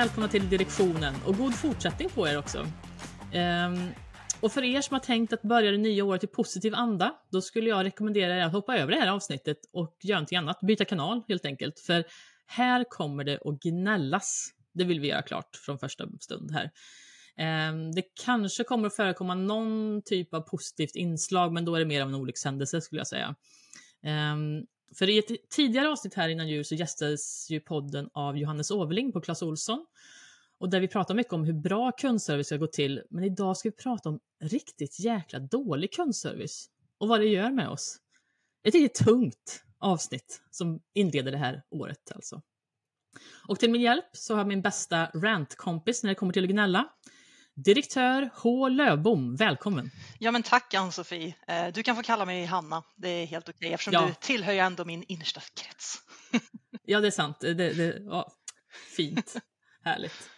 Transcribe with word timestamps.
Välkomna 0.00 0.28
till 0.28 0.48
direktionen 0.48 1.14
och 1.26 1.36
god 1.36 1.54
fortsättning 1.54 2.08
på 2.08 2.28
er 2.28 2.38
också. 2.38 2.66
Ehm, 3.32 3.90
och 4.40 4.52
för 4.52 4.64
er 4.64 4.80
som 4.80 4.94
har 4.94 5.00
tänkt 5.00 5.32
att 5.32 5.42
börja 5.42 5.70
det 5.70 5.78
nya 5.78 6.04
året 6.04 6.24
i 6.24 6.26
positiv 6.26 6.74
anda, 6.74 7.14
då 7.32 7.40
skulle 7.40 7.70
jag 7.70 7.84
rekommendera 7.84 8.36
er 8.36 8.40
att 8.40 8.52
hoppa 8.52 8.76
över 8.76 8.92
det 8.92 8.98
här 8.98 9.08
avsnittet 9.08 9.58
och 9.72 9.96
göra 10.02 10.18
någonting 10.18 10.38
annat. 10.38 10.60
Byta 10.60 10.84
kanal 10.84 11.22
helt 11.28 11.44
enkelt. 11.44 11.80
För 11.80 12.04
här 12.46 12.84
kommer 12.90 13.24
det 13.24 13.38
att 13.44 13.62
gnällas. 13.62 14.48
Det 14.74 14.84
vill 14.84 15.00
vi 15.00 15.08
göra 15.08 15.22
klart 15.22 15.56
från 15.66 15.78
första 15.78 16.04
stund 16.20 16.50
här. 16.50 16.70
Ehm, 17.36 17.92
det 17.92 18.02
kanske 18.24 18.64
kommer 18.64 18.86
att 18.86 18.96
förekomma 18.96 19.34
någon 19.34 20.02
typ 20.04 20.34
av 20.34 20.40
positivt 20.40 20.96
inslag, 20.96 21.52
men 21.52 21.64
då 21.64 21.74
är 21.74 21.78
det 21.78 21.86
mer 21.86 22.02
av 22.02 22.08
en 22.08 22.14
olyckshändelse 22.14 22.80
skulle 22.80 23.00
jag 23.00 23.08
säga. 23.08 23.34
Um, 24.04 24.66
för 24.94 25.08
i 25.08 25.18
ett 25.18 25.50
tidigare 25.50 25.88
avsnitt 25.88 26.14
här 26.14 26.28
innan 26.28 26.48
jul 26.48 26.64
så 26.64 26.74
gästades 26.74 27.50
ju 27.50 27.60
podden 27.60 28.10
av 28.12 28.38
Johannes 28.38 28.70
Åverling 28.70 29.12
på 29.12 29.20
Clas 29.20 29.42
Olsson. 29.42 29.86
Och 30.58 30.70
där 30.70 30.80
vi 30.80 30.88
pratar 30.88 31.14
mycket 31.14 31.32
om 31.32 31.44
hur 31.44 31.52
bra 31.52 31.92
kundservice 31.92 32.46
ska 32.46 32.56
gå 32.56 32.66
till. 32.66 33.02
Men 33.10 33.24
idag 33.24 33.56
ska 33.56 33.68
vi 33.68 33.76
prata 33.76 34.08
om 34.08 34.20
riktigt 34.40 35.00
jäkla 35.00 35.38
dålig 35.38 35.92
kundservice. 35.92 36.70
Och 36.98 37.08
vad 37.08 37.20
det 37.20 37.26
gör 37.26 37.50
med 37.50 37.68
oss. 37.68 37.98
Ett 38.62 38.74
riktigt 38.74 39.06
tungt 39.06 39.64
avsnitt 39.78 40.42
som 40.50 40.80
inleder 40.94 41.32
det 41.32 41.38
här 41.38 41.62
året 41.70 42.12
alltså. 42.14 42.42
Och 43.48 43.58
till 43.58 43.70
min 43.70 43.80
hjälp 43.80 44.04
så 44.12 44.34
har 44.34 44.40
jag 44.40 44.48
min 44.48 44.62
bästa 44.62 45.06
rantkompis 45.14 46.02
när 46.02 46.10
det 46.10 46.14
kommer 46.14 46.32
till 46.32 46.44
att 46.44 46.50
gnälla. 46.50 46.88
Direktör 47.64 48.30
H 48.34 48.68
Lövbom, 48.68 49.36
välkommen! 49.36 49.90
Ja 50.18 50.30
men 50.30 50.42
tack 50.42 50.74
Ann-Sofie! 50.74 51.34
Eh, 51.46 51.72
du 51.72 51.82
kan 51.82 51.96
få 51.96 52.02
kalla 52.02 52.24
mig 52.24 52.44
Hanna, 52.44 52.82
det 52.96 53.08
är 53.08 53.26
helt 53.26 53.48
okej 53.48 53.58
okay, 53.58 53.72
eftersom 53.72 53.92
ja. 53.92 54.06
du 54.06 54.14
tillhör 54.20 54.54
ändå 54.54 54.84
min 54.84 55.04
innersta 55.08 55.40
krets. 55.40 55.98
ja 56.82 57.00
det 57.00 57.06
är 57.06 57.10
sant, 57.10 57.40
det, 57.40 57.54
det, 57.54 58.02
ja, 58.04 58.32
fint, 58.96 59.36
härligt. 59.84 60.30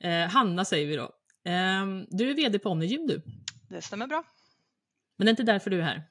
Eh, 0.00 0.28
Hanna 0.28 0.64
säger 0.64 0.86
vi 0.86 0.96
då. 0.96 1.04
Eh, 1.50 1.86
du 2.08 2.30
är 2.30 2.34
VD 2.34 2.58
på 2.58 2.68
Omnigym 2.68 3.06
du? 3.06 3.22
Det 3.68 3.82
stämmer 3.82 4.06
bra. 4.06 4.24
Men 5.16 5.24
det 5.24 5.28
är 5.28 5.32
inte 5.32 5.42
därför 5.42 5.70
du 5.70 5.80
är 5.80 5.84
här? 5.84 6.02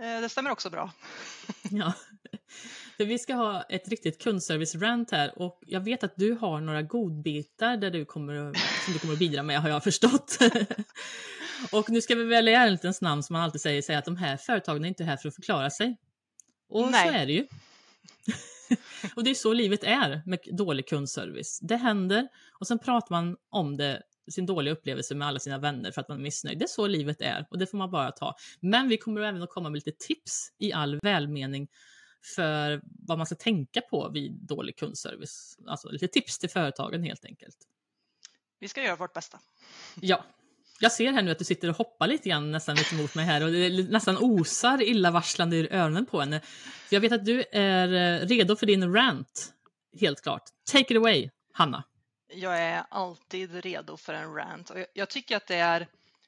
Eh, 0.00 0.20
det 0.20 0.28
stämmer 0.28 0.50
också 0.50 0.70
bra. 0.70 0.92
ja. 1.70 1.92
För 2.96 3.04
vi 3.04 3.18
ska 3.18 3.34
ha 3.34 3.62
ett 3.62 3.88
riktigt 3.88 4.22
kundservice-rant 4.22 5.10
här 5.10 5.38
och 5.38 5.60
jag 5.66 5.80
vet 5.80 6.04
att 6.04 6.16
du 6.16 6.32
har 6.32 6.60
några 6.60 6.82
godbitar 6.82 7.76
där 7.76 7.90
du 7.90 8.04
kommer, 8.04 8.34
som 8.84 8.92
du 8.92 8.98
kommer 8.98 9.12
att 9.12 9.18
bidra 9.18 9.42
med 9.42 9.60
har 9.60 9.68
jag 9.68 9.84
förstått. 9.84 10.38
och 11.72 11.90
nu 11.90 12.00
ska 12.00 12.14
vi 12.14 12.24
väl 12.24 12.48
i 12.48 12.52
ärlighetens 12.52 13.00
namn 13.00 13.22
som 13.22 13.34
man 13.34 13.42
alltid 13.42 13.60
säger 13.60 13.82
säga 13.82 13.98
att 13.98 14.04
de 14.04 14.16
här 14.16 14.36
företagen 14.36 14.84
är 14.84 14.88
inte 14.88 15.04
här 15.04 15.16
för 15.16 15.28
att 15.28 15.34
förklara 15.34 15.70
sig. 15.70 15.96
Och 16.68 16.90
Nej. 16.90 17.08
så 17.08 17.14
är 17.14 17.26
det 17.26 17.32
ju. 17.32 17.46
och 19.16 19.24
det 19.24 19.30
är 19.30 19.34
så 19.34 19.52
livet 19.52 19.84
är 19.84 20.22
med 20.26 20.38
dålig 20.52 20.88
kundservice. 20.88 21.58
Det 21.62 21.76
händer 21.76 22.28
och 22.60 22.66
sen 22.66 22.78
pratar 22.78 23.10
man 23.10 23.36
om 23.50 23.76
det 23.76 24.02
sin 24.30 24.46
dåliga 24.46 24.74
upplevelse 24.74 25.14
med 25.14 25.28
alla 25.28 25.38
sina 25.38 25.58
vänner 25.58 25.90
för 25.90 26.00
att 26.00 26.08
man 26.08 26.18
är 26.18 26.22
missnöjd. 26.22 26.58
Det 26.58 26.64
är 26.64 26.68
så 26.68 26.86
livet 26.86 27.20
är 27.20 27.46
och 27.50 27.58
det 27.58 27.66
får 27.66 27.78
man 27.78 27.90
bara 27.90 28.10
ta. 28.10 28.36
Men 28.60 28.88
vi 28.88 28.96
kommer 28.96 29.20
även 29.20 29.42
att 29.42 29.50
komma 29.50 29.70
med 29.70 29.76
lite 29.76 30.06
tips 30.06 30.52
i 30.58 30.72
all 30.72 30.98
välmening 31.02 31.68
för 32.24 32.80
vad 33.06 33.18
man 33.18 33.26
ska 33.26 33.34
tänka 33.34 33.80
på 33.80 34.08
vid 34.08 34.32
dålig 34.32 34.76
kundservice. 34.76 35.58
Alltså 35.66 35.88
lite 35.88 36.08
tips 36.08 36.38
till 36.38 36.50
företagen 36.50 37.02
helt 37.02 37.24
enkelt. 37.24 37.56
Vi 38.60 38.68
ska 38.68 38.82
göra 38.82 38.96
vårt 38.96 39.12
bästa. 39.12 39.38
Ja. 40.00 40.24
Jag 40.80 40.92
ser 40.92 41.12
här 41.12 41.22
nu 41.22 41.30
att 41.30 41.38
du 41.38 41.44
sitter 41.44 41.68
och 41.68 41.76
hoppar 41.76 42.06
lite 42.06 42.28
grann 42.28 42.50
nästan 42.50 42.76
lite 42.76 42.94
mot 42.94 43.14
mig 43.14 43.24
här 43.24 43.44
och 43.44 43.52
det 43.52 43.90
nästan 43.90 44.18
osar 44.18 44.82
illavarslande 44.82 45.56
ur 45.56 45.72
öronen 45.72 46.06
på 46.06 46.20
henne. 46.20 46.40
För 46.40 46.96
jag 46.96 47.00
vet 47.00 47.12
att 47.12 47.24
du 47.24 47.44
är 47.52 47.88
eh, 47.92 48.26
redo 48.26 48.56
för 48.56 48.66
din 48.66 48.94
rant, 48.94 49.52
helt 50.00 50.22
klart. 50.22 50.42
Take 50.72 50.94
it 50.94 50.96
away, 50.96 51.30
Hanna. 51.52 51.84
Jag 52.28 52.58
är 52.58 52.84
alltid 52.90 53.54
redo 53.64 53.96
för 53.96 54.14
en 54.14 54.34
rant 54.34 54.70
och 54.70 54.76
jag 54.94 55.10
tycker 55.10 55.36
att 55.36 55.46
det 55.46 55.56
är 55.56 55.86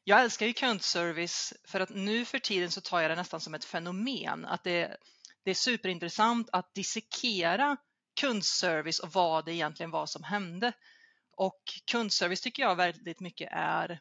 jag 0.09 0.23
älskar 0.23 0.47
ju 0.47 0.53
kundservice 0.53 1.55
för 1.65 1.81
att 1.81 1.89
nu 1.89 2.25
för 2.25 2.39
tiden 2.39 2.71
så 2.71 2.81
tar 2.81 3.01
jag 3.01 3.11
det 3.11 3.15
nästan 3.15 3.41
som 3.41 3.55
ett 3.55 3.65
fenomen. 3.65 4.45
Att 4.45 4.65
det, 4.65 4.97
det 5.47 5.51
är 5.51 5.55
superintressant 5.55 6.49
att 6.53 6.75
dissekera 6.75 7.77
kundservice 8.21 8.99
och 8.99 9.13
vad 9.13 9.45
det 9.45 9.53
egentligen 9.53 9.91
var 9.91 10.07
som 10.07 10.23
hände. 10.23 10.73
Och 11.37 11.63
kundservice 11.91 12.41
tycker 12.41 12.63
jag 12.63 12.77
väldigt 12.77 13.21
mycket 13.21 13.49
är 13.53 14.01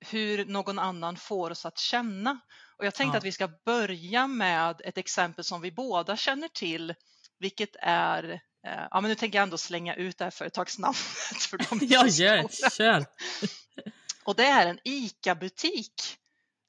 hur 0.00 0.44
någon 0.44 0.78
annan 0.78 1.16
får 1.16 1.50
oss 1.50 1.66
att 1.66 1.78
känna. 1.78 2.40
Och 2.78 2.86
jag 2.86 2.94
tänkte 2.94 3.16
ja. 3.16 3.18
att 3.18 3.24
vi 3.24 3.32
ska 3.32 3.48
börja 3.64 4.26
med 4.26 4.80
ett 4.84 4.98
exempel 4.98 5.44
som 5.44 5.60
vi 5.60 5.72
båda 5.72 6.16
känner 6.16 6.48
till, 6.48 6.94
vilket 7.38 7.76
är 7.80 8.30
eh, 8.66 8.86
Ja, 8.90 9.00
men 9.00 9.08
nu 9.08 9.14
tänker 9.14 9.38
jag 9.38 9.42
ändå 9.42 9.58
slänga 9.58 9.94
ut 9.94 10.18
det 10.18 10.24
här 10.24 10.30
företagsnamnet. 10.30 10.98
För 11.50 11.58
de 11.58 11.86
ja, 11.86 12.06
gör, 12.06 12.70
kör! 12.70 13.06
Och 14.24 14.34
det 14.34 14.46
är 14.46 14.66
en 14.66 14.78
ICA-butik 14.84 16.18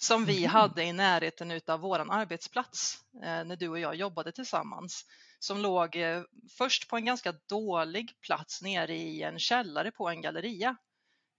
som 0.01 0.25
vi 0.25 0.37
mm. 0.37 0.51
hade 0.51 0.83
i 0.83 0.93
närheten 0.93 1.61
av 1.67 1.79
vår 1.79 1.99
arbetsplats 1.99 2.97
eh, 3.23 3.43
när 3.45 3.55
du 3.55 3.67
och 3.69 3.79
jag 3.79 3.95
jobbade 3.95 4.31
tillsammans 4.31 5.05
som 5.39 5.57
låg 5.57 5.95
eh, 5.95 6.21
först 6.57 6.89
på 6.89 6.95
en 6.97 7.05
ganska 7.05 7.33
dålig 7.49 8.11
plats 8.21 8.61
nere 8.61 8.95
i 8.95 9.23
en 9.23 9.39
källare 9.39 9.91
på 9.91 10.09
en 10.09 10.21
galleria. 10.21 10.77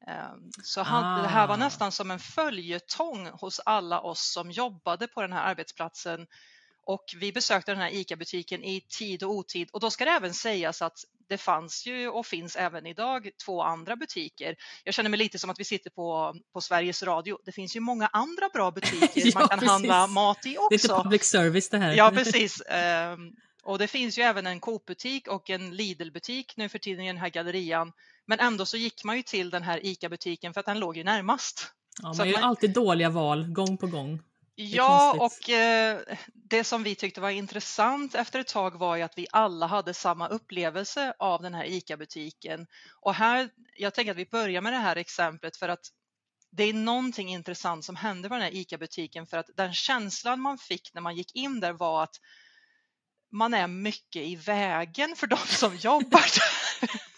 Eh, 0.07 0.33
så 0.65 0.81
det 0.81 1.29
här 1.29 1.47
var 1.47 1.55
ah. 1.55 1.59
nästan 1.59 1.93
som 1.93 2.11
en 2.11 2.19
följetong 2.19 3.27
hos 3.27 3.61
alla 3.65 4.01
oss 4.01 4.33
som 4.33 4.51
jobbade 4.51 5.07
på 5.07 5.23
den 5.23 5.33
här 5.33 5.51
arbetsplatsen 5.51 6.27
och 6.85 7.05
vi 7.21 7.33
besökte 7.33 7.73
den 7.73 7.81
här 7.81 7.91
ICA-butiken 7.91 8.65
i 8.65 8.81
tid 8.99 9.23
och 9.23 9.31
otid 9.31 9.69
och 9.73 9.81
då 9.81 9.91
ska 9.91 10.05
det 10.05 10.11
även 10.11 10.35
sägas 10.35 10.83
att 10.83 10.99
det 11.29 11.39
fanns 11.39 11.87
ju 11.87 12.09
och 12.09 12.27
finns 12.27 12.57
även 12.57 12.87
idag 12.87 13.31
två 13.45 13.63
andra 13.63 13.97
butiker. 13.97 14.57
Jag 14.85 14.95
känner 14.95 15.11
mig 15.11 15.19
lite 15.19 15.39
som 15.39 15.51
att 15.51 15.61
vi 15.61 15.65
sitter 15.65 15.91
på, 15.91 16.35
på 16.53 16.61
Sveriges 16.61 17.03
Radio. 17.03 17.39
Det 17.45 17.53
finns 17.53 17.77
ju 17.77 17.81
många 17.81 18.07
andra 18.07 18.49
bra 18.53 18.71
butiker 18.75 19.09
ja, 19.15 19.31
man 19.35 19.49
kan 19.49 19.59
precis. 19.59 19.71
handla 19.71 20.07
mat 20.07 20.47
i 20.47 20.59
också. 20.59 20.69
Lite 20.71 20.89
public 20.89 21.25
service 21.25 21.69
det 21.69 21.79
här. 21.79 21.95
Ja, 21.95 22.11
precis. 22.11 22.63
Um, 23.15 23.33
och 23.63 23.79
det 23.79 23.87
finns 23.87 24.19
ju 24.19 24.23
även 24.23 24.47
en 24.47 24.61
Coop-butik 24.61 25.29
och 25.29 25.51
en 25.51 25.77
Lidl-butik 25.77 26.57
nu 26.57 26.69
för 26.69 26.79
tiden 26.79 27.05
i 27.05 27.07
den 27.07 27.19
här 27.19 27.29
gallerian. 27.29 27.93
Men 28.27 28.41
ändå 28.41 28.67
så 28.67 28.77
gick 28.77 29.05
man 29.05 29.17
ju 29.17 29.23
till 29.23 29.51
den 29.51 29.63
här 29.63 29.87
ICA-butiken 29.87 30.55
för 30.55 30.61
att 30.61 30.67
den 30.67 30.79
låg 30.79 30.97
ju 30.97 31.05
närmast. 31.05 31.73
Ja, 32.03 32.15
man 32.19 32.29
gör 32.29 32.41
man... 32.41 32.49
alltid 32.49 32.73
dåliga 32.73 33.11
val 33.11 33.53
gång 33.53 33.77
på 33.77 33.87
gång. 33.87 34.23
Ja, 34.63 35.17
och 35.19 35.51
eh, 35.51 36.01
det 36.35 36.65
som 36.65 36.83
vi 36.83 36.95
tyckte 36.95 37.21
var 37.21 37.31
intressant 37.31 38.15
efter 38.15 38.41
ett 38.41 38.49
tag 38.49 38.79
var 38.79 38.97
ju 38.97 39.03
att 39.03 39.19
vi 39.19 39.27
alla 39.31 39.67
hade 39.67 39.95
samma 39.95 40.29
upplevelse 40.29 41.15
av 41.19 41.43
den 41.43 41.55
här 41.55 41.65
ICA-butiken. 41.65 42.67
Och 43.01 43.15
här, 43.15 43.49
jag 43.77 43.95
tänker 43.95 44.11
att 44.11 44.19
vi 44.19 44.27
börjar 44.27 44.61
med 44.61 44.73
det 44.73 44.79
här 44.79 44.97
exemplet 44.97 45.57
för 45.57 45.69
att 45.69 45.87
det 46.51 46.65
är 46.65 46.75
någonting 46.75 47.29
intressant 47.29 47.85
som 47.85 47.97
hände 47.97 48.29
på 48.29 48.35
den 48.35 48.43
här 48.43 48.55
ICA-butiken 48.55 49.27
för 49.27 49.37
att 49.37 49.51
den 49.57 49.75
känslan 49.75 50.41
man 50.41 50.59
fick 50.59 50.95
när 50.95 51.01
man 51.01 51.17
gick 51.17 51.35
in 51.35 51.61
där 51.61 51.73
var 51.73 52.03
att 52.03 52.17
man 53.33 53.55
är 53.55 53.67
mycket 53.67 54.23
i 54.23 54.37
vägen 54.37 55.17
för 55.17 55.27
de 55.27 55.37
som 55.37 55.77
jobbar 55.81 56.21
där. 56.21 57.10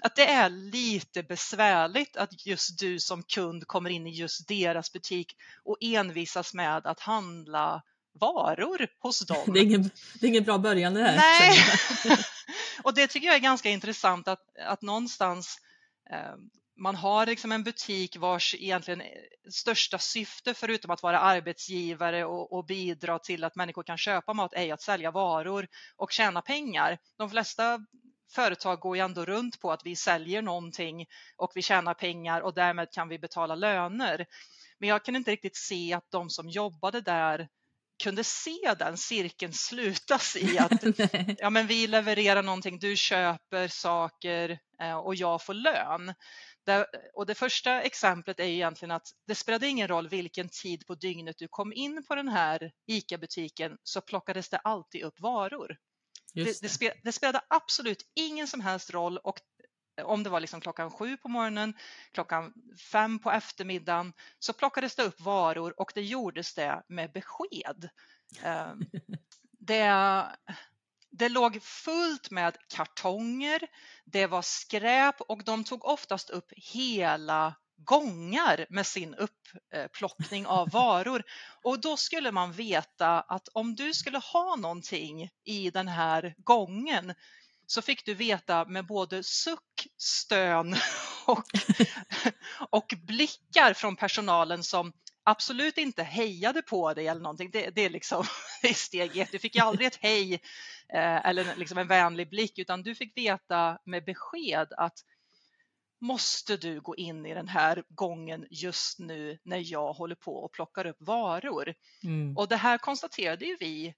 Att 0.00 0.16
det 0.16 0.26
är 0.26 0.48
lite 0.48 1.22
besvärligt 1.22 2.16
att 2.16 2.46
just 2.46 2.78
du 2.78 3.00
som 3.00 3.22
kund 3.22 3.66
kommer 3.66 3.90
in 3.90 4.06
i 4.06 4.10
just 4.10 4.48
deras 4.48 4.92
butik 4.92 5.36
och 5.64 5.76
envisas 5.80 6.54
med 6.54 6.86
att 6.86 7.00
handla 7.00 7.82
varor 8.20 8.88
hos 8.98 9.20
dem. 9.26 9.52
Det 9.54 9.60
är 9.60 9.64
ingen, 9.64 9.90
det 10.20 10.26
är 10.26 10.28
ingen 10.28 10.44
bra 10.44 10.58
början 10.58 10.94
det 10.94 11.02
här. 11.02 11.16
Nej, 11.16 11.58
och 12.82 12.94
det 12.94 13.06
tycker 13.06 13.26
jag 13.26 13.36
är 13.36 13.40
ganska 13.40 13.70
intressant 13.70 14.28
att, 14.28 14.42
att 14.66 14.82
någonstans 14.82 15.58
eh, 16.10 16.34
man 16.78 16.96
har 16.96 17.26
liksom 17.26 17.52
en 17.52 17.62
butik 17.62 18.16
vars 18.16 18.54
egentligen 18.54 19.02
största 19.50 19.98
syfte 19.98 20.54
förutom 20.54 20.90
att 20.90 21.02
vara 21.02 21.20
arbetsgivare 21.20 22.24
och, 22.24 22.52
och, 22.52 22.66
bidra 22.66 23.18
till 23.18 23.44
att 23.44 23.56
människor 23.56 23.82
kan 23.82 23.98
köpa 23.98 24.34
mat 24.34 24.52
är 24.54 24.74
att 24.74 24.82
sälja 24.82 25.10
varor 25.10 25.68
och 25.96 26.12
tjäna 26.12 26.42
pengar. 26.42 26.98
De 27.16 27.30
flesta 27.30 27.80
företag 28.30 28.80
går 28.80 28.96
ju 28.96 29.02
ändå 29.02 29.24
runt 29.24 29.60
på 29.60 29.72
att 29.72 29.86
vi 29.86 29.96
säljer 29.96 30.42
någonting 30.42 31.06
och 31.36 31.52
vi 31.54 31.62
tjänar 31.62 31.94
pengar 31.94 32.40
och 32.40 32.54
därmed 32.54 32.92
kan 32.92 33.08
vi 33.08 33.18
betala 33.18 33.54
löner. 33.54 34.26
Men 34.78 34.88
jag 34.88 35.04
kan 35.04 35.16
inte 35.16 35.30
riktigt 35.30 35.56
se 35.56 35.92
att 35.94 36.10
de 36.10 36.30
som 36.30 36.48
jobbade 36.48 37.00
där 37.00 37.48
kunde 38.02 38.24
se 38.24 38.74
den 38.78 38.96
cirkeln 38.96 39.52
slutas 39.52 40.36
i 40.36 40.58
att 40.58 40.84
ja, 41.38 41.50
men 41.50 41.66
vi 41.66 41.86
levererar 41.86 42.42
någonting, 42.42 42.78
du 42.78 42.96
köper 42.96 43.68
saker 43.68 44.58
eh, 44.80 44.96
och 44.96 45.14
jag 45.14 45.42
får 45.42 45.54
lön. 45.54 46.14
och 47.14 47.26
det 47.26 47.34
första 47.34 47.82
exemplet 47.82 48.40
är 48.40 48.44
egentligen 48.44 48.90
att 48.90 49.08
det 49.26 49.34
spelade 49.34 49.68
ingen 49.68 49.88
roll 49.88 50.08
vilken 50.08 50.48
tid 50.48 50.86
på 50.86 50.94
dygnet 50.94 51.38
du 51.38 51.48
kom 51.48 51.72
in 51.72 52.04
på 52.08 52.14
den 52.14 52.28
här 52.28 52.72
ICA-butiken 52.86 53.76
så 53.82 54.00
plockades 54.00 54.48
det 54.48 54.58
alltid 54.58 55.02
upp 55.02 55.20
varor. 55.20 55.76
Det, 56.34 56.62
det, 56.62 56.68
spel, 56.68 56.92
det, 57.04 57.12
spelade 57.12 57.40
absolut 57.48 58.02
ingen 58.14 58.46
som 58.46 58.60
helst 58.60 58.90
roll 58.90 59.18
och 59.18 59.40
om 60.02 60.22
det 60.22 60.30
var 60.30 60.40
liksom 60.40 60.60
klockan 60.60 60.90
sju 60.90 61.16
på 61.16 61.28
morgonen, 61.28 61.74
klockan 62.12 62.52
fem 62.92 63.18
på 63.18 63.30
eftermiddagen 63.30 64.12
så 64.38 64.52
plockades 64.52 64.96
det 64.96 65.02
upp 65.02 65.20
varor 65.20 65.80
och 65.80 65.92
det 65.94 66.02
gjordes 66.02 66.54
det 66.54 66.82
med 66.88 67.12
besked. 67.12 67.88
Ehm, 68.42 68.80
det, 69.58 70.24
det 71.10 71.28
låg 71.28 71.62
fullt 71.62 72.30
med 72.30 72.56
kartonger, 72.68 73.60
det 74.04 74.26
var 74.26 74.42
skräp 74.42 75.20
och 75.20 75.44
de 75.44 75.64
tog 75.64 75.84
oftast 75.84 76.30
upp 76.30 76.52
hela 76.56 77.54
gångar 77.84 78.66
med 78.70 78.86
sin 78.86 79.14
upplockning 79.14 80.46
av 80.46 80.70
varor. 80.70 81.22
Och 81.62 81.80
då 81.80 81.96
skulle 81.96 82.32
man 82.32 82.52
veta 82.52 83.20
att 83.20 83.48
om 83.48 83.74
du 83.74 83.94
skulle 83.94 84.18
ha 84.18 84.56
någonting 84.56 85.30
i 85.44 85.70
den 85.70 85.88
här 85.88 86.34
gången 86.38 87.14
så 87.66 87.82
fick 87.82 88.06
du 88.06 88.14
veta 88.14 88.64
med 88.64 88.86
både 88.86 89.22
suck, 89.22 89.86
stön 89.96 90.76
och, 91.26 91.44
och 92.70 92.94
blickar 93.06 93.74
från 93.74 93.96
personalen 93.96 94.64
som 94.64 94.92
absolut 95.24 95.78
inte 95.78 96.02
hejade 96.02 96.62
på 96.62 96.94
dig 96.94 97.08
eller 97.08 97.20
någonting. 97.20 97.50
Det, 97.50 97.70
det 97.70 97.84
är 97.84 97.90
liksom 97.90 98.24
det 98.62 98.68
är 98.68 98.74
steg 98.74 99.16
ett. 99.16 99.32
Du 99.32 99.38
fick 99.38 99.54
ju 99.54 99.60
aldrig 99.60 99.86
ett 99.86 99.98
hej 100.00 100.34
eh, 100.94 101.26
eller 101.26 101.56
liksom 101.56 101.78
en 101.78 101.88
vänlig 101.88 102.30
blick 102.30 102.58
utan 102.58 102.82
du 102.82 102.94
fick 102.94 103.16
veta 103.16 103.78
med 103.84 104.04
besked 104.04 104.72
att 104.76 104.98
måste 106.00 106.56
du 106.56 106.80
gå 106.80 106.96
in 106.96 107.26
i 107.26 107.34
den 107.34 107.48
här 107.48 107.84
gången 107.88 108.46
just 108.50 108.98
nu 108.98 109.38
när 109.42 109.72
jag 109.72 109.92
håller 109.92 110.14
på 110.14 110.36
och 110.36 110.52
plockar 110.52 110.86
upp 110.86 110.96
varor? 111.00 111.74
Mm. 112.02 112.36
Och 112.36 112.48
det 112.48 112.56
här 112.56 112.78
konstaterade 112.78 113.44
ju 113.44 113.56
vi 113.60 113.94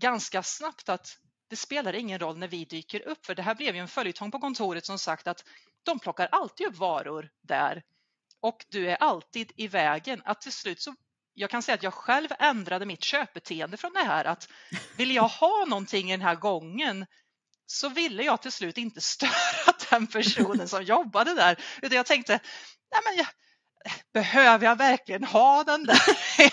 ganska 0.00 0.42
snabbt 0.42 0.88
att 0.88 1.18
det 1.48 1.56
spelar 1.56 1.92
ingen 1.92 2.18
roll 2.18 2.38
när 2.38 2.48
vi 2.48 2.64
dyker 2.64 3.08
upp 3.08 3.26
för 3.26 3.34
det 3.34 3.42
här 3.42 3.54
blev 3.54 3.74
ju 3.74 3.80
en 3.80 3.88
följetong 3.88 4.30
på 4.30 4.38
kontoret 4.38 4.86
som 4.86 4.98
sagt 4.98 5.26
att 5.26 5.44
de 5.82 5.98
plockar 5.98 6.28
alltid 6.32 6.66
upp 6.66 6.76
varor 6.76 7.30
där 7.42 7.82
och 8.40 8.66
du 8.68 8.90
är 8.90 8.96
alltid 8.96 9.52
i 9.56 9.68
vägen. 9.68 10.22
Att 10.24 10.40
till 10.40 10.52
slut 10.52 10.80
så 10.80 10.94
jag 11.34 11.50
kan 11.50 11.62
säga 11.62 11.74
att 11.74 11.82
jag 11.82 11.94
själv 11.94 12.28
ändrade 12.38 12.86
mitt 12.86 13.02
köpbeteende 13.02 13.76
från 13.76 13.92
det 13.92 14.04
här 14.04 14.24
att 14.24 14.48
vill 14.96 15.14
jag 15.14 15.28
ha 15.28 15.64
någonting 15.68 16.08
i 16.08 16.12
den 16.12 16.26
här 16.26 16.34
gången 16.34 17.06
så 17.66 17.88
ville 17.88 18.22
jag 18.22 18.42
till 18.42 18.52
slut 18.52 18.78
inte 18.78 19.00
störa 19.00 19.72
den 19.90 20.06
personen 20.06 20.68
som 20.68 20.82
jobbade 20.82 21.34
där 21.34 21.60
utan 21.82 21.96
jag 21.96 22.06
tänkte, 22.06 22.32
nej 22.92 23.00
men 23.04 23.16
jag, 23.16 23.26
behöver 24.12 24.66
jag 24.66 24.76
verkligen 24.76 25.24
ha 25.24 25.64
den 25.64 25.84
där 25.84 26.02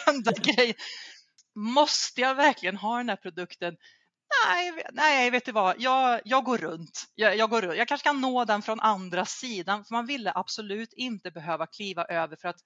enda 0.09 0.31
grejen? 0.31 0.75
Måste 1.55 2.21
jag 2.21 2.35
verkligen 2.35 2.77
ha 2.77 2.97
den 2.97 3.09
här 3.09 3.15
produkten? 3.15 3.75
Nej, 4.45 4.85
nej 4.91 5.29
vet 5.29 5.45
du 5.45 5.51
vad, 5.51 5.75
jag, 5.79 6.21
jag 6.25 6.43
går 6.43 6.57
runt. 6.57 7.05
Jag, 7.15 7.37
jag, 7.37 7.49
går 7.49 7.61
runt. 7.61 7.77
Jag 7.77 7.87
kanske 7.87 8.07
kan 8.07 8.21
nå 8.21 8.45
den 8.45 8.61
från 8.61 8.79
andra 8.79 9.25
sidan, 9.25 9.85
för 9.85 9.95
man 9.95 10.05
ville 10.05 10.31
absolut 10.35 10.93
inte 10.93 11.31
behöva 11.31 11.67
kliva 11.67 12.05
över 12.05 12.35
för 12.35 12.47
att 12.47 12.59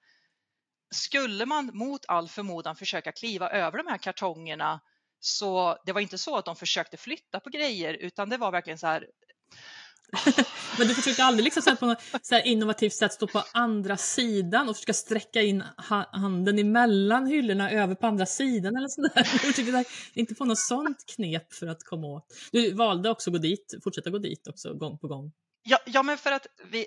skulle 0.94 1.46
man 1.46 1.70
mot 1.74 2.04
all 2.08 2.28
förmodan 2.28 2.76
försöka 2.76 3.12
kliva 3.12 3.50
över 3.50 3.78
de 3.78 3.86
här 3.86 3.98
kartongerna 3.98 4.80
så 5.20 5.78
det 5.84 5.92
var 5.92 6.00
inte 6.00 6.18
så 6.18 6.36
att 6.36 6.44
de 6.44 6.56
försökte 6.56 6.96
flytta 6.96 7.40
på 7.40 7.50
grejer 7.50 7.94
utan 7.94 8.28
det 8.28 8.36
var 8.36 8.50
verkligen 8.50 8.78
så 8.78 8.86
här 8.86 9.06
Men 10.78 10.88
du 10.88 10.94
försökte 10.94 11.24
aldrig 11.24 11.44
liksom 11.44 11.76
på 11.76 11.86
något 11.86 12.02
så 12.22 12.40
innovativt 12.40 12.92
sätt 12.92 13.12
stå 13.12 13.26
på 13.26 13.44
andra 13.52 13.96
sidan 13.96 14.68
och 14.68 14.76
försöka 14.76 14.92
sträcka 14.92 15.42
in 15.42 15.64
handen 16.12 16.58
emellan 16.58 17.26
hyllorna 17.26 17.70
över 17.70 17.94
på 17.94 18.06
andra 18.06 18.26
sidan 18.26 18.76
eller 18.76 18.88
sådär. 18.88 19.10
Du 19.42 19.52
försökte 19.52 20.20
inte 20.20 20.34
få 20.34 20.44
något 20.44 20.58
sånt 20.58 21.04
knep 21.14 21.54
för 21.54 21.66
att 21.66 21.84
komma 21.84 22.06
åt. 22.06 22.34
Du 22.52 22.72
valde 22.74 23.10
också 23.10 23.30
att 23.30 23.34
gå 23.34 23.38
dit, 23.38 23.74
fortsätta 23.84 24.10
gå 24.10 24.18
dit 24.18 24.48
också 24.48 24.74
gång 24.74 24.98
på 24.98 25.08
gång. 25.08 25.32
Ja, 25.62 25.78
ja, 25.86 26.02
men 26.02 26.18
för 26.18 26.32
att 26.32 26.46
vi, 26.70 26.86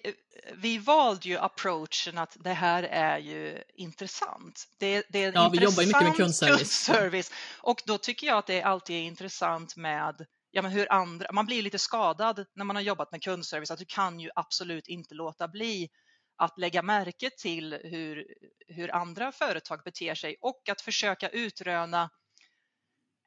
vi 0.55 0.77
valde 0.77 1.29
ju 1.29 1.37
approachen 1.37 2.17
att 2.17 2.37
det 2.39 2.53
här 2.53 2.83
är 2.83 3.17
ju 3.17 3.63
intressant. 3.75 4.67
Det, 4.77 5.03
det 5.09 5.23
är 5.23 5.33
ja, 5.33 5.49
vi 5.53 5.57
jobbar 5.57 5.85
mycket 5.85 6.01
med 6.01 6.15
kundservice. 6.15 6.57
kundservice. 6.57 7.31
Och 7.61 7.81
då 7.85 7.97
tycker 7.97 8.27
jag 8.27 8.37
att 8.37 8.47
det 8.47 8.61
alltid 8.61 8.95
är 8.95 9.01
intressant 9.01 9.75
med 9.75 10.25
ja, 10.55 10.61
men 10.61 10.71
hur 10.71 10.91
andra, 10.91 11.27
man 11.31 11.45
blir 11.45 11.61
lite 11.61 11.79
skadad 11.79 12.45
när 12.55 12.65
man 12.65 12.75
har 12.75 12.83
jobbat 12.83 13.11
med 13.11 13.23
kundservice, 13.23 13.71
att 13.71 13.79
du 13.79 13.85
kan 13.85 14.19
ju 14.19 14.29
absolut 14.35 14.87
inte 14.87 15.15
låta 15.15 15.47
bli 15.47 15.89
att 16.37 16.57
lägga 16.57 16.81
märke 16.81 17.29
till 17.37 17.79
hur, 17.83 18.25
hur 18.67 18.95
andra 18.95 19.31
företag 19.31 19.81
beter 19.83 20.15
sig 20.15 20.35
och 20.41 20.69
att 20.69 20.81
försöka 20.81 21.29
utröna, 21.29 22.09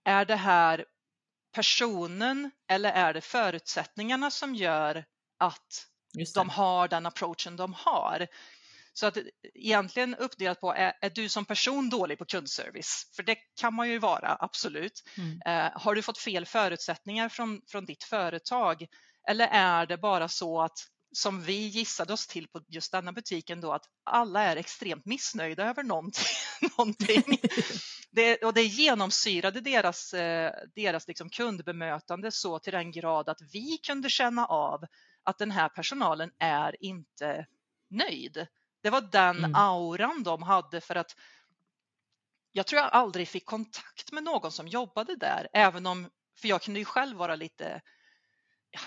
är 0.05 0.25
det 0.25 0.37
här 0.37 0.84
personen 1.55 2.50
eller 2.69 2.93
är 2.93 3.14
det 3.14 3.20
förutsättningarna 3.20 4.31
som 4.31 4.55
gör 4.55 5.05
att 5.38 5.87
de 6.34 6.49
har 6.49 6.88
den 6.88 7.06
approachen 7.06 7.56
de 7.56 7.75
har? 7.75 8.26
Så 8.98 9.06
att 9.06 9.19
egentligen 9.54 10.14
uppdelat 10.14 10.60
på, 10.60 10.72
är, 10.72 10.93
är, 11.00 11.10
du 11.10 11.28
som 11.28 11.44
person 11.44 11.90
dålig 11.90 12.19
på 12.19 12.25
kundservice? 12.25 13.12
För 13.16 13.22
det 13.22 13.37
kan 13.60 13.75
man 13.75 13.90
ju 13.90 13.98
vara, 13.98 14.37
absolut. 14.40 15.02
Mm. 15.19 15.40
Eh, 15.46 15.81
har 15.81 15.94
du 15.94 16.02
fått 16.02 16.19
fel 16.19 16.46
förutsättningar 16.46 17.28
från, 17.28 17.60
från 17.66 17.84
ditt 17.84 18.04
företag? 18.04 18.87
Eller 19.28 19.48
är 19.52 19.87
det 19.87 19.98
bara 19.98 20.28
så 20.28 20.60
att 20.60 20.78
som 21.12 21.43
vi 21.43 21.66
gissade 21.66 22.12
oss 22.12 22.26
till 22.26 22.48
på 22.48 22.60
just 22.69 22.93
denna 22.93 23.12
butiken 23.12 23.60
då 23.60 23.72
att 23.72 23.84
alla 24.04 24.43
är 24.43 24.56
extremt 24.56 25.06
missnöjda 25.06 25.64
över 25.64 25.82
någonting. 25.82 26.37
någonting. 26.78 27.38
Det, 28.10 28.44
och 28.44 28.54
det 28.54 28.62
genomsyrade 28.62 29.60
deras, 29.60 30.14
eh, 30.14 30.52
deras 30.75 31.08
liksom 31.08 31.31
kundbemötande 31.31 32.31
så 32.32 32.58
till 32.58 32.72
den 32.72 32.93
grad 32.93 33.28
att 33.28 33.40
vi 33.52 33.78
kunde 33.78 34.10
känna 34.10 34.46
av 34.46 34.84
att 35.25 35.38
den 35.38 35.50
här 35.50 35.69
personalen 35.69 36.31
är 36.38 36.84
inte 36.84 37.46
nöjd. 37.90 38.46
Det 38.87 38.91
var 38.91 39.00
den 39.00 39.38
mm. 39.38 39.55
auran 39.55 40.23
de 40.23 40.43
hade 40.43 40.81
för 40.81 40.94
att 40.94 41.17
jag 42.53 42.67
tror 42.67 42.83
jag 42.83 42.93
aldrig 42.93 43.29
fick 43.29 43.47
kontakt 43.47 44.12
med 44.12 44.25
någon 44.25 44.53
som 44.53 44.69
jobbade 44.69 45.17
där, 45.17 45.49
även 45.53 45.87
om, 45.87 46.11
för 46.41 46.49
jag 46.49 46.62
kunde 46.62 46.81
ju 46.81 46.85
själv 46.85 47.17
vara 47.17 47.37
lite 47.37 47.81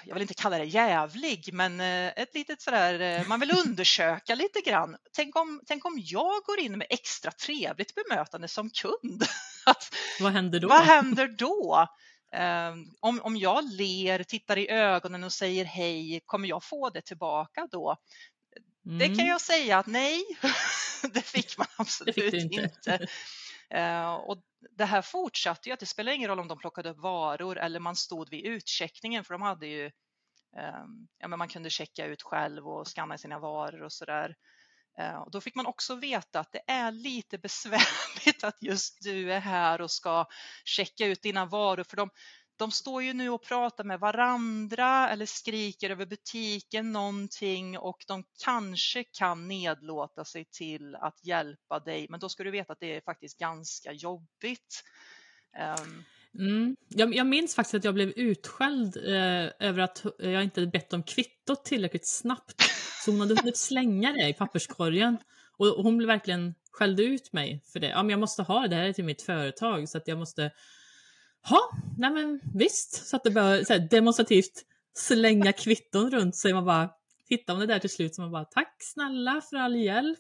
jag 0.04 0.13
vill 0.13 0.22
inte 0.22 0.34
kalla 0.34 0.57
det 0.57 0.66
jävlig, 0.66 1.50
men 1.54 1.80
eh, 1.80 2.07
ett 2.16 2.34
litet 2.36 2.62
sådär, 2.62 3.00
eh, 3.00 3.28
man 3.28 3.40
vill 3.40 3.57
undersöka 3.66 4.36
lite 4.36 4.62
grann. 4.62 4.98
Tänk 5.13 5.36
om, 5.36 5.62
tänk 5.68 5.86
om 5.86 5.94
jag 5.98 6.44
går 6.44 6.60
in 6.60 6.78
med 6.78 6.88
extra 6.90 7.31
trevligt 7.31 7.95
bemötande 7.95 8.48
som 8.48 8.69
kund. 8.69 9.23
Att, 9.66 9.95
vad 10.19 10.31
händer 10.31 10.59
då? 10.59 10.68
Vad 10.68 10.81
händer 10.81 11.28
då? 11.28 11.88
Um, 12.35 12.95
om, 13.00 13.21
om 13.21 13.38
jag 13.38 13.73
ler, 13.73 14.23
tittar 14.23 14.57
i 14.57 14.69
ögonen 14.69 15.23
och 15.23 15.33
säger 15.33 15.66
hej, 15.66 16.21
kommer 16.26 16.47
jag 16.47 16.64
få 16.64 16.90
det 16.90 17.02
tillbaka 17.02 17.68
då? 17.71 17.95
Mm. 18.90 19.00
Det 19.00 19.06
kan 19.06 19.14
mm. 19.14 19.28
jag 19.28 19.42
säga 19.42 19.78
att 19.78 19.88
nej, 19.88 20.24
det 21.14 21.22
fick 21.22 21.58
man 21.58 21.68
absolut 21.78 22.16
fick 22.16 22.34
inte. 22.34 22.56
inte. 22.56 23.08
Uh, 23.76 24.14
och 24.14 24.42
det 24.78 24.86
här 24.86 25.02
fortsatte 25.02 25.69
ju 25.69 25.74
att 25.74 25.80
det 25.80 25.86
spelar 25.86 26.12
ingen 26.12 26.30
roll 26.30 26.40
om 26.40 26.48
de 26.48 26.58
plockade 26.58 26.90
upp 26.90 26.98
varor 26.98 27.58
eller 27.58 27.80
man 27.80 27.96
stod 27.96 28.30
vid 28.30 28.46
utcheckningen 28.46 29.24
för 29.24 29.34
de 29.34 29.42
hade 29.42 29.68
ju 29.68 29.86
um, 29.86 31.08
ja, 31.18 31.28
men 31.28 31.40
man 31.40 31.48
kunde 31.48 31.69
checka 31.69 32.06
ut 32.06 32.22
själv 32.22 32.68
och 32.68 32.88
skanna 32.88 33.18
sina 33.18 33.40
varor 33.40 33.84
och 33.84 33.94
sådär. 33.94 34.36
Uh, 35.00 35.16
och 35.16 35.31
då 35.31 35.42
fick 35.42 35.56
man 35.56 35.66
också 35.66 35.96
veta 35.96 36.40
att 36.40 36.52
det 36.52 36.62
är 36.68 36.92
lite 36.92 37.38
besvärligt 37.48 38.44
att 38.44 38.58
just 38.62 39.04
du 39.04 39.34
är 39.34 39.40
här 39.40 39.81
och 39.81 39.92
ska 39.92 40.26
checka 40.66 41.06
ut 41.06 41.22
dina 41.22 41.46
varor 41.46 41.84
för 41.84 41.98
de, 41.98 42.10
de 42.59 42.71
står 42.71 43.04
ju 43.04 43.13
nu 43.13 43.30
och 43.30 43.44
pratar 43.44 43.83
med 43.83 43.99
varandra 43.99 45.09
eller 45.09 45.25
skriker 45.25 45.89
över 45.89 46.06
butiken 46.06 46.92
någonting 46.92 47.78
och 47.78 48.04
de 48.07 48.23
kanske 48.44 49.04
kan 49.04 49.47
nedlåta 49.47 50.25
sig 50.25 50.45
till 50.45 50.95
att 50.95 51.25
hjälpa 51.25 51.80
dig. 51.80 52.07
Men 52.09 52.19
då 52.19 52.30
ska 52.30 52.44
du 52.44 52.51
veta 52.51 52.73
att 52.73 52.80
det 52.80 52.95
är 52.95 53.01
faktiskt 53.01 53.39
ganska 53.39 53.92
jobbigt. 53.94 54.83
Um, 55.80 56.04
Mm. 56.39 56.75
Jag, 56.87 57.16
jag, 57.16 57.28
minns 57.28 57.56
faktiskt 57.56 57.75
att 57.75 57.83
jag 57.83 57.94
blev 57.94 58.09
utskälld 58.09 58.97
eh, 58.97 59.68
över 59.68 59.80
att 59.80 60.06
jag 60.18 60.44
inte 60.44 60.68
bett 60.68 60.94
om 60.94 61.04
kvittot 61.04 61.66
tillräckligt 61.66 62.07
snabbt. 62.07 62.61
Så 63.06 63.11
hon 63.11 63.19
hade 63.19 63.35
hunnit 63.35 63.57
slänga 63.57 64.11
det 64.11 64.30
i 64.30 64.33
papperskorgen. 64.33 65.18
Och, 65.57 65.78
och 65.78 65.83
hon 65.83 65.97
blev 65.97 66.07
verkligen 66.07 66.56
skällde 66.71 67.04
ut 67.04 67.33
mig 67.33 67.63
för 67.73 67.80
det. 67.80 67.87
Ja, 67.87 68.04
men 68.04 68.09
jag 68.09 68.19
måste 68.19 68.44
ha 68.44 68.61
det, 68.61 68.68
det 68.68 68.75
här 68.75 68.83
är 68.83 68.94
till 68.94 69.04
mitt 69.04 69.21
företag 69.21 69.89
så 69.89 69.97
att 69.97 70.07
jag 70.07 70.18
måste 70.18 70.51
Ja, 71.50 71.72
nej 71.98 72.12
men 72.12 72.40
visst. 72.56 73.08
Så 73.08 73.16
att 73.16 73.24
det 73.24 73.31
började 73.31 73.66
så 73.66 73.74
här, 73.74 73.80
demonstrativt 73.80 74.66
slänga 74.94 75.54
kvitton 75.54 76.12
runt 76.12 76.36
sig. 76.36 76.54
Man 76.54 76.66
bara 76.66 76.90
hittade 77.30 77.60
man 77.60 77.68
det 77.68 77.74
där 77.74 77.80
till 77.80 77.90
slut 77.90 78.16
så 78.16 78.22
man 78.22 78.31
bara 78.31 78.46
tack 78.46 78.76
snälla 78.80 79.42
för 79.50 79.58
all 79.58 79.76
hjälp. 79.76 80.19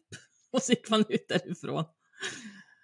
Och 0.51 0.61
så 0.61 0.71
gick 0.71 0.89
man 0.89 1.05
ut 1.09 1.27
därifrån. 1.27 1.85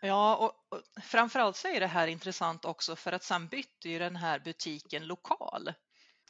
Ja, 0.02 0.36
och, 0.36 0.76
och 0.76 1.04
framförallt 1.04 1.56
så 1.56 1.68
är 1.68 1.80
det 1.80 1.88
här 1.88 2.08
intressant 2.08 2.66
också 2.66 2.96
för 2.96 3.12
att 3.12 3.24
sen 3.24 3.48
bytte 3.48 3.90
ju 3.90 4.00
den 4.00 4.16
här 4.16 4.40
butiken 4.40 5.08
lokal. 5.08 5.74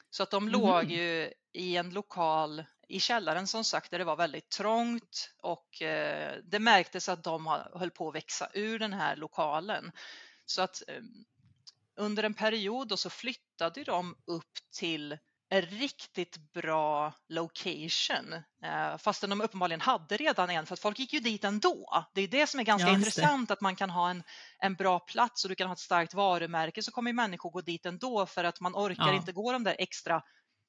Så 0.09 0.23
att 0.23 0.31
de 0.31 0.47
mm. 0.47 0.61
låg 0.61 0.91
ju 0.91 1.33
i 1.53 1.77
en 1.77 1.89
lokal 1.89 2.63
i 2.87 2.99
källaren 2.99 3.47
som 3.47 3.63
sagt 3.63 3.91
där 3.91 3.99
det 3.99 4.05
var 4.05 4.15
väldigt 4.15 4.49
trångt 4.49 5.31
och 5.37 5.81
eh, 5.81 6.35
det 6.43 6.59
märktes 6.59 7.09
att 7.09 7.23
de 7.23 7.47
höll 7.73 7.91
på 7.91 8.09
att 8.09 8.15
växa 8.15 8.49
ur 8.53 8.79
den 8.79 8.93
här 8.93 9.15
lokalen. 9.15 9.91
Så 10.45 10.61
att 10.61 10.83
eh, 10.87 11.01
under 11.97 12.23
en 12.23 12.33
period 12.33 12.99
så 12.99 13.09
flyttade 13.09 13.83
de 13.83 14.15
upp 14.27 14.51
till 14.79 15.17
en 15.49 15.61
riktigt 15.61 16.37
bra 16.53 17.13
location 17.29 18.33
eh, 18.63 18.97
fastän 18.97 19.29
de 19.29 19.41
uppenbarligen 19.41 19.81
hade 19.81 20.17
redan 20.17 20.49
en 20.49 20.65
för 20.65 20.73
att 20.73 20.79
folk 20.79 20.99
gick 20.99 21.13
ju 21.13 21.19
dit 21.19 21.43
ändå. 21.43 22.05
Det 22.13 22.21
är 22.21 22.27
det 22.27 22.47
som 22.47 22.59
är 22.59 22.63
ganska 22.63 22.87
Ja, 22.87 22.93
intressant 22.93 23.51
att 23.51 23.61
man 23.61 23.75
kan 23.75 23.89
ha 23.89 24.09
en, 24.09 24.23
en 24.59 24.73
bra 24.75 24.99
plats 24.99 25.43
och 25.45 25.49
du 25.49 25.55
kan 25.55 25.67
ha 25.67 25.73
ett 25.73 25.79
starkt 25.79 26.13
varumärke 26.13 26.83
så 26.83 26.91
kommer 26.91 27.13
människor 27.13 27.49
gå 27.51 27.61
dit 27.61 27.85
ändå 27.85 28.25
för 28.25 28.43
att 28.43 28.59
man 28.61 28.75
orkar 28.75 29.07
Ja. 29.07 29.13
inte 29.15 29.31
gå 29.31 29.51
de 29.51 29.63
där 29.63 29.75
extra, 29.79 30.21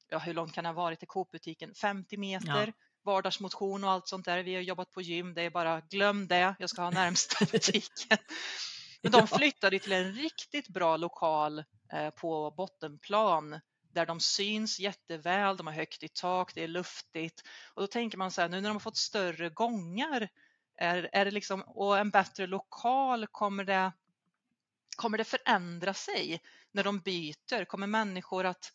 ja 0.08 0.18
hur 0.18 0.34
långt 0.34 0.52
kan 0.54 0.64
det 0.64 0.68
ha 0.70 0.74
varit 0.74 0.98
till 0.98 1.08
Coop-butiken? 1.08 1.74
50 1.74 2.16
meter? 2.16 2.66
Ja. 2.66 2.72
vardagsmotion 3.04 3.84
och 3.84 3.90
allt 3.90 4.08
sånt 4.08 4.24
där. 4.24 4.42
Vi 4.42 4.54
har 4.54 4.62
jobbat 4.62 4.90
på 4.90 5.02
gym, 5.02 5.34
det 5.34 5.42
är 5.42 5.50
bara 5.50 5.80
glöm 5.80 6.26
det, 6.26 6.54
jag 6.58 6.70
ska 6.70 6.82
ha 6.82 6.90
närmsta 6.90 7.44
butiken. 7.52 8.18
Men 9.02 9.12
de 9.12 9.26
flyttade 9.38 9.78
till 9.78 9.92
en 9.92 10.12
riktigt 10.12 10.68
bra 10.68 10.96
lokal 10.96 11.64
eh, 11.92 12.10
på 12.10 12.50
bottenplan 12.50 13.60
där 13.92 14.06
de 14.06 14.20
syns 14.20 14.78
jätteväl, 14.78 15.56
de 15.56 15.66
har 15.66 15.74
högt 15.74 16.02
i 16.02 16.08
tak, 16.08 16.54
det 16.54 16.62
är 16.62 16.68
luftigt. 16.68 17.42
Och 17.74 17.82
då 17.82 17.86
tänker 17.86 18.18
man 18.18 18.30
så 18.30 18.40
här 18.40 18.48
nu 18.48 18.60
när 18.60 18.68
de 18.68 18.72
har 18.72 18.80
fått 18.80 18.96
större 18.96 19.48
gångar 19.48 20.28
är, 20.76 21.08
är 21.12 21.24
det 21.24 21.30
liksom, 21.30 21.62
och 21.62 21.98
en 21.98 22.10
bättre 22.10 22.46
lokal, 22.46 23.26
kommer 23.26 23.64
det, 23.64 23.92
kommer 24.96 25.18
det 25.18 25.24
förändra 25.24 25.94
sig 25.94 26.42
när 26.72 26.84
de 26.84 27.00
byter? 27.00 27.64
Kommer 27.64 27.86
människor 27.86 28.46
att, 28.46 28.72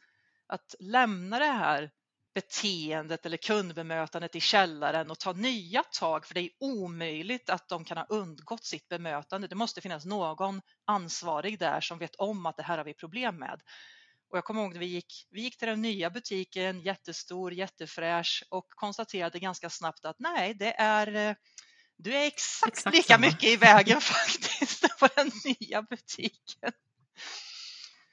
att 0.47 0.75
lämna 0.79 1.39
det 1.39 1.45
här 1.45 1.91
beteendet 2.33 3.25
eller 3.25 3.37
kundbemötandet 3.37 4.35
i 4.35 4.39
källaren 4.39 5.11
och 5.11 5.19
ta 5.19 5.33
nya 5.33 5.83
tag 5.83 6.25
för 6.25 6.33
det 6.33 6.41
är 6.41 6.49
omöjligt 6.59 7.49
att 7.49 7.67
de 7.69 7.85
kan 7.85 7.97
ha 7.97 8.05
undgått 8.09 8.65
sitt 8.65 8.87
bemötande. 8.87 9.47
Det 9.47 9.55
måste 9.55 9.81
finnas 9.81 10.05
någon 10.05 10.61
ansvarig 10.85 11.59
där 11.59 11.81
som 11.81 11.97
vet 11.97 12.15
om 12.15 12.45
att 12.45 12.57
det 12.57 12.63
här 12.63 12.77
har 12.77 12.85
vi 12.85 12.93
problem 12.93 13.35
med. 13.35 13.61
Och 14.29 14.37
jag 14.37 14.43
kommer 14.45 14.61
ihåg 14.61 14.73
när 14.73 14.79
vi 14.79 14.85
gick, 14.85 15.27
vi 15.31 15.41
gick 15.41 15.57
till 15.57 15.67
den 15.67 15.81
nya 15.81 16.09
butiken, 16.09 16.81
jättestor, 16.81 17.53
jättefräsch 17.53 18.43
och 18.49 18.67
konstaterade 18.69 19.39
ganska 19.39 19.69
snabbt 19.69 20.05
att 20.05 20.19
nej, 20.19 20.53
det 20.53 20.73
är 20.73 21.15
eh, 21.15 21.35
du 21.97 22.15
är 22.15 22.27
exakt, 22.27 22.77
Exakt 22.77 22.95
lika 22.95 23.13
samma. 23.13 23.25
mycket 23.25 23.43
i 23.49 23.57
vägen 23.57 24.01
faktiskt 24.01 24.99
på 24.99 25.07
den 25.15 25.31
nya 25.45 25.81
butiken. 25.81 26.71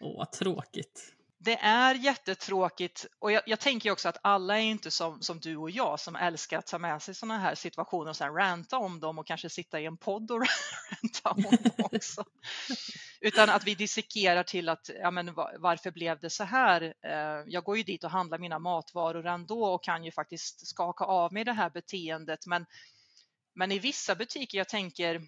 Åh, 0.00 0.16
vad 0.16 0.32
tråkigt. 0.32 1.17
Det 1.40 1.56
är 1.56 1.94
jättetråkigt 1.94 3.06
och 3.18 3.32
jag, 3.32 3.42
jag 3.46 3.60
tänker 3.60 3.90
också 3.90 4.08
att 4.08 4.18
alla 4.22 4.58
är 4.58 4.62
inte 4.62 4.90
som, 4.90 5.22
som 5.22 5.40
du 5.40 5.56
och 5.56 5.70
jag 5.70 6.00
som 6.00 6.16
älskar 6.16 6.58
att 6.58 6.66
ta 6.66 6.78
med 6.78 7.02
sig 7.02 7.14
sådana 7.14 7.38
här 7.38 7.54
situationer 7.54 8.10
och 8.10 8.16
sen 8.16 8.34
ranta 8.34 8.78
om 8.78 9.00
dem 9.00 9.18
och 9.18 9.26
kanske 9.26 9.50
sitta 9.50 9.80
i 9.80 9.86
en 9.86 9.96
podd 9.96 10.30
och 10.30 10.40
ranta 10.90 11.30
om 11.30 11.42
dem 11.42 11.72
också. 11.78 12.24
Utan 13.20 13.50
att 13.50 13.64
vi 13.64 13.74
dissekerar 13.74 14.42
till 14.42 14.68
att 14.68 14.90
ja, 15.00 15.10
men 15.10 15.34
varför 15.58 15.90
blev 15.90 16.20
det 16.20 16.30
så 16.30 16.44
här? 16.44 16.94
Eh, 17.02 17.44
jag 17.46 17.64
går 17.64 17.76
ju 17.76 17.82
dit 17.82 18.04
och 18.04 18.10
handlar 18.10 18.38
mina 18.38 18.58
matvaror 18.58 19.26
ändå 19.26 19.64
och 19.64 19.84
kan 19.84 20.04
ju 20.04 20.12
faktiskt 20.12 20.66
skaka 20.66 21.04
av 21.04 21.32
mig 21.32 21.44
det 21.44 21.52
här 21.52 21.70
beteendet. 21.70 22.46
Men, 22.46 22.66
men 23.54 23.72
i 23.72 23.78
vissa 23.78 24.14
butiker, 24.14 24.58
jag 24.58 24.68
tänker, 24.68 25.22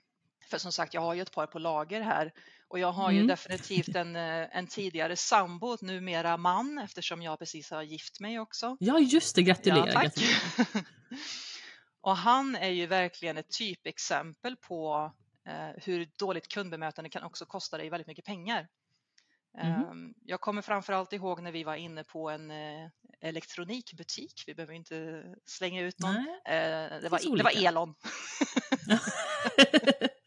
för 0.50 0.58
som 0.58 0.72
sagt, 0.72 0.94
jag 0.94 1.00
har 1.00 1.14
ju 1.14 1.22
ett 1.22 1.32
par 1.32 1.46
på 1.46 1.58
lager 1.58 2.00
här 2.00 2.32
och 2.70 2.78
jag 2.78 2.92
har 2.92 3.10
ju 3.10 3.16
Mm. 3.16 3.26
definitivt 3.28 3.96
en, 3.96 4.16
eh, 4.16 4.56
en 4.56 4.66
tidigare 4.66 5.16
sambo, 5.16 5.76
numera 5.80 6.36
man, 6.36 6.78
eftersom 6.78 7.22
jag 7.22 7.38
precis 7.38 7.70
har 7.70 7.82
gift 7.82 8.20
mig 8.20 8.40
också. 8.40 8.76
Ja, 8.80 8.98
just 8.98 9.34
det. 9.36 9.42
Gratulerar. 9.42 9.86
Ja, 9.86 9.92
tack. 9.92 10.02
gratulerar. 10.04 10.84
och 12.00 12.16
han 12.16 12.56
är 12.56 12.68
ju 12.70 12.86
verkligen 12.86 13.36
ett 13.38 13.50
typexempel 13.58 14.56
på 14.56 15.12
eh, 15.48 15.82
hur 15.84 16.08
dåligt 16.18 16.48
kundbemötande 16.48 17.10
kan 17.10 17.22
också 17.22 17.46
kosta 17.46 17.76
dig 17.78 17.90
väldigt 17.90 18.06
mycket 18.06 18.24
pengar. 18.24 18.68
Ehm, 19.58 20.14
Jag 20.24 20.40
kommer 20.40 20.62
framförallt 20.62 21.12
ihåg 21.12 21.42
när 21.42 21.52
vi 21.52 21.64
var 21.64 21.74
inne 21.76 22.04
på 22.04 22.30
en 22.30 22.50
eh, 22.50 22.88
elektronikbutik. 23.20 24.44
Vi 24.46 24.54
behöver 24.54 24.74
inte 24.74 25.24
slänga 25.46 25.82
ut 25.82 25.98
någon. 25.98 26.14
Nej. 26.14 26.56
Eh, 26.58 27.00
Det 27.02 27.08
var, 27.08 27.36
det 27.36 27.42
var. 27.42 27.66
Elon. 27.66 27.94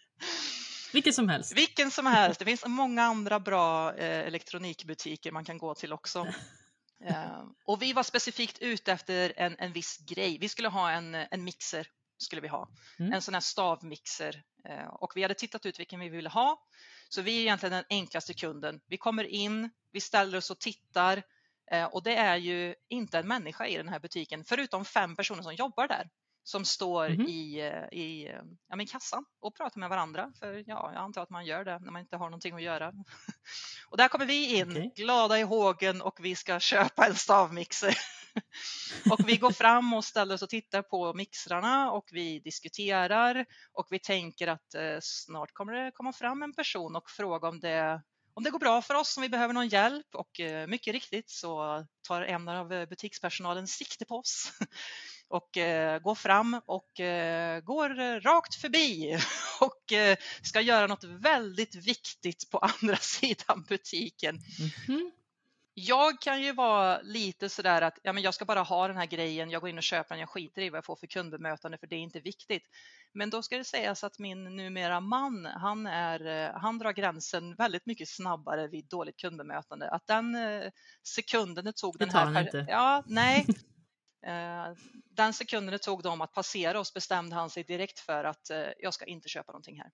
Vilket 0.93 1.15
som 1.15 1.29
helst. 1.29 1.57
Vilken 1.57 1.91
som 1.91 2.05
helst. 2.05 2.39
Det 2.39 2.45
finns 2.45 2.65
många 2.65 3.03
andra 3.03 3.39
bra 3.39 3.95
eh, 3.95 4.27
elektronikbutiker 4.27 5.31
man 5.31 5.45
kan 5.45 5.57
gå 5.57 5.75
till 5.75 5.93
också. 5.93 6.27
Eh, 7.05 7.43
och 7.65 7.81
vi 7.81 7.93
var 7.93 8.03
specifikt 8.03 8.59
ute 8.59 8.91
efter 8.91 9.33
en, 9.37 9.55
en 9.59 9.73
viss 9.73 9.97
grej. 9.97 10.37
Vi 10.37 10.49
skulle 10.49 10.67
ha 10.67 10.91
en, 10.91 11.15
en 11.15 11.43
mixer, 11.43 11.87
skulle 12.17 12.41
vi 12.41 12.47
ha. 12.47 12.69
Mm. 12.99 13.13
En 13.13 13.21
sån 13.21 13.33
här 13.33 13.41
stavmixer. 13.41 14.43
Eh, 14.69 14.87
och 14.87 15.11
vi 15.15 15.21
hade 15.21 15.33
tittat 15.33 15.65
ut 15.65 15.79
vilken 15.79 15.99
vi 15.99 16.09
ville 16.09 16.29
ha. 16.29 16.67
Så 17.09 17.21
vi 17.21 17.37
är 17.37 17.41
egentligen 17.41 17.73
den 17.73 17.83
enklaste 17.89 18.33
kunden. 18.33 18.81
Vi 18.87 18.97
kommer 18.97 19.23
in, 19.23 19.69
vi 19.91 20.01
ställer 20.01 20.37
oss 20.37 20.51
och 20.51 20.59
tittar 20.59 21.23
eh, 21.71 21.85
och 21.85 22.03
det 22.03 22.15
är 22.15 22.37
ju 22.37 22.75
inte 22.89 23.19
en 23.19 23.27
människa 23.27 23.67
i 23.67 23.77
den 23.77 23.89
här 23.89 23.99
butiken 23.99 24.43
förutom 24.43 24.85
fem 24.85 25.15
personer 25.15 25.41
som 25.41 25.55
jobbar 25.55 25.87
där 25.87 26.09
som 26.43 26.65
står 26.65 27.09
Mhm. 27.09 27.21
i, 27.27 27.59
eh, 27.59 27.99
i 27.99 28.27
eh, 28.27 28.41
ja, 28.69 28.75
men 28.75 28.85
kassan 28.87 29.25
och 29.41 29.55
pratar 29.55 29.79
med 29.79 29.89
varandra. 29.89 30.31
För 30.39 30.53
ja, 30.67 30.91
jag 30.93 31.01
antar 31.01 31.21
att 31.23 31.29
man 31.29 31.45
gör 31.45 31.65
det 31.65 31.79
när 31.79 31.91
man 31.91 32.01
inte 32.01 32.17
har 32.17 32.25
någonting 32.25 32.55
att 32.55 32.61
göra. 32.61 32.93
Och 33.89 33.97
där 33.97 34.07
kommer 34.07 34.25
vi 34.25 34.55
in, 34.57 34.71
Okej. 34.71 34.93
glada 34.95 35.39
i 35.39 35.41
hågen 35.43 36.01
och 36.01 36.19
vi 36.21 36.35
ska 36.35 36.59
köpa 36.59 37.07
en 37.07 37.15
stavmixer. 37.15 37.97
och 39.11 39.19
vi 39.29 39.37
går 39.37 39.51
fram 39.51 39.93
och 39.93 40.03
ställer 40.05 40.35
oss 40.35 40.41
och 40.41 40.49
tittar 40.49 40.81
på 40.81 41.13
mixrarna 41.13 41.91
och 41.91 42.09
vi 42.11 42.39
diskuterar 42.39 43.45
och 43.73 43.87
vi 43.89 43.99
tänker 43.99 44.47
att 44.47 44.75
eh, 44.75 44.97
snart 45.01 45.53
kommer 45.53 45.73
det 45.73 45.91
komma 45.91 46.13
fram 46.13 46.43
en 46.43 46.53
person 46.53 46.95
och 46.95 47.09
fråga 47.09 47.47
om 47.49 47.59
det 47.59 48.01
om 48.35 48.43
det 48.43 48.49
går 48.49 48.59
bra 48.59 48.81
för 48.81 48.93
oss, 48.93 49.17
om 49.17 49.21
vi 49.23 49.29
behöver 49.29 49.53
någon 49.53 49.67
hjälp 49.67 50.15
och 50.15 50.39
mycket 50.67 50.93
riktigt 50.93 51.29
så 51.29 51.85
tar 52.07 52.21
en 52.21 52.47
av 52.47 52.67
butikspersonalen 52.87 53.67
sikte 53.67 54.05
på 54.05 54.15
oss 54.15 54.51
och 55.33 55.57
eh, 55.57 55.99
går 55.99 56.15
fram 56.15 56.61
och 56.65 56.99
eh, 56.99 57.59
går 57.59 58.19
rakt 58.21 58.55
förbi 58.55 59.17
och 59.61 59.93
eh, 59.93 60.17
ska 60.41 60.61
göra 60.61 60.87
något 60.87 61.03
väldigt 61.03 61.75
viktigt 61.75 62.49
på 62.51 62.57
andra 62.81 62.97
sidan 62.97 63.65
butiken. 63.69 64.39
Mhm. 64.87 65.11
Jag 65.75 66.21
kan 66.21 66.41
ju 66.41 66.53
vara 66.53 67.01
lite 67.01 67.49
sådär 67.49 67.81
att 67.81 67.99
ja, 68.03 68.13
men 68.13 68.23
jag 68.23 68.33
ska 68.33 68.45
bara 68.45 68.61
ha 68.61 68.87
den 68.87 68.97
här 68.97 69.05
grejen, 69.05 69.49
jag 69.49 69.61
går 69.61 69.69
in 69.69 69.77
och 69.77 69.83
köper 69.83 70.09
den, 70.15 70.19
jag 70.19 70.29
skiter 70.29 70.61
i 70.61 70.69
vad 70.69 70.77
jag 70.77 70.85
får 70.85 70.95
för 70.95 71.07
kundbemötande 71.07 71.77
för 71.77 71.87
det 71.87 71.95
är 71.95 71.99
inte 71.99 72.19
viktigt. 72.19 72.63
Men 73.13 73.29
då 73.29 73.41
ska 73.41 73.57
det 73.57 73.63
sägas 73.63 74.03
att 74.03 74.19
min 74.19 74.43
numera 74.55 74.99
man, 74.99 75.45
han, 75.45 75.87
är, 75.87 76.25
eh, 76.25 76.59
han 76.61 76.79
drar 76.79 76.93
gränsen 76.93 77.55
väldigt 77.55 77.85
mycket 77.85 78.09
snabbare 78.09 78.67
vid 78.67 78.85
dåligt 78.85 79.17
kundbemötande. 79.17 79.89
Att 79.89 80.07
den 80.07 80.35
eh, 80.35 80.71
sekunden 81.03 81.65
det 81.65 81.73
tog 81.75 81.97
Det 81.97 82.05
den 82.05 82.15
här... 82.15 82.33
per- 82.33 82.41
inte. 82.41 82.65
Ja, 82.69 83.03
nej. 83.07 83.45
Eh, 84.27 84.73
Den 85.15 85.33
sekunden 85.33 85.71
det 85.71 85.77
tog 85.79 86.03
dem 86.03 86.21
att 86.21 86.33
passera 86.33 86.79
oss 86.79 86.93
bestämde 86.93 87.35
han 87.35 87.49
sig 87.49 87.63
direkt 87.63 87.99
för 87.99 88.23
att 88.23 88.49
eh, 88.49 88.67
jag 88.79 88.93
ska 88.93 89.05
inte 89.05 89.29
köpa 89.29 89.51
någonting 89.51 89.77
här. 89.77 89.91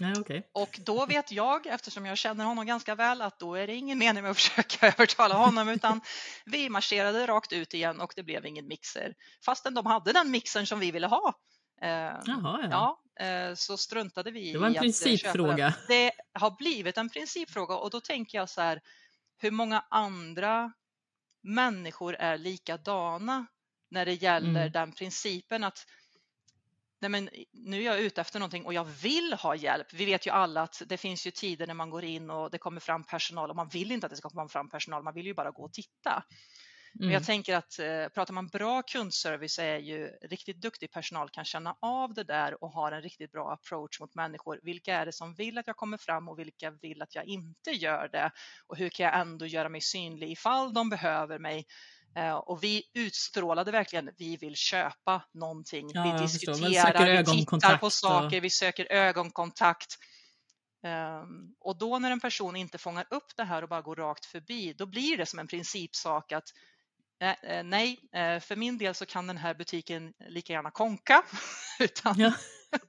Nej, 0.00 0.12
okej. 0.20 0.50
Och 0.54 0.80
då 0.84 1.06
vet 1.06 1.32
jag, 1.32 1.66
eftersom 1.66 2.06
jag 2.06 2.18
känner 2.18 2.44
honom 2.44 2.66
ganska 2.66 2.94
väl, 2.94 3.22
att 3.22 3.38
då 3.38 3.54
är 3.54 3.66
det 3.66 3.74
ingen 3.74 3.98
mening 3.98 4.22
med 4.22 4.30
att 4.30 4.36
försöka 4.40 4.86
övertala 4.86 5.34
honom 5.34 5.68
utan 5.68 6.00
vi 6.44 6.68
marscherade 6.68 7.26
rakt 7.26 7.52
ut 7.52 7.74
igen 7.74 8.00
och 8.00 8.12
det 8.16 8.22
blev 8.22 8.46
ingen 8.46 8.66
mixer. 8.68 9.14
Fastän 9.44 9.74
de 9.74 9.86
hade 9.86 10.12
den 10.12 10.30
mixern 10.30 10.66
som 10.66 10.80
vi 10.80 10.90
ville 10.90 11.06
ha. 11.06 11.34
Eh, 11.82 11.88
Jaha, 12.24 12.68
ja. 12.70 13.00
ja, 13.14 13.56
så 13.56 13.76
struntade 13.76 14.30
vi 14.30 14.52
Det 14.52 14.58
var 14.58 14.66
en 14.66 14.74
i 14.74 14.78
att, 14.78 14.84
eh, 14.84 15.16
köpa 15.16 15.46
den. 15.46 15.56
principfråga. 15.56 15.74
Det 15.88 16.12
har 16.32 16.50
blivit 16.50 16.98
en 16.98 17.08
principfråga 17.08 17.74
och 17.74 17.90
då 17.90 18.00
tänker 18.00 18.38
jag 18.38 18.48
så 18.48 18.60
här, 18.60 18.80
hur 19.38 19.50
många 19.50 19.84
andra 19.90 20.72
människor 21.42 22.14
är 22.14 22.38
likadana 22.38 23.46
när 23.90 24.06
det 24.06 24.14
gäller 24.14 24.60
Mm. 24.60 24.72
den 24.72 24.92
principen 24.92 25.64
att 25.64 25.86
nej 27.00 27.08
men, 27.10 27.30
nu 27.52 27.80
är 27.80 27.84
jag 27.84 28.00
ute 28.00 28.20
efter 28.20 28.38
någonting 28.38 28.64
och 28.64 28.74
jag 28.74 28.84
vill 28.84 29.32
ha 29.32 29.54
hjälp. 29.54 29.92
Vi 29.92 30.04
vet 30.04 30.26
ju 30.26 30.30
alla 30.30 30.62
att 30.62 30.82
det 30.86 30.96
finns 30.96 31.26
ju 31.26 31.30
tider 31.30 31.66
när 31.66 31.74
man 31.74 31.90
går 31.90 32.04
in 32.04 32.30
och 32.30 32.50
det 32.50 32.58
kommer 32.58 32.80
fram 32.80 33.04
personal 33.04 33.50
och 33.50 33.56
man 33.56 33.68
vill 33.68 33.92
inte 33.92 34.06
att 34.06 34.10
det 34.10 34.16
ska 34.16 34.28
komma 34.28 34.48
fram 34.48 34.68
personal, 34.68 35.02
man 35.02 35.14
vill 35.14 35.26
ju 35.26 35.34
bara 35.34 35.50
gå 35.50 35.64
och 35.64 35.72
titta. 35.72 36.24
Men 36.92 37.02
Mm. 37.04 37.12
jag 37.14 37.24
tänker 37.26 37.56
att 37.56 37.78
eh, 37.78 38.08
pratar 38.08 38.34
man 38.34 38.46
bra 38.48 38.82
kundservice 38.82 39.58
är 39.58 39.78
ju 39.78 40.06
riktigt 40.08 40.56
duktig 40.60 40.90
personal 40.92 41.28
kan 41.30 41.44
känna 41.44 41.76
av 41.80 42.14
det 42.14 42.24
där 42.24 42.64
och 42.64 42.70
har 42.72 42.92
en 42.92 43.02
riktigt 43.02 43.32
bra 43.32 43.52
approach 43.52 44.00
mot 44.00 44.14
människor. 44.14 44.60
Vilka 44.62 44.94
är 44.94 45.06
det 45.06 45.12
som 45.12 45.34
vill 45.34 45.58
att 45.58 45.66
jag 45.66 45.76
kommer 45.76 45.96
fram 45.96 46.28
och 46.28 46.38
vilka 46.38 46.70
vill 46.70 47.02
att 47.02 47.14
jag 47.14 47.24
inte 47.24 47.70
gör 47.70 48.08
det? 48.12 48.30
Och 48.66 48.76
hur 48.76 48.88
kan 48.88 49.06
jag 49.06 49.18
ändå 49.20 49.46
göra 49.46 49.68
mig 49.68 49.80
synlig 49.80 50.30
ifall 50.30 50.74
de 50.74 50.88
behöver 50.90 51.38
mig? 51.38 51.66
Eh, 52.16 52.34
Och 52.34 52.62
vi 52.64 52.82
utstrålade 52.94 53.70
verkligen, 53.70 54.10
vi 54.18 54.36
vill 54.36 54.56
köpa 54.56 55.22
någonting. 55.34 55.90
Ja, 55.94 56.02
vi 56.16 56.22
diskuterar, 56.22 57.16
vi 57.34 57.46
tittar 57.46 57.76
på 57.76 57.86
och- 57.86 57.92
saker, 57.92 58.40
vi 58.40 58.50
söker 58.50 58.92
ögonkontakt. 58.92 59.96
Ehm, 60.84 61.54
Och 61.60 61.78
då 61.78 61.98
när 61.98 62.10
en 62.10 62.20
person 62.20 62.56
inte 62.56 62.78
fångar 62.78 63.06
upp 63.10 63.36
det 63.36 63.44
här 63.44 63.62
och 63.62 63.68
bara 63.68 63.82
går 63.82 63.96
rakt 63.96 64.24
förbi, 64.26 64.72
då 64.72 64.86
blir 64.86 65.16
det 65.16 65.26
som 65.26 65.38
en 65.38 65.46
principsak 65.46 66.32
att 66.32 66.48
Eh, 67.20 67.50
eh, 67.58 67.64
nej, 67.64 68.00
eh, 68.12 68.40
för 68.40 68.56
min 68.56 68.78
del 68.78 68.94
så 68.94 69.06
kan 69.06 69.26
den 69.26 69.36
här 69.36 69.54
butiken 69.54 70.12
lika 70.28 70.52
gärna 70.52 70.70
konka. 70.70 71.22
Utan 71.80 72.14
Ja. 72.18 72.32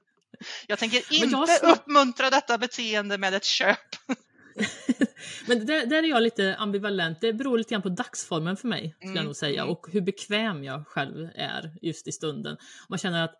jag 0.66 0.78
tänker 0.78 1.20
Men 1.20 1.30
jag 1.30 1.40
inte 1.42 1.52
svårt- 1.52 1.72
uppmuntra 1.78 2.30
detta 2.30 2.58
beteende 2.58 3.18
med 3.18 3.34
ett 3.34 3.44
köp. 3.44 3.78
Men 5.46 5.66
där, 5.66 5.86
där 5.86 6.02
är 6.02 6.08
jag 6.08 6.22
lite 6.22 6.56
ambivalent. 6.58 7.20
Det 7.20 7.32
beror 7.32 7.58
lite 7.58 7.70
grann 7.70 7.82
på 7.82 7.88
dagsformen 7.88 8.56
för 8.56 8.68
mig, 8.68 8.94
skulle 8.98 9.08
jag 9.08 9.16
Mm, 9.16 9.24
nog 9.24 9.36
säga, 9.36 9.62
mm. 9.62 9.72
och 9.72 9.86
hur 9.92 10.00
bekväm 10.00 10.64
jag 10.64 10.86
själv 10.86 11.28
är 11.34 11.72
just 11.82 12.08
i 12.08 12.12
stunden. 12.12 12.56
Man 12.88 12.98
känner 12.98 13.24
att 13.24 13.34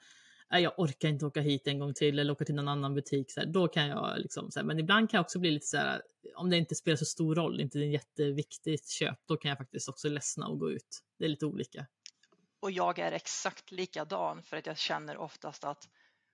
"Nej, 0.52 0.62
jag 0.62 0.78
orkar 0.78 1.09
inte 1.09 1.26
åka 1.26 1.40
hit 1.40 1.66
en 1.66 1.78
gång 1.78 1.94
till 1.94 2.18
eller 2.18 2.32
åka 2.32 2.44
till 2.44 2.54
någon 2.54 2.68
annan 2.68 2.94
butik, 2.94 3.32
så 3.32 3.40
här, 3.40 3.47
då 3.47 3.68
kan 3.68 3.87
jag 3.87 4.18
liksom, 4.18 4.50
så 4.50 4.61
här, 4.61 4.66
men 4.66 4.78
ibland 4.78 5.11
kan 5.11 5.18
jag 5.18 5.25
också 5.25 5.38
bli 5.38 5.50
lite 5.50 5.66
så 5.66 5.76
här, 5.76 6.02
om 6.35 6.50
det 6.50 6.56
inte 6.56 6.75
spelar 6.75 6.97
så 6.97 7.04
stor 7.04 7.35
roll, 7.35 7.61
inte 7.61 7.78
är 7.78 7.82
ett 7.82 7.92
jätteviktigt 7.92 8.88
köp, 8.88 9.18
då 9.26 9.37
kan 9.37 9.49
jag 9.49 9.59
faktiskt 9.59 9.88
också 9.88 10.09
ledsna 10.09 10.47
och 10.47 10.59
gå 10.59 10.71
ut. 10.71 11.02
Det 11.18 11.25
är 11.25 11.28
lite 11.28 11.47
olika. 11.47 11.87
Och 12.61 12.71
jag 12.71 12.99
är 12.99 13.12
exakt 13.12 13.71
likadan 13.71 14.42
för 14.42 14.56
att 14.56 14.66
jag 14.66 14.78
känner 14.78 15.16
oftast 15.16 15.64
att 15.64 15.88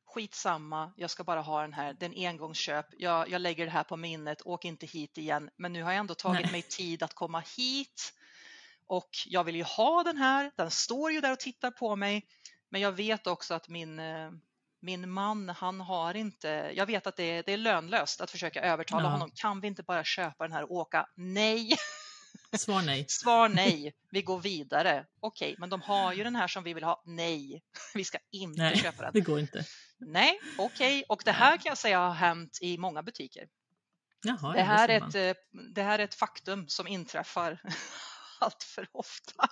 skitsamma, 0.07 0.93
jag 0.97 1.11
ska 1.11 1.25
bara 1.25 1.41
ha 1.41 1.63
den 1.63 1.73
här, 1.73 1.97
det 2.01 2.07
är 2.07 2.11
en 2.11 2.29
engångsköp, 2.29 2.87
jag, 2.99 3.31
jag 3.31 3.41
lägger 3.41 3.65
det 3.65 3.71
här 3.71 3.85
på 3.85 3.97
minnet, 3.97 4.43
åk 4.45 4.65
inte 4.65 4.87
hit 4.87 5.19
igen. 5.19 5.51
Men 5.57 5.73
nu 5.73 5.83
har 5.83 5.93
jag 5.93 6.01
ändå 6.01 6.15
tagit 6.15 6.43
Nej. 6.43 6.53
mig 6.53 6.63
tid 6.63 7.03
att 7.03 7.15
komma 7.15 7.43
hit 7.57 8.13
och 8.87 9.11
jag 9.27 9.45
vill 9.45 9.57
ju 9.57 9.63
ha 9.63 10.03
den 10.03 10.17
här, 10.17 10.53
den 10.57 10.71
står 10.71 11.13
ju 11.13 11.21
där 11.21 11.33
och 11.33 11.41
tittar 11.41 11.71
på 11.71 11.97
mig. 11.97 12.27
Men 12.71 12.81
jag 12.81 12.93
vet 12.93 13.27
också 13.27 13.55
att 13.55 13.69
min, 13.69 13.99
eh, 13.99 14.31
min 14.81 15.11
man, 15.11 15.49
han 15.49 15.81
har 15.81 16.15
inte, 16.15 16.73
jag 16.75 16.87
vet 16.87 17.07
att 17.07 17.17
det 17.17 17.23
är, 17.25 17.43
det 17.47 17.53
är 17.53 17.57
lönlöst 17.57 18.21
att 18.21 18.31
försöka 18.31 18.63
övertala 18.63 19.03
Ja. 19.05 19.09
honom, 19.11 19.31
kan 19.35 19.61
vi 19.61 19.67
inte 19.69 19.83
bara 19.83 20.05
köpa 20.05 20.45
den 20.45 20.53
här 20.53 20.63
och 20.63 20.71
åka? 20.73 21.07
Nej! 21.15 21.77
Svar 22.59 22.83
nej. 22.83 23.05
Svar 23.09 23.49
nej, 23.49 23.93
vi 24.11 24.23
går 24.23 24.39
vidare. 24.41 25.07
Okej, 25.21 25.55
men 25.59 25.71
de 25.71 25.83
har 25.83 26.13
ju 26.13 26.25
den 26.25 26.37
här 26.37 26.49
som 26.49 26.63
vi 26.65 26.75
vill 26.75 26.85
ha. 26.85 27.03
Nej, 27.07 27.63
vi 27.95 28.05
ska 28.05 28.19
inte 28.31 28.63
Nej, 28.63 28.77
köpa 28.79 29.03
den. 29.03 29.11
det 29.15 29.21
går 29.21 29.41
inte. 29.41 29.65
Nej, 29.99 30.41
okej, 30.59 31.05
och 31.09 31.23
det 31.25 31.33
här 31.33 31.57
kan 31.57 31.71
jag 31.71 31.79
säga 31.79 31.99
har 32.01 32.15
hänt 32.15 32.59
i 32.63 32.79
många 32.79 33.03
butiker. 33.03 33.49
Jaha, 34.23 34.53
Det 34.53 34.63
här, 34.63 34.89
är 34.89 35.09
ett, 35.09 35.15
eh, 35.15 35.43
det 35.75 35.83
här 35.83 35.99
är 35.99 36.05
ett 36.05 36.15
faktum 36.15 36.69
som 36.69 36.87
inträffar 36.87 37.61
allt 38.41 38.63
för 38.63 38.89
ofta. 38.93 39.49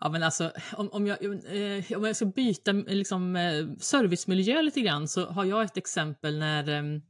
Ja, 0.00 0.08
men 0.08 0.22
alltså, 0.22 0.52
om, 0.72 0.88
om, 0.92 1.06
jag, 1.06 1.24
eh, 1.24 1.96
om 1.96 2.04
jag 2.04 2.16
ska 2.16 2.26
byta 2.26 2.72
liksom, 2.72 3.36
eh, 3.36 3.66
servicemiljö 3.78 4.62
lite 4.62 4.80
grann 4.80 5.08
så 5.08 5.26
har 5.26 5.44
jag 5.44 5.62
ett 5.62 5.76
exempel 5.76 6.38
när 6.38 6.68
ehm, 6.68 7.02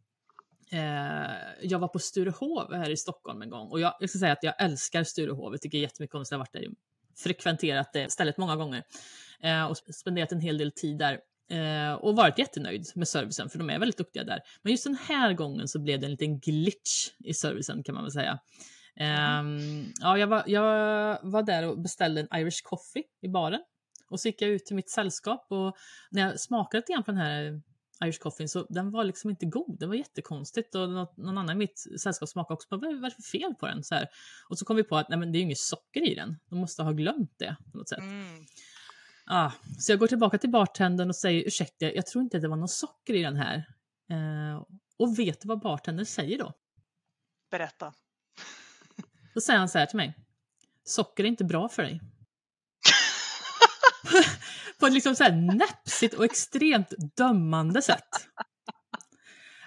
eh, 0.70 1.30
jag 1.62 1.78
var 1.78 1.88
på 1.88 1.98
Sturehov 1.98 2.74
här 2.74 2.90
i 2.90 2.96
Stockholm 2.96 3.42
en 3.42 3.50
gång. 3.50 3.68
Och 3.68 3.80
jag, 3.80 3.94
jag 4.00 4.10
ska 4.10 4.18
säga 4.18 4.32
att 4.32 4.42
jag 4.42 4.62
älskar 4.62 5.04
Sturehov. 5.04 5.52
Jag 5.52 5.60
tycker 5.60 5.78
jättemycket 5.78 6.14
om 6.14 6.20
det. 6.20 6.26
Jag 6.30 6.38
har 6.38 6.44
varit 6.44 6.52
där, 6.52 6.66
frekventerat 7.16 7.92
det 7.92 8.12
stället 8.12 8.38
många 8.38 8.56
gånger 8.56 8.82
eh, 9.42 9.64
och 9.64 9.76
spenderat 9.76 10.32
en 10.32 10.40
hel 10.40 10.58
del 10.58 10.72
tid 10.72 10.98
där. 10.98 11.18
Eh, 11.50 11.94
och 11.94 12.16
varit 12.16 12.38
jättenöjd 12.38 12.86
med 12.94 13.08
servicen, 13.08 13.48
för 13.48 13.58
de 13.58 13.70
är 13.70 13.78
väldigt 13.78 13.98
duktiga 13.98 14.24
där. 14.24 14.40
Men 14.62 14.72
just 14.72 14.84
den 14.84 14.98
här 15.08 15.32
gången 15.32 15.68
så 15.68 15.78
blev 15.78 16.00
det 16.00 16.06
en 16.06 16.10
liten 16.10 16.38
glitch 16.38 17.08
i 17.24 17.34
servicen 17.34 17.82
kan 17.82 17.94
man 17.94 18.04
väl 18.04 18.12
säga. 18.12 18.38
Ehm, 19.00 19.84
ja, 20.00 20.18
jag, 20.18 20.26
var, 20.26 20.42
jag 20.46 21.18
var 21.22 21.42
där 21.42 21.68
och 21.68 21.78
beställde 21.78 22.20
en 22.20 22.40
Irish 22.40 22.62
coffee 22.64 23.04
i 23.20 23.28
baren. 23.28 23.60
Och 24.10 24.20
så 24.20 24.28
gick 24.28 24.42
jag 24.42 24.50
ut 24.50 24.66
till 24.66 24.76
mitt 24.76 24.90
sällskap 24.90 25.46
och 25.50 25.76
när 26.10 26.22
jag 26.22 26.40
smakade 26.40 26.80
lite 26.80 26.92
grann 26.92 27.04
på 27.04 27.10
den 27.10 27.20
här 27.20 27.60
Irish 28.04 28.18
coffeen 28.18 28.48
så 28.48 28.66
den 28.68 28.90
var 28.90 29.04
liksom 29.04 29.30
inte 29.30 29.46
god. 29.46 29.78
Det 29.78 29.86
var 29.86 29.94
jättekonstigt 29.94 30.74
och 30.74 30.90
något, 30.90 31.16
någon 31.16 31.38
annan 31.38 31.56
i 31.56 31.58
mitt 31.58 32.00
sällskap 32.00 32.28
smakade 32.28 32.54
också. 32.54 32.68
Vad 32.70 32.84
är 32.84 32.94
vad 32.94 33.04
är 33.04 33.10
det 33.10 33.22
för 33.22 33.38
fel 33.38 33.54
på 33.54 33.66
den? 33.66 33.84
Så 33.84 33.94
här. 33.94 34.08
Och 34.48 34.58
så 34.58 34.64
kom 34.64 34.76
vi 34.76 34.84
på 34.84 34.96
att 34.96 35.08
nej, 35.08 35.18
men 35.18 35.32
det 35.32 35.36
är 35.36 35.40
ju 35.40 35.44
inget 35.44 35.58
socker 35.58 36.10
i 36.10 36.14
den. 36.14 36.36
De 36.50 36.58
måste 36.58 36.82
ha 36.82 36.92
glömt 36.92 37.34
det 37.38 37.56
på 37.72 37.78
något 37.78 37.88
sätt. 37.88 37.98
Mm. 37.98 38.44
Ah, 39.30 39.52
så 39.78 39.92
jag 39.92 39.98
går 39.98 40.06
tillbaka 40.06 40.38
till 40.38 40.50
bartendern 40.50 41.08
och 41.08 41.16
säger 41.16 41.46
ursäkta, 41.46 41.92
jag 41.92 42.06
tror 42.06 42.22
inte 42.22 42.36
att 42.36 42.42
det 42.42 42.48
var 42.48 42.56
någon 42.56 42.68
socker 42.68 43.14
i 43.14 43.22
den 43.22 43.36
här. 43.36 43.56
Eh, 44.10 44.62
och 44.96 45.18
vet 45.18 45.40
du 45.40 45.48
vad 45.48 45.60
bartendern 45.60 46.06
säger 46.06 46.38
då? 46.38 46.52
Berätta. 47.50 47.92
Då 49.34 49.40
säger 49.40 49.58
han 49.58 49.68
så 49.68 49.78
här 49.78 49.86
till 49.86 49.96
mig. 49.96 50.14
Socker 50.84 51.24
är 51.24 51.28
inte 51.28 51.44
bra 51.44 51.68
för 51.68 51.82
dig. 51.82 52.00
På 54.80 54.86
ett 54.86 54.92
liksom 54.92 55.14
så 55.14 55.24
här 55.24 55.32
näpsigt 55.32 56.14
och 56.14 56.24
extremt 56.24 56.94
dömande 57.16 57.82
sätt. 57.82 58.08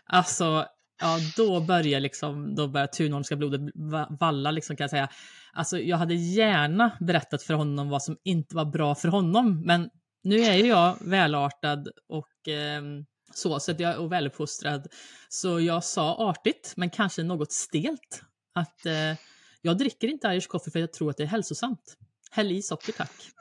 Alltså, 0.05 0.65
ja 1.01 1.17
då 1.37 1.59
börjar 1.59 1.99
liksom, 1.99 2.55
då 2.55 2.67
börjar 2.67 2.87
Thunholmska 2.87 3.35
blodet 3.35 3.61
va- 3.75 4.07
valla 4.19 4.51
liksom 4.51 4.75
kan 4.75 4.83
jag 4.83 4.89
säga. 4.91 5.09
Alltså 5.53 5.79
jag 5.79 5.97
hade 5.97 6.13
gärna 6.13 6.97
berättat 6.99 7.43
för 7.43 7.53
honom 7.53 7.89
vad 7.89 8.03
som 8.03 8.17
inte 8.23 8.55
var 8.55 8.65
bra 8.65 8.95
för 8.95 9.07
honom, 9.07 9.61
men 9.65 9.89
nu 10.23 10.39
är 10.39 10.55
ju 10.55 10.67
jag 10.67 10.97
välartad 11.01 11.87
och 12.09 12.47
ehm, 12.47 13.05
så, 13.33 13.59
så 13.59 13.71
att 13.71 13.79
jag 13.79 14.03
är 14.03 14.07
väluppfostrad. 14.07 14.87
Så 15.29 15.59
jag 15.59 15.83
sa 15.83 16.29
artigt, 16.29 16.73
men 16.77 16.89
kanske 16.89 17.23
något 17.23 17.51
stelt, 17.51 18.23
att 18.55 18.85
eh, 18.85 19.17
jag 19.61 19.77
dricker 19.77 20.07
inte 20.07 20.27
Irish 20.27 20.47
coffee 20.47 20.71
för 20.71 20.79
jag 20.79 20.93
tror 20.93 21.09
att 21.09 21.17
det 21.17 21.23
är 21.23 21.27
hälsosamt. 21.27 21.97
Häll 22.31 22.51
i 22.51 22.61
socker 22.61 22.93
tack. 22.93 23.31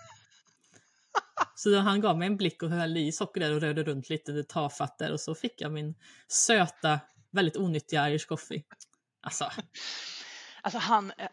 Så 1.55 1.79
han 1.79 2.01
gav 2.01 2.19
mig 2.19 2.27
en 2.27 2.37
blick 2.37 2.63
och 2.63 2.71
höll 2.71 2.97
i 2.97 3.13
socker 3.13 3.41
där 3.41 3.55
och 3.55 3.61
rörde 3.61 3.83
runt 3.83 4.09
lite 4.09 4.45
tafatt 4.45 4.99
där 4.99 5.13
och 5.13 5.21
så 5.21 5.35
fick 5.35 5.61
jag 5.61 5.73
min 5.73 5.95
söta, 6.29 7.01
väldigt 7.31 7.57
onyttiga 7.57 8.11
Irish 8.11 8.27
coffee. 8.27 8.63
Alltså, 9.23 9.51
Alltså 10.63 10.79
han, 10.79 11.13
eh, 11.19 11.29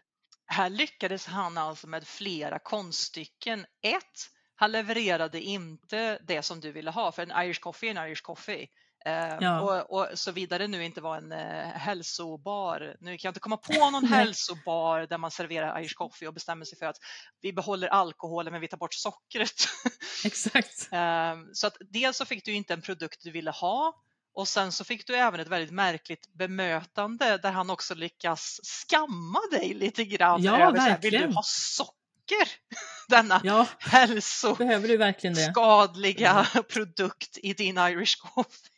här 0.46 0.70
lyckades 0.70 1.26
han 1.26 1.58
alltså 1.58 1.86
med 1.86 2.06
flera 2.06 2.58
konststycken. 2.58 3.66
Ett, 3.82 4.30
han 4.54 4.72
levererade 4.72 5.40
inte 5.40 6.18
det 6.26 6.42
som 6.42 6.60
du 6.60 6.72
ville 6.72 6.90
ha, 6.90 7.12
för 7.12 7.22
en 7.22 7.44
Irish 7.44 7.60
coffee 7.60 7.86
är 7.86 7.94
en 7.94 8.08
Irish 8.08 8.22
coffee. 8.22 8.68
Eh, 9.08 9.36
Ja. 9.40 9.60
och, 9.60 9.98
och 9.98 10.18
såvida 10.18 10.58
det 10.58 10.68
nu 10.68 10.84
inte 10.84 11.00
var 11.00 11.16
en 11.16 11.32
eh, 11.32 11.66
hälsobar. 11.68 12.96
Nu 13.00 13.10
kan 13.10 13.28
jag 13.28 13.30
inte 13.30 13.40
komma 13.40 13.56
på 13.56 13.72
någon 13.90 14.04
hälsobar 14.04 15.06
där 15.06 15.18
man 15.18 15.30
serverar 15.30 15.80
Irish 15.80 15.94
coffee 15.96 16.26
och 16.28 16.34
bestämmer 16.34 16.64
sig 16.64 16.78
för 16.78 16.86
att 16.86 16.96
vi 17.40 17.52
behåller 17.52 17.88
alkoholen 17.88 18.52
men 18.52 18.60
vi 18.60 18.68
tar 18.68 18.78
bort 18.78 18.94
sockret. 18.94 19.68
exakt. 20.24 20.88
Eh, 20.92 21.34
så 21.52 21.66
att 21.66 21.76
dels 21.80 22.16
så 22.16 22.24
fick 22.24 22.44
du 22.44 22.52
inte 22.52 22.72
en 22.74 22.82
produkt 22.82 23.22
du 23.22 23.30
ville 23.30 23.50
ha 23.50 23.94
och 24.34 24.48
sen 24.48 24.72
så 24.72 24.84
fick 24.84 25.06
du 25.06 25.16
även 25.16 25.40
ett 25.40 25.48
väldigt 25.48 25.70
märkligt 25.74 26.32
bemötande 26.34 27.38
där 27.38 27.50
han 27.52 27.70
också 27.70 27.94
lyckas 27.94 28.60
skamma 28.62 29.40
dig 29.50 29.74
lite 29.74 30.04
grann. 30.04 30.42
Ja, 30.42 30.56
över 30.58 30.74
så 30.76 30.80
här, 30.80 30.98
Vill 30.98 31.10
du 31.12 31.18
verkligen. 31.18 31.34
ha 31.34 31.42
socker? 31.46 32.48
Denna 33.08 33.40
Ja, 33.44 33.66
hälsoskadliga 33.78 34.98
verkligen 34.98 35.34
det? 35.34 36.62
produkt 36.62 37.38
i 37.42 37.52
din 37.54 37.78
Irish 37.78 38.16
coffee. 38.20 38.70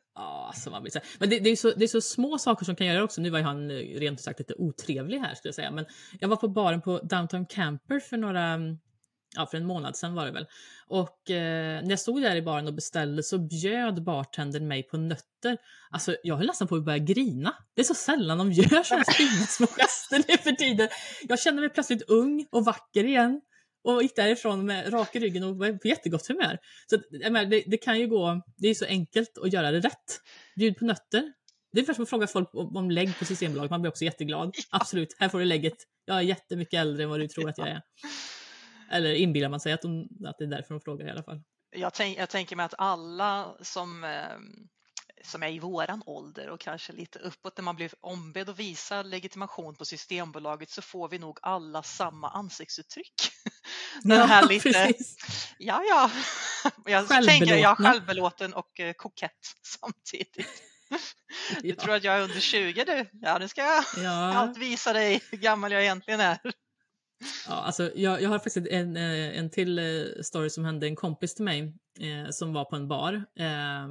Ja, 0.14 0.46
alltså 0.46 0.70
man 0.70 0.82
blir 0.82 0.92
så. 0.92 1.00
Men 1.18 1.30
det, 1.30 1.38
det, 1.38 1.50
är 1.50 1.56
så, 1.56 1.70
det 1.70 1.84
är 1.84 1.88
så 1.88 2.00
små 2.00 2.38
saker 2.38 2.64
som 2.64 2.76
kan 2.76 2.86
göra 2.86 2.98
det 2.98 3.04
också. 3.04 3.20
Nu 3.20 3.30
var 3.30 3.38
ju 3.38 3.44
han 3.44 3.70
eh, 3.70 3.74
rent 3.74 4.20
sagt 4.20 4.38
lite 4.38 4.54
otrevlig 4.54 5.18
här 5.18 5.34
skulle 5.34 5.48
jag 5.48 5.54
säga. 5.54 5.70
Men 5.70 5.86
jag 6.20 6.28
var 6.28 6.36
på 6.36 6.48
baren 6.48 6.82
på 6.82 6.98
Downtown 6.98 7.46
Camper 7.46 8.00
för 8.00 8.16
några, 8.16 8.44
mm, 8.44 8.78
ja 9.36 9.46
för 9.46 9.56
en 9.56 9.66
månad 9.66 9.96
sedan 9.96 10.14
var 10.14 10.26
det 10.26 10.32
väl. 10.32 10.46
Och 10.88 11.30
eh, 11.30 11.82
när 11.82 11.90
jag 11.90 12.00
stod 12.00 12.22
där 12.22 12.36
i 12.36 12.42
baren 12.42 12.66
och 12.66 12.74
beställde 12.74 13.22
så 13.22 13.38
bjöd 13.38 14.04
bartendern 14.04 14.68
mig 14.68 14.82
på 14.82 14.96
nötter. 14.96 15.58
Alltså 15.90 16.16
jag 16.22 16.36
höll 16.36 16.46
nästan 16.46 16.68
på 16.68 16.76
att 16.76 16.84
börja 16.84 16.98
grina. 16.98 17.54
Det 17.74 17.80
är 17.80 17.84
så 17.84 17.94
sällan 17.94 18.38
de 18.38 18.52
gör 18.52 18.82
sådana 18.82 19.04
fina 19.04 19.46
små 19.46 19.66
gester 19.66 20.24
nu 20.28 20.36
för 20.38 20.52
tiden. 20.52 20.88
Jag 21.28 21.40
känner 21.40 21.60
mig 21.60 21.70
plötsligt 21.70 22.02
ung 22.10 22.46
och 22.50 22.64
vacker 22.64 23.04
igen. 23.04 23.40
Och 23.86 24.02
gick 24.02 24.16
därifrån 24.16 24.66
med 24.66 24.92
rak 24.92 25.16
i 25.16 25.20
ryggen 25.20 25.42
och 25.42 25.56
var 25.56 25.72
på 25.72 25.88
jättegott 25.88 26.26
humör. 26.26 26.58
Så 26.90 26.96
det, 26.96 27.64
det 27.66 27.76
kan 27.76 28.00
ju 28.00 28.06
gå, 28.06 28.42
det 28.56 28.68
är 28.68 28.74
så 28.74 28.84
enkelt 28.84 29.38
att 29.38 29.52
göra 29.52 29.70
det 29.70 29.80
rätt. 29.80 30.20
Bjud 30.56 30.78
på 30.78 30.84
nötter. 30.84 31.32
Det 31.72 31.88
är 31.88 31.94
som 31.94 32.02
att 32.02 32.10
fråga 32.10 32.26
folk 32.26 32.54
om, 32.54 32.76
om 32.76 32.90
lägg 32.90 33.18
på 33.18 33.24
Systembolaget, 33.24 33.70
man 33.70 33.80
blir 33.82 33.90
också 33.90 34.04
jätteglad. 34.04 34.54
Absolut, 34.70 35.16
här 35.18 35.28
får 35.28 35.38
du 35.38 35.44
lägget. 35.44 35.76
Jag 36.04 36.16
är 36.16 36.22
jättemycket 36.22 36.80
äldre 36.80 37.02
än 37.02 37.10
vad 37.10 37.20
du 37.20 37.28
tror 37.28 37.48
att 37.48 37.58
jag 37.58 37.68
är. 37.68 37.82
Eller 38.90 39.14
inbillar 39.14 39.48
man 39.48 39.60
sig 39.60 39.72
att, 39.72 39.82
de, 39.82 40.08
att 40.26 40.38
det 40.38 40.44
är 40.44 40.48
därför 40.48 40.74
de 40.74 40.80
frågar 40.80 41.06
i 41.06 41.10
alla 41.10 41.22
fall. 41.22 41.42
Jag, 41.76 41.94
tänk, 41.94 42.18
jag 42.18 42.28
tänker 42.28 42.56
mig 42.56 42.66
att 42.66 42.74
alla 42.78 43.56
som, 43.60 44.04
eh, 44.04 44.10
som 45.26 45.42
är 45.42 45.48
i 45.48 45.58
våran 45.58 46.02
ålder 46.06 46.48
och 46.48 46.60
kanske 46.60 46.92
lite 46.92 47.18
uppåt 47.18 47.56
när 47.56 47.62
man 47.64 47.76
blir 47.76 47.90
ombedd 48.00 48.48
att 48.48 48.58
visa 48.58 49.02
legitimation 49.02 49.74
på 49.74 49.84
Systembolaget 49.84 50.70
så 50.70 50.82
får 50.82 51.08
vi 51.08 51.18
nog 51.18 51.38
alla 51.42 51.82
samma 51.82 52.30
ansiktsuttryck. 52.30 53.14
Den 54.02 54.28
här 54.28 54.48
lite, 54.48 54.72
precis. 54.72 55.16
ja 55.58 55.82
ja, 55.88 56.10
jag 56.86 57.08
tänker 57.08 57.56
jag 57.56 57.70
är 57.80 57.84
självbelåten 57.84 58.54
och 58.54 58.80
eh, 58.80 58.92
kokett 58.92 59.32
samtidigt. 59.80 60.62
Du 61.62 61.68
Ja. 61.68 61.74
tror 61.74 61.94
att 61.94 62.04
jag 62.04 62.14
är 62.16 62.22
under 62.22 62.40
20 62.40 62.84
du? 62.84 63.08
Ja, 63.12 63.38
nu 63.38 63.48
ska 63.48 63.60
jag 63.60 63.84
Ja. 63.96 64.34
allt 64.34 64.58
visa 64.58 64.92
dig 64.92 65.20
hur 65.30 65.38
gammal 65.38 65.72
jag 65.72 65.82
egentligen 65.82 66.20
är. 66.20 66.38
Ja, 67.48 67.54
alltså, 67.54 67.90
jag, 67.94 68.22
jag 68.22 68.28
har 68.28 68.38
faktiskt 68.38 68.66
en, 68.66 68.96
eh, 68.96 69.38
en 69.38 69.50
till 69.50 69.78
eh, 69.78 70.22
story 70.22 70.50
som 70.50 70.64
hände 70.64 70.86
en 70.86 70.96
kompis 70.96 71.34
till 71.34 71.44
mig 71.44 71.74
eh, 72.00 72.30
som 72.30 72.52
var 72.52 72.64
på 72.64 72.76
en 72.76 72.88
bar. 72.88 73.24
Eh, 73.38 73.84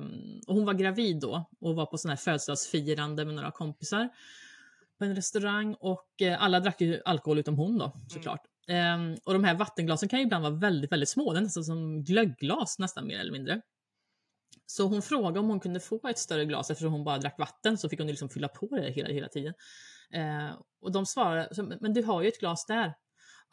och 0.48 0.56
hon 0.56 0.66
var 0.66 0.74
gravid 0.74 1.20
då 1.20 1.50
och 1.60 1.76
var 1.76 1.86
på 1.86 1.98
sån 1.98 2.10
här 2.10 2.16
födelsedagsfirande 2.16 3.26
med 3.26 3.36
några 3.36 3.52
kompisar 3.52 4.10
på 5.00 5.06
en 5.06 5.16
restaurang 5.16 5.76
och 5.80 6.22
eh, 6.22 6.44
alla 6.44 6.60
drack 6.60 6.82
ju 6.82 7.02
alkohol 7.06 7.40
utom 7.40 7.56
hon 7.56 7.78
då 7.78 7.92
såklart. 8.08 8.42
Eh, 8.68 8.98
och 9.26 9.34
de 9.34 9.44
här 9.44 9.56
vattenglasen 9.56 10.10
kan 10.10 10.20
ju 10.20 10.26
ibland 10.26 10.44
vara 10.44 10.54
väldigt, 10.54 10.92
väldigt 10.92 11.10
små, 11.10 11.34
det 11.34 11.40
är 11.40 11.42
nästan 11.42 11.64
som 11.64 12.04
glöggglas 12.04 12.80
nästan 12.80 13.08
mer 13.08 13.20
eller 13.20 13.32
mindre. 13.32 13.62
Så 14.66 14.88
hon 14.88 15.02
frågade 15.02 15.40
om 15.40 15.50
hon 15.50 15.60
kunde 15.60 15.80
få 15.80 16.08
ett 16.08 16.20
större 16.20 16.46
glas 16.46 16.72
eftersom 16.72 16.94
hon 16.94 17.04
bara 17.04 17.18
drack 17.18 17.40
vatten 17.40 17.78
så 17.78 17.90
fick 17.90 18.00
hon 18.00 18.08
liksom 18.08 18.30
fylla 18.30 18.48
på 18.48 18.68
det 18.76 18.92
hela, 18.92 19.10
hela 19.10 19.28
tiden. 19.28 19.54
Eh, 20.14 20.50
och 20.82 20.92
de 20.92 21.06
svarade, 21.06 21.78
men 21.82 21.94
du 21.94 22.04
har 22.04 22.22
ju 22.22 22.28
ett 22.28 22.40
glas 22.40 22.66
där. 22.66 22.94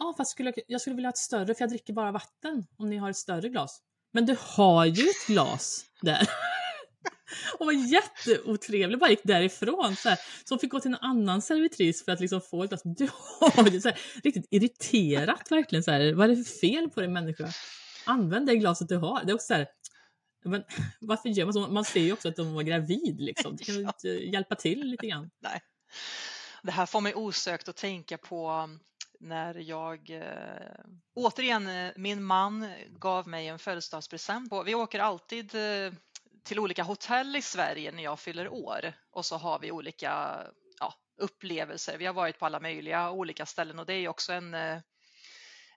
Ja, 0.03 0.15
fast 0.17 0.31
skulle 0.31 0.53
jag, 0.57 0.65
jag 0.67 0.81
skulle 0.81 0.97
vilja 0.97 1.09
ha 1.09 1.13
ett 1.13 1.19
större 1.19 1.55
för 1.55 1.63
jag 1.63 1.71
dricker 1.71 1.93
bara 1.93 2.13
vatten 2.13 2.67
om 2.77 2.91
ni 2.91 2.97
har 2.97 3.11
ett 3.11 3.17
större 3.17 3.49
glas. 3.49 3.81
Men 4.13 4.27
du 4.27 4.37
har 4.41 4.85
ju 4.85 5.03
ett 5.03 5.27
glas 5.27 5.85
där. 6.01 6.29
Hon 7.59 7.67
var 7.67 7.73
jätteotrevlig, 7.73 8.99
bara 8.99 9.11
gick 9.11 9.25
därifrån. 9.25 9.97
Så, 9.97 10.09
här. 10.09 10.17
så 10.17 10.55
hon 10.55 10.59
fick 10.59 10.71
gå 10.71 10.81
till 10.81 10.91
en 10.91 10.99
annan 11.01 11.43
servitris 11.43 12.05
för 12.05 12.13
att 12.13 12.21
liksom 12.21 12.41
få 12.41 12.65
ett 12.65 12.71
glas. 12.71 12.83
Du 12.85 13.09
har 13.41 13.69
ju 13.69 13.81
så 13.81 13.89
här, 13.89 13.99
riktigt 14.23 14.47
irriterat 14.51 15.51
verkligen. 15.51 15.83
Så 15.83 15.91
här. 15.91 16.13
Vad 16.13 16.31
är 16.31 16.37
det 16.37 16.45
för 16.45 16.59
fel 16.59 16.91
på 16.91 17.01
dig 17.01 17.09
människa? 17.09 17.49
Använd 18.07 18.47
det 18.47 18.57
glaset 18.57 18.89
du 18.89 18.97
har. 18.97 19.25
Det 19.25 19.33
är 19.33 19.35
också 19.35 19.47
så 19.47 19.55
här, 19.55 19.67
men 20.45 20.65
varför 21.01 21.29
gör 21.29 21.45
man 21.45 21.53
så? 21.53 21.61
Man 21.61 21.85
ser 21.85 22.01
ju 22.01 22.13
också 22.13 22.29
att 22.29 22.37
de 22.37 22.55
var 22.55 22.63
gravid 22.63 23.21
liksom. 23.21 23.57
Du 23.57 23.65
kan 23.65 23.77
inte 23.87 24.09
hjälpa 24.09 24.55
till 24.55 24.81
lite 24.81 25.07
grann? 25.07 25.31
Nej. 25.43 25.61
Det 26.63 26.73
här 26.73 26.87
får 26.87 27.01
mig 27.01 27.15
osökt 27.15 27.69
att 27.69 27.77
tänka 27.77 28.19
på 28.19 28.69
när 29.23 29.55
jag 29.55 30.11
äh, 30.11 30.85
återigen, 31.15 31.67
eh, 31.67 31.93
min 31.97 32.23
man 32.25 32.73
gav 32.89 33.29
mig 33.29 33.49
en 33.49 33.59
födelsedagspresent. 33.59 34.53
Vi 34.67 34.75
åker 34.75 35.01
alltid 35.01 35.55
äh, 35.55 35.93
till 36.45 36.59
olika 36.59 36.83
hotell 36.83 37.37
i 37.37 37.43
Sverige 37.43 37.93
när 37.93 38.03
jag 38.03 38.21
fyller 38.21 38.49
år 38.49 38.93
och 39.11 39.27
så 39.27 39.37
har 39.37 39.59
vi 39.59 39.71
olika 39.71 40.41
ja, 40.81 40.95
upplevelser. 41.17 41.99
Vi 41.99 42.07
har 42.07 42.15
varit 42.15 42.39
på 42.39 42.47
alla 42.47 42.61
möjliga 42.61 43.11
olika 43.11 43.47
ställen 43.47 43.79
och 43.79 43.87
det 43.87 43.95
är 43.95 44.09
också 44.09 44.33
en 44.33 44.83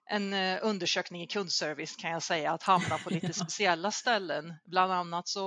en 0.08 0.32
eh, 0.32 0.58
undersökning 0.62 1.22
i 1.22 1.26
kundservice 1.26 1.96
kan 1.96 2.10
jag 2.10 2.22
säga, 2.22 2.52
att 2.52 2.62
hamna 2.62 2.98
på 2.98 3.10
lite 3.14 3.32
speciella 3.32 3.90
ställen. 3.90 4.54
Bland 4.64 4.92
annat 4.92 5.28
så, 5.28 5.42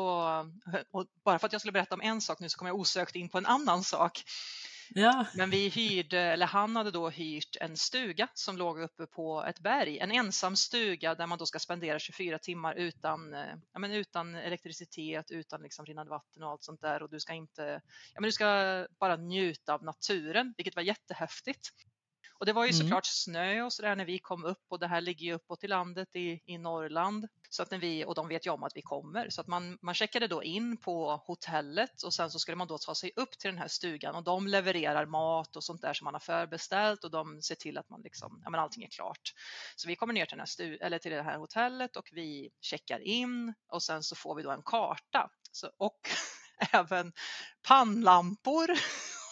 bara 1.26 1.40
för 1.40 1.48
att 1.48 1.54
jag 1.54 1.62
skulle 1.62 1.72
berätta 1.72 1.96
om 1.96 2.02
en 2.02 2.22
sak 2.22 2.40
nu 2.40 2.50
så 2.50 2.58
kommer 2.58 2.70
jag 2.70 2.80
osökt 2.80 3.16
in 3.16 3.30
på 3.30 3.38
en 3.38 3.46
annan 3.46 3.84
sak. 3.84 4.24
Ja. 4.93 5.25
Men 5.34 5.49
vi 5.49 5.69
hyrde, 5.69 6.19
eller 6.19 6.45
han 6.45 6.75
hade 6.75 6.91
då 6.91 7.10
hyrt 7.10 7.58
en 7.62 7.78
stuga 7.78 8.28
som 8.34 8.58
låg 8.58 8.80
uppe 8.80 9.06
på 9.08 9.43
ett 9.43 9.60
berg, 9.60 9.99
en 9.99 10.12
ensam 10.12 10.56
stuga 10.56 11.15
där 11.15 11.28
man 11.28 11.38
då 11.38 11.45
ska 11.45 11.60
spendera 11.60 11.99
24 11.99 12.39
timmar 12.39 12.75
utan, 12.75 13.34
eh, 13.34 13.56
ja, 13.73 13.80
men 13.80 13.91
utan 13.91 14.36
elektricitet, 14.36 15.32
utan 15.32 15.62
liksom 15.62 15.86
rinnande 15.86 16.10
vatten 16.10 16.43
och 16.43 16.49
allt 16.49 16.63
sånt 16.63 16.82
där 16.82 17.04
och 17.04 17.10
du 17.10 17.19
ska 17.19 17.34
inte, 17.34 17.82
ja, 18.13 18.21
men 18.21 18.23
du 18.23 18.32
ska 18.32 18.88
bara 18.99 19.15
njuta 19.15 19.73
av 19.73 19.84
naturen, 19.84 20.54
vilket 20.58 20.75
var 20.75 20.84
jättehäftigt. 20.84 21.69
Och 22.39 22.45
det 22.45 22.54
var 22.54 22.65
ju 22.65 22.71
mm. 22.71 22.82
såklart 22.82 23.06
snö 23.06 23.62
och 23.62 23.73
sådär 23.73 23.95
när 23.95 24.06
vi 24.06 24.19
kom 24.19 24.45
upp 24.45 24.65
och 24.69 24.80
det 24.80 24.88
här 24.88 25.02
ligger 25.02 25.25
ju 25.25 25.34
uppåt 25.34 25.63
i 25.63 25.67
landet 25.67 26.15
i, 26.15 26.43
i 26.45 26.58
Norrland. 26.58 27.28
Så 27.49 27.63
att 27.63 27.71
när 27.71 27.78
vi, 27.78 28.06
och 28.06 28.15
de 28.15 28.28
vet 28.28 28.47
ju 28.47 28.52
om 28.52 28.63
att 28.63 28.75
vi 28.75 28.82
kommer 28.82 29.30
så 29.30 29.41
att 29.41 29.47
man, 29.47 29.78
man 29.82 29.95
checkade 29.95 30.28
då 30.28 30.43
in 30.43 30.78
på 30.78 31.21
hotellet 31.25 32.04
och 32.04 32.13
sen 32.13 32.32
så 32.32 32.39
skulle 32.39 32.56
man 32.56 32.67
då 32.67 32.78
ta 32.78 32.95
sig 32.95 33.12
upp 33.15 33.38
till 33.39 33.49
den 33.49 33.58
här 33.58 33.67
stugan 33.67 34.15
och 34.15 34.23
de 34.23 34.47
levererar 34.47 35.06
mat 35.06 35.56
och 35.56 35.63
sånt 35.63 35.82
där 35.82 35.93
som 35.93 36.06
man 36.06 36.13
har 36.13 36.19
förbeställt 36.19 37.04
och 37.04 37.12
de 37.12 37.41
ser 37.41 37.56
till 37.56 37.78
att 37.78 37.89
man 37.89 38.02
liksom, 38.02 38.41
ja 38.43 38.49
men 38.49 38.60
allting 38.60 38.84
är 38.84 38.89
klart. 38.89 39.34
Så 39.75 39.88
vi 39.88 39.95
kommer 39.95 40.13
ner 40.13 40.25
till, 40.25 40.36
den 40.38 40.39
här 40.39 40.45
stu, 40.45 40.78
eller 40.78 40.97
till 40.97 41.12
det 41.12 41.23
här 41.23 41.38
hotellet 41.38 41.95
och 41.95 42.10
vi 42.12 42.49
checkar 42.62 42.99
in 42.99 43.54
och 43.67 43.84
sen 43.84 44.04
så 44.04 44.15
får 44.15 44.36
vi 44.36 44.43
då 44.43 44.52
en 44.52 44.63
karta 44.63 45.30
så, 45.52 45.69
och 45.78 45.99
även 46.71 47.13
pannlampor 47.67 48.67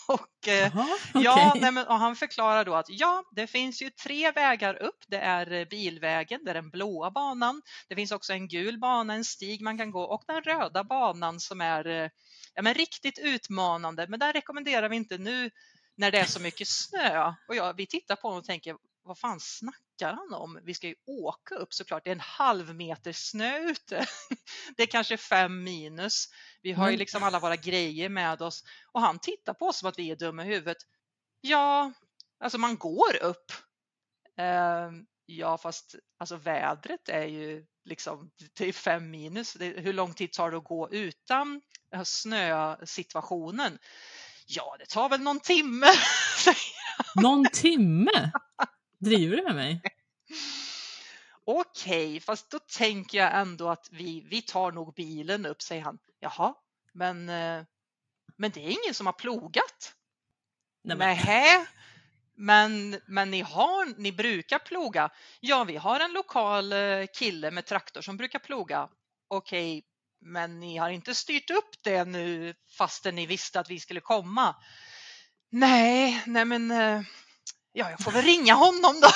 Och, 0.07 0.47
eh, 0.47 0.75
Aha, 0.75 0.87
okay. 1.09 1.23
ja, 1.23 1.53
nej, 1.61 1.71
men, 1.71 1.87
och 1.87 1.99
han 1.99 2.15
förklarar 2.15 2.65
då 2.65 2.75
att 2.75 2.89
ja, 2.89 3.23
det 3.31 3.47
finns 3.47 3.81
ju 3.81 3.89
tre 3.89 4.31
vägar 4.31 4.81
upp. 4.83 5.03
Det 5.07 5.17
är 5.17 5.51
eh, 5.51 5.65
bilvägen, 5.65 6.41
det 6.43 6.51
är 6.51 6.53
den 6.53 6.69
blåa 6.69 7.11
banan. 7.11 7.61
Det 7.89 7.95
finns 7.95 8.11
också 8.11 8.33
en 8.33 8.47
gul 8.47 8.79
bana, 8.79 9.13
en 9.13 9.25
stig 9.25 9.61
man 9.61 9.77
kan 9.77 9.91
gå 9.91 10.01
och 10.01 10.23
den 10.27 10.41
röda 10.41 10.83
banan 10.83 11.39
som 11.39 11.61
är 11.61 11.87
eh, 11.87 12.09
ja, 12.53 12.61
men 12.61 12.73
riktigt 12.73 13.19
utmanande. 13.19 14.07
Men 14.09 14.19
där 14.19 14.33
rekommenderar 14.33 14.89
vi 14.89 14.95
inte 14.95 15.17
nu 15.17 15.49
när 15.95 16.11
det 16.11 16.19
är 16.19 16.25
så 16.25 16.41
mycket 16.41 16.67
snö. 16.67 17.33
Och 17.47 17.55
ja, 17.55 17.73
vi 17.77 17.85
tittar 17.85 18.15
på 18.15 18.27
honom 18.27 18.39
och 18.39 18.45
tänker, 18.45 18.75
vad 19.03 19.19
fan 19.19 19.39
snackar 19.39 19.86
han 20.05 20.33
om? 20.33 20.59
Vi 20.63 20.73
ska 20.73 20.87
ju 20.87 20.95
åka 21.05 21.55
upp 21.55 21.73
såklart. 21.73 22.03
Det 22.03 22.09
är 22.09 22.15
en 22.15 22.19
halv 22.19 22.75
meter 22.75 23.11
snö 23.11 23.59
ute. 23.59 24.05
Det 24.77 24.83
är 24.83 24.87
kanske 24.87 25.17
fem 25.17 25.63
minus. 25.63 26.29
Vi 26.61 26.71
har 26.71 26.85
ju 26.85 26.93
mm. 26.93 26.99
liksom 26.99 27.23
alla 27.23 27.39
våra 27.39 27.55
grejer 27.55 28.09
med 28.09 28.41
oss 28.41 28.63
och 28.91 29.01
han 29.01 29.19
tittar 29.19 29.53
på 29.53 29.65
oss 29.65 29.79
som 29.79 29.89
att 29.89 29.99
vi 29.99 30.11
är 30.11 30.15
dumma 30.15 30.45
i 30.45 30.47
huvudet. 30.47 30.77
Ja, 31.41 31.91
alltså 32.39 32.57
man 32.57 32.77
går 32.77 33.23
upp. 33.23 33.51
Uh, 34.39 35.01
ja, 35.25 35.57
fast 35.57 35.95
alltså 36.19 36.35
vädret 36.35 37.09
är 37.09 37.25
ju 37.25 37.65
liksom, 37.85 38.31
det 38.57 38.67
är 38.67 38.73
fem 38.73 39.11
minus. 39.11 39.57
Hur 39.59 39.93
lång 39.93 40.13
tid 40.13 40.31
tar 40.31 40.51
det 40.51 40.57
att 40.57 40.63
gå 40.63 40.89
utan 40.91 41.61
snösituationen? 42.03 43.77
Ja, 44.47 44.75
det 44.79 44.85
tar 44.85 45.09
väl 45.09 45.21
någon 45.21 45.39
timme. 45.39 45.87
Någon 47.21 47.45
timme? 47.53 48.31
Driver 48.99 49.37
du 49.37 49.43
med 49.43 49.55
mig? 49.55 49.81
Okej, 51.45 52.07
okay, 52.07 52.19
fast 52.19 52.51
då 52.51 52.59
tänker 52.59 53.17
jag 53.17 53.39
ändå 53.39 53.69
att 53.69 53.87
vi, 53.91 54.27
vi 54.29 54.41
tar 54.41 54.71
nog 54.71 54.93
bilen 54.93 55.45
upp, 55.45 55.61
säger 55.61 55.81
han. 55.81 55.99
Jaha, 56.19 56.53
men, 56.93 57.29
eh, 57.29 57.63
men 58.37 58.51
det 58.51 58.59
är 58.59 58.83
ingen 58.83 58.93
som 58.93 59.05
har 59.05 59.13
plogat. 59.13 59.93
Nej, 60.83 60.97
men... 60.97 61.07
Nähä, 61.09 61.67
men, 62.35 63.01
men 63.07 63.31
ni, 63.31 63.41
har, 63.41 64.01
ni 64.01 64.11
brukar 64.11 64.59
ploga. 64.59 65.09
Ja, 65.39 65.63
vi 65.63 65.75
har 65.77 65.99
en 65.99 66.13
lokal 66.13 66.73
eh, 66.73 67.05
kille 67.13 67.51
med 67.51 67.65
traktor 67.65 68.01
som 68.01 68.17
brukar 68.17 68.39
ploga. 68.39 68.89
Okej, 69.27 69.77
okay, 69.77 69.89
men 70.21 70.59
ni 70.59 70.77
har 70.77 70.89
inte 70.89 71.15
styrt 71.15 71.49
upp 71.49 71.83
det 71.83 72.05
nu 72.05 72.55
fastän 72.77 73.15
ni 73.15 73.25
visste 73.25 73.59
att 73.59 73.69
vi 73.69 73.79
skulle 73.79 74.01
komma. 74.01 74.55
Nej, 75.49 76.23
nej 76.25 76.45
men 76.45 76.71
eh, 76.71 77.01
ja, 77.77 77.89
jag 77.89 78.03
får 78.03 78.11
väl 78.11 78.25
ringa 78.25 78.53
honom 78.53 79.01
då. 79.01 79.09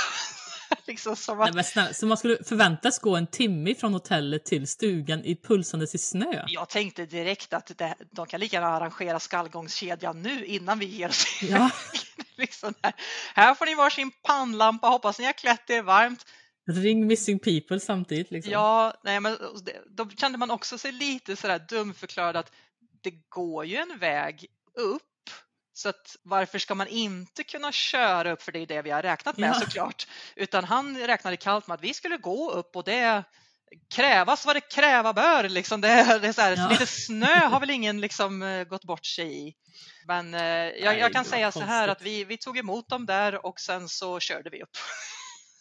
liksom 0.88 1.16
som 1.16 1.42
att... 1.42 1.54
Nej, 1.54 1.64
snälla, 1.64 1.94
så 1.94 2.06
man 2.06 2.18
skulle 2.18 2.44
förväntas 2.44 3.00
gå 3.00 3.16
en 3.16 3.28
timme 3.28 3.76
från 3.76 3.94
hotellet 3.94 4.46
till 4.46 4.68
stugan 4.68 5.26
i 5.26 5.36
pulsandes 5.36 5.96
i 5.96 5.98
snö? 5.98 6.46
Jag 6.48 6.70
tänkte 6.70 7.06
direkt 7.06 7.54
att 7.54 7.78
det, 7.78 7.96
de 8.12 8.28
kan 8.28 8.40
lika 8.40 8.56
gärna 8.56 8.68
arrangera 8.68 9.20
skallgångskedjan 9.20 10.22
nu 10.22 10.46
innan 10.46 10.80
vi 10.80 10.86
ger 10.86 11.10
oss 11.10 11.42
ja. 11.42 11.70
liksom 12.38 12.74
här. 12.84 12.94
här 13.36 13.56
får 13.56 13.66
ni 13.66 13.76
varsin 13.76 14.12
pannlampa, 14.24 14.88
hoppas 14.88 15.20
ni 15.20 15.26
har 15.26 15.34
klätt 15.34 15.70
er 15.70 15.82
varmt. 15.82 16.26
Ring 16.68 17.08
Missing 17.08 17.40
People 17.40 17.80
samtidigt. 17.80 18.32
Liksom. 18.32 18.54
Ja, 18.54 18.94
nej, 19.04 19.20
men 19.20 19.38
då 19.90 20.10
kände 20.10 20.38
man 20.38 20.52
också 20.52 20.78
sig 20.78 20.92
lite 20.92 21.36
sådär 21.36 21.66
dumförklarad 21.70 22.36
att 22.36 22.52
det 23.02 23.14
går 23.30 23.66
ju 23.66 23.76
en 23.76 24.00
väg 24.00 24.46
upp 24.74 25.11
så 25.82 25.90
att 25.90 26.16
varför 26.24 26.60
ska 26.60 26.76
man 26.76 26.88
inte 26.88 27.44
kunna 27.44 27.72
köra 27.72 28.32
upp, 28.32 28.42
för 28.42 28.52
det 28.52 28.60
är 28.60 28.66
det 28.66 28.82
vi 28.82 28.90
har 28.90 29.02
räknat 29.02 29.38
med 29.38 29.50
ja. 29.50 29.54
såklart, 29.54 30.08
utan 30.36 30.64
han 30.64 30.98
räknade 30.98 31.38
kallt 31.38 31.68
med 31.68 31.76
att 31.76 31.84
vi 31.84 31.94
skulle 31.94 32.18
gå 32.18 32.52
upp 32.52 32.76
och 32.76 32.84
det 32.84 33.24
krävas 33.94 34.46
vad 34.46 34.56
det 34.56 34.62
kräva 34.62 35.14
bör. 35.14 35.50
Liksom. 35.50 35.82
Det, 35.82 36.20
det 36.22 36.28
är 36.28 36.34
så 36.34 36.42
här, 36.42 36.58
ja. 36.58 36.70
Lite 36.70 36.86
snö 36.86 37.48
har 37.48 37.60
väl 37.60 37.70
ingen 37.70 38.02
liksom, 38.02 38.44
eh, 38.44 38.64
gått 38.64 38.84
bort 38.84 39.06
sig 39.06 39.48
i. 39.48 39.54
Men 40.08 40.34
eh, 40.34 40.42
jag, 40.84 41.00
jag, 41.00 41.14
kan 41.14 41.26
säga 41.26 41.52
så 41.52 41.62
här 41.62 41.88
att 41.88 42.02
vi, 42.02 42.24
vi 42.24 42.38
tog 42.38 42.58
emot 42.58 42.90
dem 42.90 43.06
där 43.06 43.46
och 43.46 43.60
sen 43.60 43.90
så 43.90 44.20
körde 44.20 44.50
vi 44.50 44.64
upp. 44.64 44.70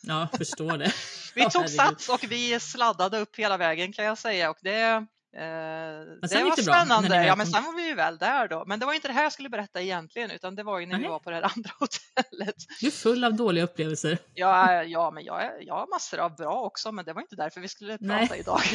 Ja, 0.02 0.28
förstår 0.38 0.78
det. 0.78 0.92
vi 1.34 1.50
tog 1.50 1.68
sats 1.68 2.08
och 2.08 2.24
vi 2.28 2.60
sladdade 2.60 3.18
upp 3.18 3.36
hela 3.36 3.56
vägen 3.56 3.92
kan 3.92 4.04
jag 4.04 4.18
säga 4.18 4.50
och 4.50 4.56
det, 4.60 5.06
det 5.32 6.44
var 6.44 6.62
spännande. 6.62 7.26
Ja, 7.26 7.36
men 7.36 7.46
sen 7.46 7.64
var 7.64 7.76
vi 7.76 7.88
ju 7.88 7.94
väl 7.94 8.18
där 8.18 8.48
då. 8.48 8.64
Men 8.66 8.80
det 8.80 8.86
var 8.86 8.94
inte 8.94 9.08
det 9.08 9.14
här 9.14 9.22
jag 9.22 9.32
skulle 9.32 9.48
berätta 9.48 9.80
egentligen, 9.80 10.30
utan 10.30 10.54
det 10.54 10.62
var 10.62 10.78
ju 10.78 10.86
när 10.86 10.92
Nej. 10.92 11.02
vi 11.02 11.08
var 11.08 11.18
på 11.18 11.30
det 11.30 11.36
här 11.36 11.42
andra 11.56 11.70
hotellet. 11.78 12.54
Du 12.80 12.86
är 12.86 12.90
full 12.90 13.24
av 13.24 13.34
dåliga 13.34 13.64
upplevelser. 13.64 14.18
Ja, 14.34 14.82
ja 14.82 15.10
men 15.10 15.24
jag, 15.24 15.50
jag 15.60 15.74
har 15.74 15.86
massor 15.86 16.18
av 16.18 16.36
bra 16.36 16.60
också, 16.62 16.92
men 16.92 17.04
det 17.04 17.12
var 17.12 17.22
inte 17.22 17.36
därför 17.36 17.60
vi 17.60 17.68
skulle 17.68 17.98
prata 17.98 18.14
Nej. 18.14 18.38
idag. 18.40 18.60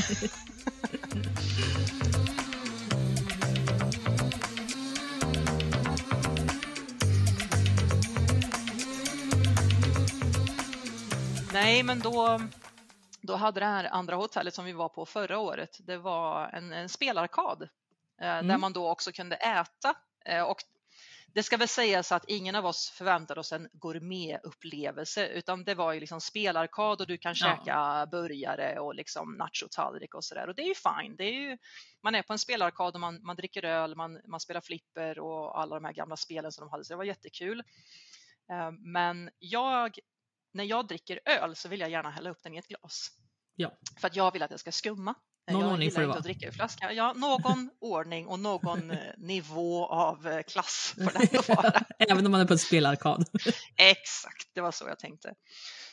Nej, 11.54 11.84
men 11.84 12.00
då 12.00 12.42
då 13.26 13.36
hade 13.36 13.60
det 13.60 13.66
här 13.66 13.86
andra 13.86 14.16
hotellet 14.16 14.54
som 14.54 14.66
vi 14.66 14.74
var 14.74 14.90
på 14.90 15.06
förra 15.06 15.40
året, 15.40 15.78
det 15.80 15.98
var 15.98 16.48
en, 16.48 16.74
en 16.74 16.90
spelarkad 16.90 17.70
eh, 18.22 18.30
mm. 18.30 18.48
där 18.48 18.58
man 18.58 18.74
då 18.74 18.90
också 18.90 19.12
kunde 19.12 19.36
äta. 19.36 19.96
Eh, 20.26 20.44
och 20.44 20.58
det 21.36 21.44
ska 21.44 21.58
väl 21.58 21.68
sägas 21.68 22.12
att 22.12 22.26
ingen 22.28 22.56
av 22.56 22.66
oss 22.66 22.90
förväntade 22.90 23.40
oss 23.40 23.52
en 23.52 23.70
gourmetupplevelse 23.74 25.28
utan 25.28 25.64
det 25.64 25.76
var 25.76 25.94
ju 25.94 26.00
liksom 26.00 26.22
spelarkad 26.22 27.02
och 27.02 27.08
du 27.08 27.18
kan 27.18 27.34
ja. 27.36 27.46
käka 27.46 28.08
burgare 28.12 28.80
och 28.80 28.96
liksom 28.96 29.34
nachotallrik 29.34 30.16
och 30.16 30.24
sådär 30.24 30.48
och 30.48 30.56
det 30.56 30.62
är 30.62 30.68
ju 30.68 30.76
fine. 30.76 31.16
Det 31.16 31.24
är 31.24 31.34
ju, 31.34 31.58
man 32.04 32.16
är 32.16 32.22
på 32.22 32.34
en 32.34 32.40
spelarkad 32.40 32.94
och 32.94 33.00
man, 33.00 33.24
man 33.24 33.36
dricker 33.36 33.66
öl, 33.66 33.96
man, 33.96 34.22
man 34.28 34.40
spelar 34.40 34.62
flipper 34.62 35.20
och 35.20 35.60
alla 35.60 35.76
de 35.76 35.86
här 35.86 35.94
gamla 35.94 36.18
spelen 36.18 36.52
som 36.52 36.66
de 36.66 36.72
hade 36.72 36.86
så 36.86 36.94
det 36.94 36.98
var 36.98 37.04
jättekul. 37.04 37.64
Eh, 38.52 38.72
men 38.72 39.30
jag 39.40 40.00
när 40.56 40.64
jag 40.64 40.88
dricker 40.88 41.20
öl 41.26 41.56
så 41.56 41.70
vill 41.70 41.80
jag 41.80 41.90
gärna 41.90 42.10
hälla 42.10 42.30
upp 42.30 42.44
den 42.44 42.54
i 42.54 42.58
ett 42.58 42.68
glas. 42.68 43.12
Ja. 43.56 43.72
För 44.00 44.08
att 44.08 44.16
jag 44.16 44.34
vill 44.34 44.44
att 44.44 44.50
det 44.50 44.58
ska 44.58 44.72
skumma. 44.72 45.16
Någon 45.52 45.62
jag 45.62 45.72
ordning 45.72 45.92
får 45.92 46.02
det 46.02 46.08
vara. 46.08 46.18
att 46.18 46.24
dricka 46.24 46.48
ur 46.48 46.52
flaska. 46.52 46.94
Ja, 46.94 47.14
någon 47.14 47.70
ordning 47.80 48.28
och 48.28 48.40
någon 48.40 48.92
eh, 48.92 48.98
nivå 49.18 49.86
av 49.86 50.28
eh, 50.28 50.42
klass 50.42 50.96
får 51.04 51.20
det 51.20 51.50
vara. 51.50 51.86
Även 52.00 52.26
om 52.26 52.32
man 52.32 52.42
är 52.42 52.46
på 52.46 52.54
en 52.54 52.60
spelarkad. 52.60 53.26
Exakt, 53.78 54.50
det 54.54 54.62
var 54.62 54.72
så 54.72 54.88
jag 54.88 55.00
tänkte. 55.00 55.34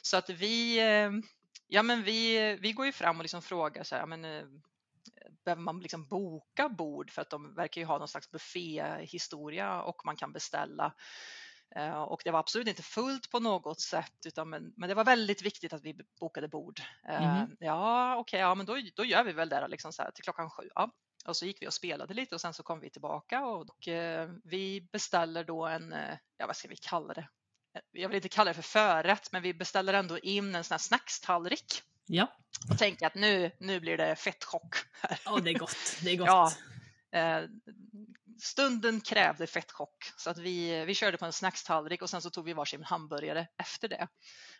Så 0.03 0.16
att 0.16 0.31
vi, 0.31 0.79
eh, 0.79 1.11
ja 1.66 1.83
men 1.83 2.03
vi, 2.03 2.59
vi 2.61 2.72
går 2.72 2.87
ju 2.87 2.92
fram 2.92 3.16
och 3.16 3.25
liksom 3.25 3.42
frågar 3.42 3.85
så 3.85 3.94
här, 3.94 4.07
men, 4.07 4.25
eh, 4.25 4.44
behöver 5.44 5.62
man 5.62 5.81
liksom 5.81 6.09
boka 6.09 6.68
bord 6.68 7.11
för 7.11 7.22
att 7.22 7.31
de 7.31 7.55
verkar 7.55 7.81
ju 7.81 7.87
ha 7.87 7.98
någon 7.98 8.09
slags 8.09 8.31
bufféhistoria 8.31 9.83
och 9.83 10.03
man 10.05 10.16
kan 10.16 10.33
beställa. 10.33 10.94
Eh, 11.77 12.03
Och 12.03 12.21
det 12.25 12.31
var 12.31 12.39
absolut 12.41 12.69
inte 12.69 12.83
fullt 12.83 13.31
på 13.31 13.41
något 13.41 13.81
sätt, 13.81 14.13
utan 14.27 14.51
men, 14.51 14.73
men 14.77 14.89
det 14.89 14.95
var 14.95 15.05
väldigt 15.05 15.43
viktigt 15.43 15.73
att 15.73 15.83
vi 15.83 15.97
bokade 16.21 16.49
bord. 16.49 16.81
Mhm. 17.09 17.57
Ja, 17.59 18.17
okej, 18.17 18.41
ja, 18.41 18.55
men 18.55 18.67
då, 18.67 18.79
då 18.97 19.05
gör 19.05 19.25
vi 19.25 19.33
väl 19.33 19.49
det 19.49 19.69
liksom 19.69 19.93
så 19.93 20.03
här, 20.03 20.11
till 20.11 20.25
klockan 20.25 20.51
sju. 20.51 20.69
Ja. 20.75 20.91
Och 21.27 21.37
så 21.37 21.47
gick 21.47 21.63
vi 21.63 21.69
och 21.69 21.73
spelade 21.75 22.15
lite 22.15 22.35
och 22.35 22.41
sen 22.41 22.55
så 22.55 22.63
kom 22.63 22.81
vi 22.81 22.91
tillbaka 22.91 23.45
och, 23.45 23.71
och 23.71 23.89
eh, 23.89 24.31
vi 24.45 24.89
beställer 24.93 25.45
då 25.45 25.67
en, 25.67 25.95
ja 26.37 26.47
vad 26.47 26.57
ska 26.57 26.69
vi 26.69 26.77
kalla 26.77 27.15
det? 27.15 27.29
Jag 27.93 28.09
vill 28.09 28.17
inte 28.17 28.29
kalla 28.29 28.51
det 28.51 28.55
för 28.55 28.63
förrätt, 28.63 29.33
men 29.33 29.43
vi 29.43 29.55
beställer 29.55 29.95
ändå 29.95 30.19
in 30.19 30.55
en 30.55 30.65
sån 30.65 30.75
här 30.75 30.79
snackstallrik 30.79 31.83
Ja, 32.07 32.27
och 32.71 32.79
tänker 32.79 33.07
att 33.07 33.15
nu, 33.15 33.51
nu 33.61 33.81
blir 33.81 33.97
det 33.97 34.17
fettchock. 34.17 34.77
här. 34.93 35.19
oh, 35.27 35.43
det 35.43 35.51
är 35.51 35.59
gott. 35.59 35.77
Det 36.05 36.11
är 36.11 36.17
gott. 36.17 36.27
Ja. 36.29 36.53
Eh, 37.19 37.45
stunden 38.43 39.01
krävde 39.01 39.47
fettchock 39.47 40.13
så 40.17 40.31
att 40.31 40.39
vi, 40.39 40.85
vi 40.85 40.95
körde 40.95 41.17
på 41.19 41.25
en 41.25 41.33
snackstallrik 41.33 42.03
och 42.03 42.11
sen 42.11 42.23
så 42.23 42.31
tog 42.31 42.45
vi 42.45 42.53
varsin 42.53 42.85
hamburgare 42.85 43.47
efter 43.59 43.89
det. 43.89 44.09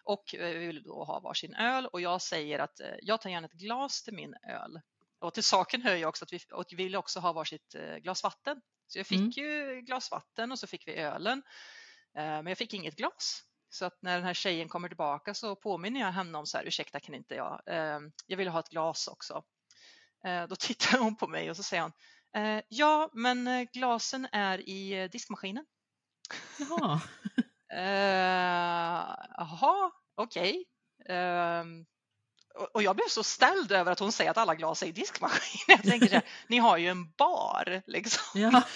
Och 0.05 0.35
eh, 0.35 0.59
vi 0.59 0.66
ville 0.66 0.81
då 0.81 1.05
ha 1.05 1.21
varsin 1.21 1.55
öl 1.55 1.87
och 1.87 2.01
jag 2.01 2.23
säger 2.23 2.59
att 2.59 2.81
eh, 2.81 2.95
jag 3.03 3.21
tar 3.21 3.31
gärna 3.31 3.47
ett 3.47 3.53
glas 3.53 4.03
till 4.03 4.14
min 4.14 4.35
öl. 4.49 4.81
Och 5.21 5.35
till 5.35 5.42
saken 5.45 5.83
hör 5.83 5.95
jag 5.95 6.09
också 6.09 6.25
att 6.25 6.33
vi, 6.33 6.38
och 6.53 6.64
vi 6.71 6.77
ville 6.77 6.99
också 6.99 7.21
ha 7.21 7.33
varsitt 7.33 7.75
eh, 7.75 7.97
glas 7.97 8.23
vatten. 8.23 8.61
Så 8.87 8.99
jag 8.99 9.07
fick 9.07 9.18
Mm. 9.18 9.31
ju 9.31 9.81
glas 9.81 10.11
vatten 10.11 10.53
och 10.53 10.59
så 10.59 10.66
fick 10.66 10.88
vi 10.88 10.95
ölen. 10.95 11.42
Men 12.14 12.47
jag 12.47 12.59
fick 12.59 12.75
inget 12.75 12.97
glas. 12.97 13.42
Så 13.71 13.85
att 13.85 14.03
när 14.03 14.16
den 14.16 14.25
här 14.25 14.35
tjejen 14.35 14.68
kommer 14.68 14.88
tillbaka 14.88 15.35
så 15.35 15.57
påminner 15.57 16.01
jag 16.01 16.12
henne 16.12 16.38
om 16.38 16.47
så 16.47 16.59
här, 16.59 16.64
ursäkta 16.64 17.01
kan 17.01 17.14
inte 17.14 17.35
jag, 17.35 17.62
jag 18.27 18.37
vill 18.37 18.49
ha 18.49 18.61
ett 18.61 18.68
glas 18.68 19.09
också. 19.09 19.45
Då 20.49 20.57
tittar 20.61 20.99
hon 20.99 21.16
på 21.16 21.29
mig 21.29 21.51
och 21.51 21.57
så 21.57 21.62
säger 21.62 21.83
hon, 21.83 21.92
ja 22.68 23.11
men 23.12 23.47
eh, 23.47 23.66
glasen 23.73 24.29
är 24.33 24.68
i 24.68 25.03
eh, 25.03 25.11
diskmaskinen. 25.11 25.64
Jaha. 26.57 27.01
Eh, 27.73 29.14
Jaha, 29.38 29.92
okej. 30.16 30.64
Ehm, 31.09 31.87
och- 32.72 32.82
jag 32.82 32.96
blev 32.96 33.08
så 33.08 33.22
ställd 33.24 33.72
över 33.72 33.92
att 33.92 33.98
hon 33.98 34.12
säger 34.12 34.30
att 34.30 34.36
alla 34.36 34.54
glas 34.54 34.82
är 34.82 34.86
i 34.86 34.92
diskmaskinen. 34.92 35.64
Jag 35.68 35.82
tänker 35.82 36.06
så 36.08 36.14
här, 36.14 36.22
ni 36.48 36.58
har 36.58 36.76
ju 36.78 36.88
en 36.88 37.10
bar 37.10 37.82
liksom. 37.86 38.40
Ja. 38.40 38.62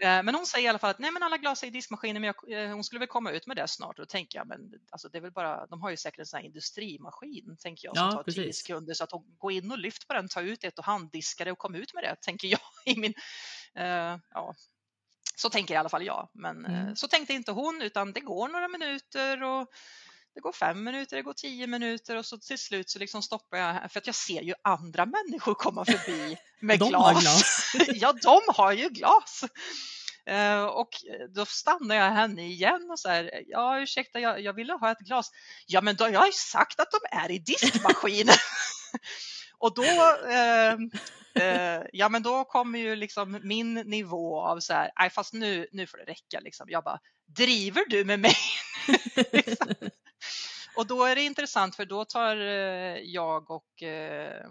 Eh, 0.00 0.22
Men 0.22 0.34
hon 0.34 0.46
säger 0.46 0.66
i 0.66 0.68
alla 0.68 0.78
fall 0.78 0.90
att 0.90 0.98
nej 0.98 1.10
men 1.10 1.22
alla 1.22 1.36
glas 1.36 1.62
är 1.62 1.66
i 1.66 1.70
diskmaskinen 1.70 2.22
men 2.22 2.34
jag, 2.46 2.64
eh, 2.64 2.74
hon 2.74 2.84
skulle 2.84 2.98
väl 2.98 3.08
komma 3.08 3.30
ut 3.30 3.46
med 3.46 3.56
det 3.56 3.68
snart 3.68 3.98
och 3.98 4.04
då 4.04 4.06
tänker 4.06 4.38
jag 4.38 4.46
men 4.48 4.60
alltså 4.90 5.08
det 5.08 5.18
är 5.18 5.22
väl 5.22 5.32
bara, 5.32 5.66
de 5.66 5.82
har 5.82 5.90
ju 5.90 5.96
säkert 5.96 6.18
en 6.18 6.26
sån 6.26 6.38
här 6.38 6.44
industrimaskin 6.46 7.56
tänker 7.60 7.88
jag 7.88 7.96
som 7.96 8.06
Ja, 8.06 8.12
tar 8.12 8.22
tio 8.22 8.34
precis. 8.34 8.58
sekunder 8.62 8.94
så 8.94 9.04
att 9.04 9.12
hon 9.12 9.24
går 9.38 9.52
in 9.52 9.70
och 9.70 9.78
lyft 9.78 10.08
på 10.08 10.14
den, 10.14 10.28
tar 10.28 10.42
ut 10.42 10.64
ett 10.64 10.78
och 10.78 10.84
handdiskar 10.84 11.44
det 11.44 11.52
och 11.52 11.58
kom 11.58 11.74
ut 11.74 11.94
med 11.94 12.04
det 12.04 12.16
tänker 12.20 12.48
jag 12.48 12.60
i 12.84 12.96
min, 13.00 13.14
eh, 13.74 14.18
ja. 14.30 14.54
Så 15.36 15.50
tänker 15.50 15.74
i 15.74 15.76
alla 15.76 15.88
fall 15.88 16.06
jag, 16.06 16.28
men 16.34 16.66
Mm. 16.66 16.96
så 16.96 17.08
tänkte 17.08 17.32
inte 17.32 17.52
hon 17.52 17.82
utan 17.82 18.12
det 18.12 18.20
går 18.20 18.48
några 18.48 18.68
minuter 18.68 19.42
och 19.42 19.68
det 20.34 20.40
går 20.40 20.52
fem 20.52 20.84
minuter, 20.84 21.16
det 21.16 21.22
går 21.22 21.32
tio 21.32 21.66
minuter 21.66 22.16
och 22.16 22.26
så 22.26 22.38
till 22.38 22.58
slut 22.58 22.90
så 22.90 22.98
liksom 22.98 23.22
stoppar 23.22 23.58
jag 23.58 23.92
för 23.92 24.00
att 24.00 24.06
jag 24.06 24.14
ser 24.14 24.42
ju 24.42 24.54
andra 24.62 25.06
människor 25.06 25.54
komma 25.54 25.84
förbi 25.84 26.36
med 26.60 26.78
De 26.78 26.88
glas. 26.88 27.02
har 27.02 27.20
glas. 27.20 27.74
ja, 27.94 28.12
de 28.22 28.40
har 28.48 28.72
ju 28.72 28.88
glas. 28.88 29.44
Eh, 30.26 30.64
och 30.64 30.88
då 31.34 31.46
stannar 31.46 31.96
jag 31.96 32.10
henne 32.10 32.46
igen 32.46 32.90
och 32.90 32.98
så 33.00 33.08
här, 33.08 33.42
ja 33.46 33.80
ursäkta, 33.80 34.20
jag, 34.20 34.40
jag 34.40 34.52
ville 34.52 34.72
ha 34.72 34.90
ett 34.90 34.98
glas. 34.98 35.30
Ja, 35.66 35.80
men 35.80 35.96
då 35.96 36.04
har 36.04 36.10
jag 36.10 36.26
ju 36.26 36.32
sagt 36.32 36.80
att 36.80 36.90
de 36.90 37.16
är 37.16 37.30
i 37.30 37.38
diskmaskinen. 37.38 38.34
och 39.58 39.74
då, 39.74 40.16
eh, 40.28 40.72
eh, 41.44 41.82
ja 41.92 42.08
men 42.08 42.22
då 42.22 42.44
kommer 42.44 42.78
ju 42.78 42.96
liksom 42.96 43.40
min 43.42 43.74
nivå 43.74 44.40
av 44.40 44.60
så 44.60 44.72
här, 44.72 44.90
nej 44.98 45.10
fast 45.10 45.32
nu, 45.32 45.66
nu 45.72 45.86
får 45.86 45.98
det 45.98 46.04
räcka 46.04 46.40
liksom. 46.40 46.66
Jag 46.70 46.84
bara, 46.84 46.98
driver 47.26 47.84
du 47.88 48.04
med 48.04 48.20
mig? 48.20 48.36
Liksom. 49.32 49.74
Och 50.76 50.86
då 50.86 51.04
är 51.04 51.16
det 51.16 51.22
intressant 51.22 51.76
för 51.76 51.84
då 51.86 52.04
tar 52.04 52.36
eh, 52.36 52.96
jag 52.96 53.50
och 53.50 53.82
eh, 53.82 54.46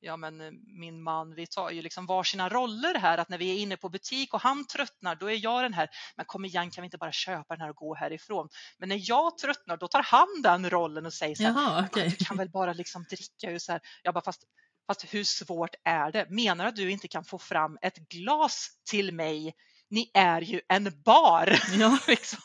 ja, 0.00 0.16
men 0.16 0.40
eh, 0.40 0.50
min 0.80 1.02
man, 1.02 1.34
vi 1.34 1.46
tar 1.46 1.70
ju 1.70 1.82
liksom 1.82 2.06
varsina 2.06 2.48
roller 2.48 2.94
här 2.98 3.18
att 3.18 3.28
när 3.28 3.38
vi 3.38 3.50
är 3.50 3.58
inne 3.62 3.76
på 3.76 3.88
butik 3.88 4.34
och 4.34 4.40
han 4.40 4.66
tröttnar, 4.66 5.16
då 5.16 5.30
är 5.30 5.44
jag 5.44 5.64
den 5.64 5.74
här, 5.74 5.88
men 6.16 6.26
kom 6.26 6.44
igen, 6.44 6.70
kan 6.70 6.82
vi 6.82 6.86
inte 6.86 6.98
bara 6.98 7.12
köpa 7.12 7.54
den 7.54 7.60
här 7.60 7.70
och 7.70 7.76
gå 7.76 7.94
härifrån? 7.94 8.48
Men 8.78 8.88
när 8.88 9.00
jag 9.08 9.38
tröttnar, 9.38 9.76
då 9.76 9.88
tar 9.88 10.02
han 10.02 10.42
den 10.42 10.70
rollen 10.70 11.06
och 11.06 11.12
säger 11.14 11.34
så 11.34 11.42
här, 11.42 11.50
Jaha, 11.50 11.80
"Ah, 11.82 11.84
okej. 11.90 12.14
du 12.18 12.24
kan 12.24 12.36
väl 12.36 12.50
bara 12.50 12.72
liksom 12.72 13.04
dricka 13.04 13.50
ur 13.50 13.58
så 13.58 13.72
här. 13.72 13.80
Jag 14.02 14.14
bara, 14.14 14.24
fast, 14.24 14.42
fast 14.86 15.14
hur 15.14 15.24
svårt 15.24 15.74
är 15.84 16.12
det? 16.12 16.26
Menar 16.30 16.64
du 16.64 16.68
att 16.68 16.76
du 16.76 16.90
inte 16.90 17.08
kan 17.08 17.24
få 17.24 17.38
fram 17.38 17.78
ett 17.82 17.96
glas 17.96 18.68
till 18.90 19.14
mig? 19.14 19.54
Ni 19.90 20.10
är 20.14 20.40
ju 20.40 20.60
en 20.68 21.02
bar. 21.04 21.58
Ja. 21.78 21.98
liksom. 22.06 22.38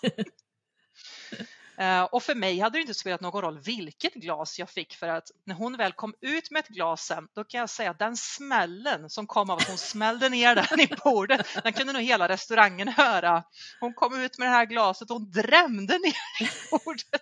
Eh, 1.77 2.03
och 2.03 2.23
för 2.23 2.35
mig 2.35 2.59
hade 2.59 2.77
det 2.77 2.81
inte 2.81 2.93
spelat 2.93 3.21
någon 3.21 3.41
roll 3.41 3.59
vilket 3.59 4.13
glas 4.13 4.59
jag 4.59 4.69
fick 4.69 4.93
för 4.93 5.07
att 5.07 5.31
när 5.45 5.55
hon 5.55 5.77
väl 5.77 5.93
kom 5.93 6.13
ut 6.21 6.51
med 6.51 6.59
ett 6.59 6.67
glas 6.67 7.05
sen, 7.05 7.27
då 7.35 7.43
kan 7.43 7.59
jag 7.59 7.69
säga 7.69 7.91
att 7.91 7.99
den 7.99 8.17
smällen 8.17 9.09
som 9.09 9.27
kom 9.27 9.49
av 9.49 9.57
att 9.57 9.67
hon 9.67 9.77
smällde 9.77 10.29
ner 10.29 10.55
den 10.55 10.79
i 10.79 10.87
bordet, 11.03 11.47
den 11.63 11.73
kunde 11.73 11.93
nog 11.93 12.01
hela 12.01 12.27
restaurangen 12.29 12.87
höra. 12.87 13.43
Hon 13.79 13.93
kom 13.93 14.21
ut 14.21 14.37
med 14.37 14.47
det 14.47 14.51
här 14.51 14.65
glaset 14.65 15.09
och 15.11 15.15
hon 15.17 15.31
drämde 15.31 15.97
ner 15.99 16.41
i 16.41 16.49
bordet. 16.71 17.21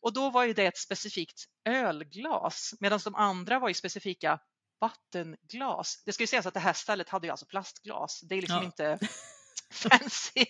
Och 0.00 0.12
då 0.12 0.30
var 0.30 0.44
ju 0.44 0.52
det 0.52 0.66
ett 0.66 0.78
specifikt 0.78 1.44
ölglas 1.68 2.74
medan 2.80 3.00
de 3.04 3.14
andra 3.14 3.58
var 3.58 3.68
ju 3.68 3.74
specifika 3.74 4.38
vattenglas. 4.80 6.02
Det 6.06 6.12
ska 6.12 6.22
ju 6.22 6.26
sägas 6.26 6.46
att 6.46 6.54
det 6.54 6.60
här 6.60 6.72
stället 6.72 7.08
hade 7.08 7.26
ju 7.26 7.30
alltså 7.30 7.46
plastglas. 7.46 8.20
Det 8.20 8.34
är 8.34 8.40
liksom 8.40 8.58
Ja. 8.58 8.64
inte 8.64 8.98
fancy 9.72 10.44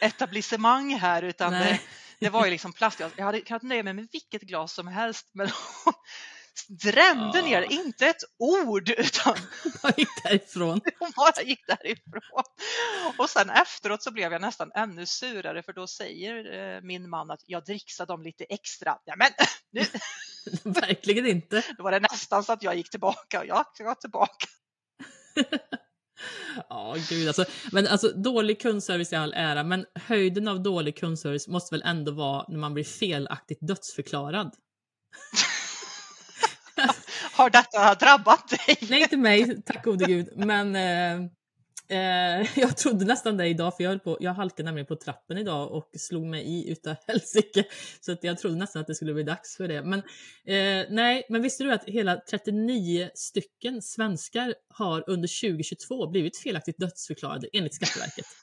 etablissemang 0.00 0.94
här 0.94 1.22
utan 1.22 1.52
det, 1.52 1.80
det 2.20 2.28
var 2.28 2.44
ju 2.44 2.50
liksom 2.50 2.72
plastglas. 2.72 3.12
Jag 3.16 3.24
hade 3.24 3.40
kunnat 3.40 3.62
nöja 3.62 3.82
mig 3.82 3.94
med 3.94 4.08
vilket 4.12 4.42
glas 4.42 4.72
som 4.72 4.86
helst 4.88 5.30
men 5.32 5.48
hon 5.84 5.94
drämde 6.68 7.38
Ja. 7.38 7.44
ner, 7.44 7.62
inte 7.62 8.06
ett 8.06 8.22
ord 8.38 8.88
utan 8.90 9.36
Jag 9.82 9.98
gick 9.98 10.22
därifrån. 10.22 10.80
hon 10.98 11.12
bara 11.16 11.42
gick 11.42 11.66
därifrån. 11.66 12.42
Och 13.18 13.30
sen 13.30 13.50
efteråt 13.50 14.02
så 14.02 14.10
blev 14.10 14.32
jag 14.32 14.40
nästan 14.40 14.72
ännu 14.74 15.06
surare 15.06 15.62
för 15.62 15.72
då 15.72 15.86
säger 15.86 16.58
eh, 16.76 16.82
min 16.82 17.10
man 17.10 17.30
att 17.30 17.42
jag 17.46 17.64
dricksade 17.64 18.12
dem 18.12 18.22
lite 18.22 18.44
extra. 18.44 18.98
Ja, 19.04 19.14
men 19.16 19.30
nu, 19.70 19.84
Verkligen 20.64 21.26
inte. 21.26 21.62
då 21.78 21.82
var 21.84 21.92
det 21.92 22.00
nästan 22.00 22.44
så 22.44 22.52
att 22.52 22.62
jag 22.62 22.76
gick 22.76 22.90
tillbaka 22.90 23.40
och 23.40 23.46
jag 23.46 23.66
ska 23.74 23.94
tillbaka. 23.94 24.46
Ja, 26.68 26.96
gud 27.08 27.28
alltså. 27.28 27.44
Men 27.72 27.86
alltså 27.86 28.08
dålig 28.08 28.60
kundservice 28.60 29.12
i 29.12 29.16
all 29.16 29.32
ära, 29.36 29.64
men 29.64 29.84
höjden 29.94 30.48
av 30.48 30.62
dålig 30.62 30.96
kundservice 30.96 31.48
måste 31.48 31.74
väl 31.74 31.82
ändå 31.84 32.12
vara 32.12 32.44
när 32.48 32.58
man 32.58 32.74
blir 32.74 32.84
felaktigt 32.84 33.58
dödsförklarad? 33.60 34.54
Har 37.32 37.50
detta 37.50 37.94
drabbat 37.94 38.48
dig? 38.48 38.78
Nej, 38.90 39.02
inte 39.02 39.16
mig, 39.16 39.62
tack 39.62 39.84
gode 39.84 40.04
gud. 40.04 40.28
Men 40.36 40.76
eh, 40.76 41.30
eh, 41.88 42.58
jag 42.58 42.76
trodde 42.76 43.04
nästan 43.04 43.36
det 43.36 43.46
idag, 43.46 43.76
för 43.76 43.84
jag, 43.84 43.90
höll 43.90 43.98
på, 44.00 44.16
jag 44.20 44.34
halkade 44.34 44.62
nämligen 44.64 44.86
på 44.86 44.96
trappen 44.96 45.38
idag 45.38 45.72
och 45.72 45.90
slog 45.98 46.26
mig 46.26 46.42
i 46.46 46.70
utav 46.72 46.96
helsike. 47.06 47.64
Så 48.00 48.12
att 48.12 48.24
jag 48.24 48.38
trodde 48.38 48.56
nästan 48.56 48.80
att 48.80 48.86
det 48.86 48.94
skulle 48.94 49.14
bli 49.14 49.22
dags 49.22 49.56
för 49.56 49.68
det. 49.68 49.82
Men 49.82 49.98
eh, 50.46 50.86
nej, 50.90 51.26
men 51.28 51.42
visste 51.42 51.64
du 51.64 51.72
att 51.72 51.84
hela 51.84 52.16
39 52.30 53.10
stycken 53.14 53.82
svenskar 53.82 54.54
har 54.68 55.04
under 55.10 55.48
2022 55.50 56.06
blivit 56.10 56.38
felaktigt 56.38 56.78
dödsförklarade 56.78 57.48
enligt 57.52 57.74
Skatteverket? 57.74 58.26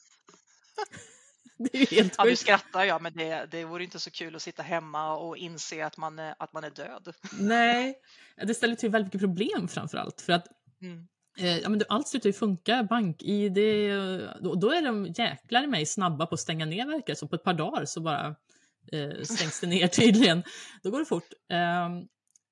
Det 1.57 1.77
är 1.77 1.85
helt 1.95 2.15
Ja, 2.17 2.23
nu 2.23 2.29
sjukt. 2.29 2.41
skrattar 2.41 2.83
jag, 2.83 3.01
men 3.01 3.13
det, 3.13 3.47
det 3.51 3.65
vore 3.65 3.83
inte 3.83 3.99
så 3.99 4.11
kul 4.11 4.35
att 4.35 4.41
sitta 4.41 4.63
hemma 4.63 5.17
och 5.17 5.37
inse 5.37 5.85
att 5.85 5.97
man, 5.97 6.19
är- 6.19 6.35
att 6.39 6.53
man 6.53 6.63
är 6.63 6.69
död. 6.69 7.13
Nej, 7.39 7.95
det 8.47 8.53
ställer 8.53 8.75
till 8.75 8.89
väldigt 8.89 9.13
mycket 9.13 9.27
problem 9.27 9.67
framför 9.67 9.97
allt. 9.97 10.21
För 10.21 10.33
att 10.33 10.47
Mm. 10.81 11.07
Eh, 11.37 11.57
ja, 11.57 11.69
men 11.69 11.81
allt 11.89 12.07
slutar 12.07 12.29
ju 12.29 12.33
funka. 12.33 12.83
Bank-id... 12.89 13.57
Eh, 13.57 14.29
då, 14.41 14.55
då 14.55 14.71
är 14.71 14.81
de 14.81 15.05
jäklar 15.05 15.63
i 15.63 15.67
mig 15.67 15.85
snabba 15.85 16.25
på 16.25 16.33
att 16.33 16.39
stänga 16.39 16.65
ner 16.65 16.85
verkar 16.85 17.15
så. 17.15 17.27
På 17.27 17.35
ett 17.35 17.43
par 17.43 17.53
dagar 17.53 17.85
så 17.85 18.01
bara 18.01 18.35
eh, 18.91 19.21
stängs 19.23 19.59
det 19.59 19.67
ner 19.67 19.87
tydligen. 20.01 20.43
Då 20.83 20.91
går 20.91 20.99
det 20.99 21.05
fort. 21.05 21.29
Ehm, 21.49 21.97
eh, 21.97 22.03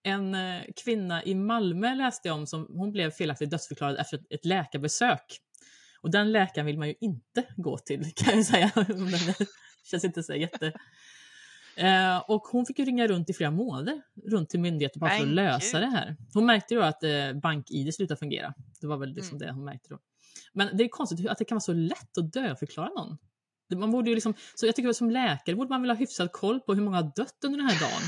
en 0.03 0.35
kvinna 0.83 1.23
i 1.23 1.35
Malmö 1.35 1.95
läste 1.95 2.27
jag 2.27 2.37
om 2.37 2.47
som 2.47 2.67
hon 2.69 2.91
blev 2.91 3.11
felaktigt 3.11 3.51
dödsförklarad 3.51 3.99
efter 3.99 4.19
ett, 4.29 4.45
läkarbesök. 4.45 5.39
Och 6.01 6.11
den 6.11 6.31
läkaren 6.31 6.65
vill 6.65 6.77
man 6.77 6.87
ju 6.87 6.95
inte 7.01 7.43
gå 7.55 7.77
till 7.77 8.11
kan 8.15 8.35
jag 8.35 8.45
säga. 8.45 8.71
Det 9.83 9.87
känns 9.89 10.03
inte 10.03 10.23
så 10.23 10.33
jätte... 10.33 10.73
Eh, 11.81 12.17
och 12.17 12.41
hon 12.41 12.65
fick 12.65 12.79
ju 12.79 12.85
ringa 12.85 13.07
runt 13.07 13.29
i 13.29 13.33
flera 13.33 13.51
månader 13.51 14.01
runt 14.27 14.49
till 14.49 14.59
myndigheter 14.59 14.99
bara 14.99 15.09
för 15.09 15.23
att 15.23 15.33
lösa 15.33 15.79
det 15.79 15.85
här. 15.85 16.17
Hon 16.33 16.45
märkte 16.45 16.75
då 16.75 16.81
att 16.81 17.03
eh, 17.03 17.33
bank-id 17.43 17.95
slutade 17.95 18.17
fungera. 18.17 18.53
Det 18.81 18.87
var 18.87 18.97
väl 18.97 19.09
liksom 19.09 19.37
Mm. 19.37 19.47
det 19.47 19.53
hon 19.53 19.65
märkte 19.65 19.89
då. 19.89 19.99
Men 20.53 20.77
det 20.77 20.83
är 20.83 20.87
konstigt 20.87 21.29
att 21.29 21.37
det 21.37 21.45
kan 21.45 21.55
vara 21.55 21.61
så 21.61 21.73
lätt 21.73 22.17
att 22.17 22.33
dödförklara 22.33 22.89
någon. 22.89 23.17
Man 23.79 23.91
borde 23.91 24.09
ju 24.09 24.15
liksom, 24.15 24.33
så 24.55 24.65
jag 24.65 24.75
tycker 24.75 24.93
som 24.93 25.11
läkare 25.11 25.55
borde 25.55 25.69
man 25.69 25.81
väl 25.81 25.89
ha 25.89 25.97
hyfsad 25.97 26.31
koll 26.31 26.59
på 26.59 26.73
hur 26.73 26.81
många 26.81 26.97
har 26.97 27.11
dött 27.15 27.37
under 27.45 27.59
den 27.59 27.67
här 27.69 27.79
dagen 27.79 28.01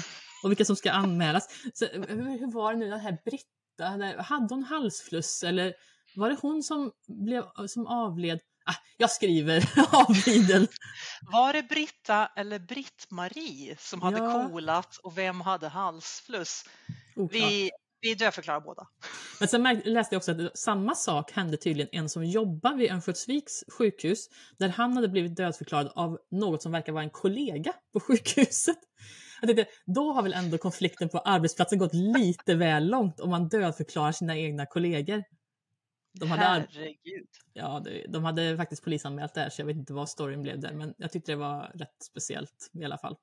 och 0.43 0.51
vilka 0.51 0.65
som 0.65 0.75
ska 0.75 0.91
anmälas. 0.91 1.49
Så, 1.73 1.86
hur, 1.86 2.39
hur 2.39 2.51
var 2.51 2.73
det 2.73 2.79
nu 2.79 2.89
den 2.89 2.99
här 2.99 3.17
Britta, 3.25 4.21
hade 4.23 4.55
hon 4.55 4.63
halsfluss 4.63 5.43
eller 5.43 5.73
var 6.15 6.29
det 6.29 6.38
hon 6.41 6.63
som, 6.63 6.91
blev, 7.07 7.43
som 7.67 7.88
avled? 7.88 8.39
Ah, 8.65 8.76
jag 8.97 9.12
skriver 9.12 9.69
avliden. 9.91 10.67
Var 11.32 11.54
det 11.54 11.63
Britta 11.63 12.28
eller 12.36 12.60
Britt-Marie 12.60 13.76
som 13.80 14.02
hade 14.02 14.17
Ja. 14.17 14.49
kolat 14.49 14.97
och 15.04 15.17
vem 15.17 15.41
hade 15.41 15.67
halsfluss? 15.67 16.65
Oklart. 17.15 17.34
Vi, 17.41 17.71
vi 18.02 18.15
dödförklarar 18.15 18.62
båda. 18.62 18.88
Men 19.39 19.47
sen 19.47 19.82
läste 19.86 20.15
jag 20.15 20.19
också 20.19 20.32
att 20.32 20.58
samma 20.60 20.95
sak 20.95 21.32
hände 21.32 21.58
tydligen 21.58 21.89
en 21.91 22.10
som 22.10 22.26
jobbar 22.26 22.76
vid 22.76 22.91
Örnsköldsviks 22.91 23.54
sjukhus 23.78 24.28
där 24.60 24.69
han 24.69 24.93
hade 24.95 25.08
blivit 25.08 25.36
dödförklarad 25.36 25.91
av 25.95 26.17
något 26.32 26.62
som 26.62 26.71
verkar 26.71 26.93
vara 26.93 27.04
en 27.04 27.10
kollega 27.10 27.73
på 27.93 27.99
sjukhuset. 27.99 28.78
Jag 29.41 29.47
tänkte, 29.47 29.65
då 29.86 30.13
har 30.13 30.23
väl 30.23 30.34
ändå 30.34 30.58
konflikten 30.58 31.10
på 31.10 31.19
arbetsplatsen 31.19 31.80
gått 31.80 31.93
lite 31.93 32.56
väl 32.56 32.88
långt 32.88 33.19
om 33.19 33.30
man 33.30 33.47
dödförklarar 33.47 34.12
sina 34.12 34.38
egna 34.38 34.65
kollegor. 34.65 35.23
De 36.19 36.30
hade, 36.32 36.43
Herregud. 36.43 37.28
ja, 37.54 37.80
det- 37.86 38.06
de 38.10 38.23
hade 38.23 38.58
faktiskt 38.58 38.84
polisanmält 38.84 39.34
det 39.34 39.41
här 39.41 39.49
så 39.49 39.62
jag 39.62 39.65
vet 39.65 39.76
inte 39.76 39.93
vad 39.93 40.10
storyn 40.10 40.41
blev 40.41 40.60
där 40.60 40.73
men 40.73 40.93
jag 40.97 41.12
tyckte 41.12 41.32
det 41.32 41.36
var 41.36 41.71
rätt 41.76 42.04
speciellt 42.12 42.69
i 42.73 42.84
alla 42.86 42.97
fall. 42.97 43.15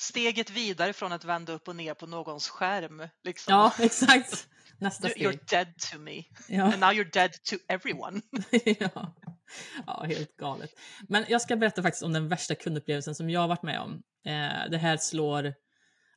Steget 0.00 0.50
vidare 0.50 0.92
från 0.92 1.12
att 1.12 1.24
vända 1.24 1.52
upp 1.52 1.68
och 1.68 1.76
ner 1.76 1.94
på 1.94 2.06
någons 2.06 2.48
skärm. 2.48 3.08
Liksom. 3.24 3.52
Ja, 3.54 3.72
exakt. 3.80 4.48
Nästa 4.80 5.08
steg. 5.08 5.26
you're 5.26 5.38
dead 5.50 5.74
to 5.92 5.98
me. 5.98 6.22
Ja. 6.48 6.64
And 6.64 6.80
now 6.80 6.90
you're 6.90 7.12
dead 7.12 7.32
to 7.32 7.56
everyone. 7.68 8.20
ja. 8.80 9.14
ja, 9.86 10.04
helt 10.08 10.36
galet. 10.36 10.70
Men 11.08 11.24
jag 11.28 11.42
ska 11.42 11.56
berätta 11.56 11.82
faktiskt 11.82 12.02
om 12.02 12.12
den 12.12 12.28
värsta 12.28 12.54
kundupplevelsen 12.54 13.14
som 13.14 13.30
jag 13.30 13.40
har 13.40 13.48
varit 13.48 13.62
med 13.62 13.80
om. 13.80 14.02
Eh, 14.26 14.70
det 14.70 14.78
här 14.78 14.96
slår 14.96 15.54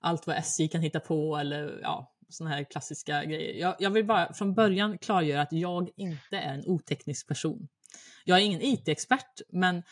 allt 0.02 0.28
vad 0.28 0.36
SJ 0.38 0.68
kan 0.68 0.82
hitta 0.82 1.00
på 1.00 1.38
eller 1.38 1.80
ja, 1.82 2.11
såna 2.32 2.50
här 2.50 2.64
klassiska 2.64 3.26
grejer. 3.26 3.54
Jag, 3.54 3.76
jag 3.80 3.90
vill 3.90 4.06
bara 4.06 4.34
från 4.34 4.54
början 4.54 4.98
klargöra 4.98 5.42
att 5.42 5.52
jag 5.52 5.90
inte 5.98 6.38
är 6.38 6.54
en 6.54 6.64
oteknisk 6.66 7.28
person. 7.28 7.68
Jag 8.26 8.38
är 8.38 8.42
ingen 8.42 8.62
IT-expert, 8.62 9.42
men 9.54 9.84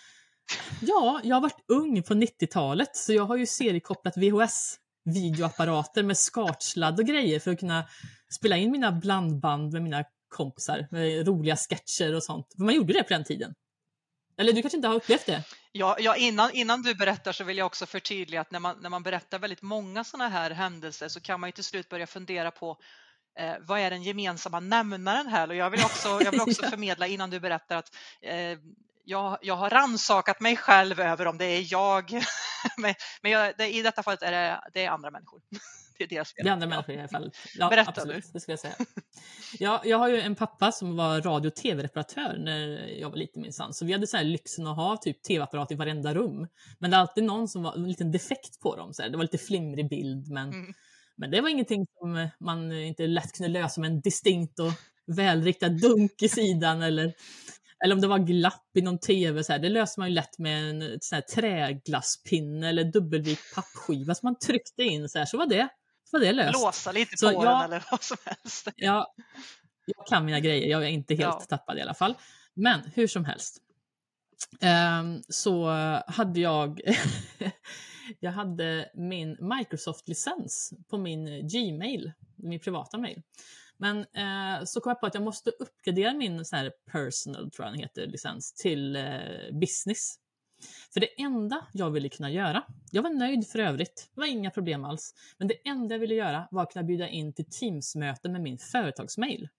ja, 0.81 1.21
jag 1.23 1.35
har 1.35 1.41
varit 1.41 1.63
ung 1.67 2.03
på 2.03 2.13
90-talet 2.13 2.95
så 2.95 3.13
jag 3.13 3.25
har 3.25 3.37
ju 3.37 3.45
seriekopplat 3.45 4.17
VHS 4.17 4.75
videoapparater 5.05 6.03
med 6.03 6.17
skartsladd 6.17 6.99
och 6.99 7.05
grejer 7.05 7.39
för 7.39 7.51
att 7.51 7.59
kunna 7.59 7.85
spela 8.39 8.57
in 8.57 8.71
mina 8.71 8.91
blandband 8.91 9.73
med 9.73 9.81
mina 9.81 10.03
kompisar 10.29 10.87
med 10.91 11.27
roliga 11.27 11.55
sketcher 11.55 12.15
och 12.15 12.23
sånt. 12.23 12.53
För 12.57 12.63
man 12.63 12.75
gjorde 12.75 12.93
det 12.93 13.03
på 13.03 13.13
den 13.13 13.23
tiden. 13.23 13.53
Eller 14.39 14.53
du 14.53 14.61
kanske 14.61 14.77
inte 14.77 14.87
har 14.87 14.95
upplevt 14.95 15.25
det? 15.25 15.43
Ja, 15.71 15.95
ja 15.99 16.15
innan, 16.15 16.51
innan 16.51 16.81
du 16.81 16.95
berättar 16.95 17.31
så 17.31 17.43
vill 17.43 17.57
jag 17.57 17.65
också 17.65 17.85
förtydliga 17.85 18.41
att 18.41 18.51
när 18.51 18.59
man, 18.59 18.77
när 18.81 18.89
man 18.89 19.03
berättar 19.03 19.39
väldigt 19.39 19.61
många 19.61 20.03
sådana 20.03 20.29
här 20.29 20.51
händelser 20.51 21.07
så 21.07 21.19
kan 21.19 21.39
man 21.39 21.47
ju 21.47 21.51
till 21.51 21.63
slut 21.63 21.89
börja 21.89 22.07
fundera 22.07 22.51
på 22.51 22.77
eh, 23.39 23.53
vad 23.59 23.79
är 23.79 23.89
den 23.89 24.03
gemensamma 24.03 24.59
nämnaren 24.59 25.27
här? 25.27 25.49
Och 25.49 25.55
jag 25.55 25.69
vill 25.69 25.83
också, 25.83 26.21
jag 26.21 26.31
vill 26.31 26.41
också 26.47 26.63
förmedla 26.63 27.07
innan 27.07 27.29
du 27.29 27.39
berättar 27.39 27.75
att 27.75 27.95
eh, 28.21 28.57
jag, 29.03 29.37
jag 29.41 29.55
har 29.55 29.69
ransakat 29.69 30.39
mig 30.39 30.55
själv 30.57 30.99
över 30.99 31.27
om 31.27 31.37
det 31.37 31.45
är 31.45 31.71
jag, 31.71 32.11
men, 32.77 32.95
men 33.21 33.31
jag, 33.31 33.53
det, 33.57 33.75
i 33.75 33.81
detta 33.81 34.03
fallet 34.03 34.21
är 34.21 34.31
det, 34.31 34.61
det 34.73 34.85
är 34.85 34.89
andra 34.89 35.11
människor. 35.11 35.41
Det 35.99 36.03
är 36.03 36.07
deras 36.07 36.33
fel. 36.33 36.45
Det 36.45 36.51
andra 36.51 36.67
människor 36.67 36.95
i 36.95 36.99
alla 36.99 37.07
fall. 37.07 37.31
Ja, 37.57 37.69
Berätta 37.69 37.89
absolut, 37.89 38.33
det 38.33 38.39
skulle 38.39 38.53
jag 38.53 38.59
säga. 38.59 38.75
Ja, 39.59 39.81
jag 39.85 39.97
har 39.97 40.09
ju 40.09 40.21
en 40.21 40.35
pappa 40.35 40.71
som 40.71 40.95
var 40.95 41.21
radio 41.21 41.47
och 41.47 41.55
tv-reparatör 41.55 42.37
när 42.39 42.87
jag 42.99 43.09
var 43.09 43.17
liten 43.17 43.41
minsann. 43.41 43.73
Så 43.73 43.85
vi 43.85 43.93
hade 43.93 44.07
så 44.07 44.17
här 44.17 44.23
lyxen 44.23 44.67
att 44.67 44.75
ha 44.75 44.97
typ 44.97 45.23
tv-apparat 45.23 45.71
i 45.71 45.75
varenda 45.75 46.13
rum. 46.13 46.47
Men 46.79 46.91
det 46.91 46.97
är 46.97 47.01
alltid 47.01 47.23
någon 47.23 47.47
som 47.47 47.63
var 47.63 47.75
en 47.75 47.87
liten 47.87 48.11
defekt 48.11 48.59
på 48.61 48.75
dem. 48.75 48.93
Så 48.93 49.01
här. 49.01 49.09
Det 49.09 49.17
var 49.17 49.23
lite 49.23 49.37
flimrig 49.37 49.89
bild 49.89 50.27
men, 50.31 50.49
Mm. 50.53 50.73
men 51.17 51.31
det 51.31 51.41
var 51.41 51.49
ingenting 51.49 51.85
som 51.99 52.29
man 52.39 52.71
inte 52.71 53.07
lätt 53.07 53.31
kunde 53.31 53.59
lösa 53.59 53.81
med 53.81 53.89
en 53.91 54.01
distinkt 54.01 54.59
och 54.59 54.71
välriktad 55.15 55.69
dunk 55.69 56.21
i 56.21 56.29
sidan 56.29 56.81
eller 56.81 57.13
eller 57.85 57.95
om 57.95 58.01
det 58.01 58.07
var 58.07 58.19
glapp 58.19 58.69
i 58.77 58.81
någon 58.81 58.99
tv, 58.99 59.43
så 59.43 59.51
här, 59.51 59.59
det 59.59 59.69
löste 59.69 59.99
man 59.99 60.09
ju 60.09 60.15
lätt 60.15 60.39
med 60.39 60.69
en 60.69 60.97
sån 61.01 61.15
här 61.15 61.21
träglasspinne 61.21 62.69
eller 62.69 62.83
dubbelvik 62.83 63.39
pappskiva 63.55 64.15
som 64.15 64.27
man 64.27 64.39
tryckte 64.39 64.83
in. 64.83 65.09
Så, 65.09 65.17
här, 65.19 65.25
så 65.25 65.37
var 65.37 65.45
det, 65.45 65.69
var 66.11 66.19
det 66.19 66.31
löst. 66.31 66.61
Låsa 66.61 66.91
lite 66.91 67.17
Så 67.17 67.27
på 67.27 67.33
jag- 67.33 67.59
den 67.59 67.61
eller 67.65 67.85
vad 67.91 68.03
som 68.03 68.17
helst. 68.25 68.67
Ja, 68.75 69.13
jag 69.85 70.07
kan 70.07 70.25
mina 70.25 70.39
grejer, 70.39 70.67
jag 70.67 70.83
är 70.83 70.87
inte 70.87 71.13
helt 71.15 71.21
Ja. 71.39 71.45
tappad 71.49 71.77
i 71.77 71.81
alla 71.81 71.93
fall. 71.93 72.15
Men 72.53 72.81
hur 72.95 73.07
som 73.07 73.25
helst. 73.25 73.57
ehm, 74.61 75.21
så 75.29 75.69
hade 76.07 76.39
jag 76.39 76.81
jag 78.19 78.31
hade 78.31 78.89
min 78.93 79.37
Microsoft-licens 79.39 80.73
på 80.89 80.97
min 80.97 81.47
Gmail, 81.47 82.11
min 82.35 82.59
privata 82.59 82.97
mail. 82.97 83.21
Men 83.77 83.97
eh, 83.99 84.65
så 84.65 84.81
kom 84.81 84.89
jag 84.89 84.99
på 84.99 85.05
att 85.05 85.13
jag 85.13 85.23
måste 85.23 85.49
uppgradera 85.49 86.13
min 86.13 86.45
så 86.45 86.55
här 86.55 86.71
personal, 86.91 87.51
tror 87.51 87.65
jag 87.65 87.73
den 87.73 87.79
heter, 87.81 88.07
licens 88.07 88.53
till 88.53 88.95
eh, 88.95 89.11
business. 89.61 90.15
För 90.93 90.99
det 90.99 91.21
enda 91.21 91.67
jag 91.73 91.91
ville 91.91 92.09
kunna 92.09 92.31
göra, 92.31 92.63
jag 92.91 93.03
var 93.03 93.09
nöjd 93.09 93.47
för 93.47 93.59
övrigt, 93.59 94.09
det 94.13 94.21
var 94.21 94.27
inga 94.27 94.51
problem 94.51 94.85
alls, 94.85 95.13
men 95.37 95.47
det 95.47 95.67
enda 95.67 95.95
jag 95.95 95.99
ville 95.99 96.15
göra 96.15 96.47
var 96.51 96.63
att 96.63 96.73
kunna 96.73 96.83
bjuda 96.83 97.09
in 97.09 97.33
till 97.33 97.45
Teams-möte 97.45 98.29
med 98.29 98.41
min 98.41 98.57
företagsmail, 98.57 99.49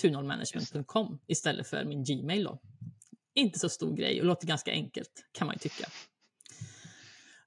tunolmanagement.com, 0.00 1.20
istället 1.26 1.66
för 1.66 1.84
min 1.84 2.04
Gmail. 2.04 2.44
Då. 2.44 2.60
Inte 3.34 3.58
så 3.58 3.68
stor 3.68 3.96
grej 3.96 4.20
och 4.20 4.26
låter 4.26 4.46
ganska 4.46 4.72
enkelt, 4.72 5.26
kan 5.32 5.46
man 5.46 5.54
ju 5.54 5.58
tycka. 5.58 5.86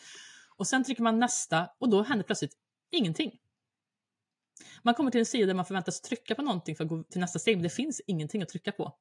Och 0.56 0.66
sen 0.66 0.84
trycker 0.84 1.02
man 1.02 1.18
nästa 1.18 1.68
och 1.78 1.90
då 1.90 2.02
händer 2.02 2.24
plötsligt 2.24 2.54
ingenting. 2.90 3.38
Man 4.82 4.94
kommer 4.94 5.10
till 5.10 5.20
en 5.20 5.26
sida 5.26 5.46
där 5.46 5.54
man 5.54 5.64
förväntas 5.64 6.00
trycka 6.00 6.34
på 6.34 6.42
någonting 6.42 6.76
för 6.76 6.84
att 6.84 6.90
gå 6.90 7.02
till 7.02 7.20
nästa 7.20 7.38
steg, 7.38 7.56
men 7.56 7.62
det 7.62 7.70
finns 7.70 8.00
ingenting 8.06 8.42
att 8.42 8.48
trycka 8.48 8.72
på. 8.72 8.92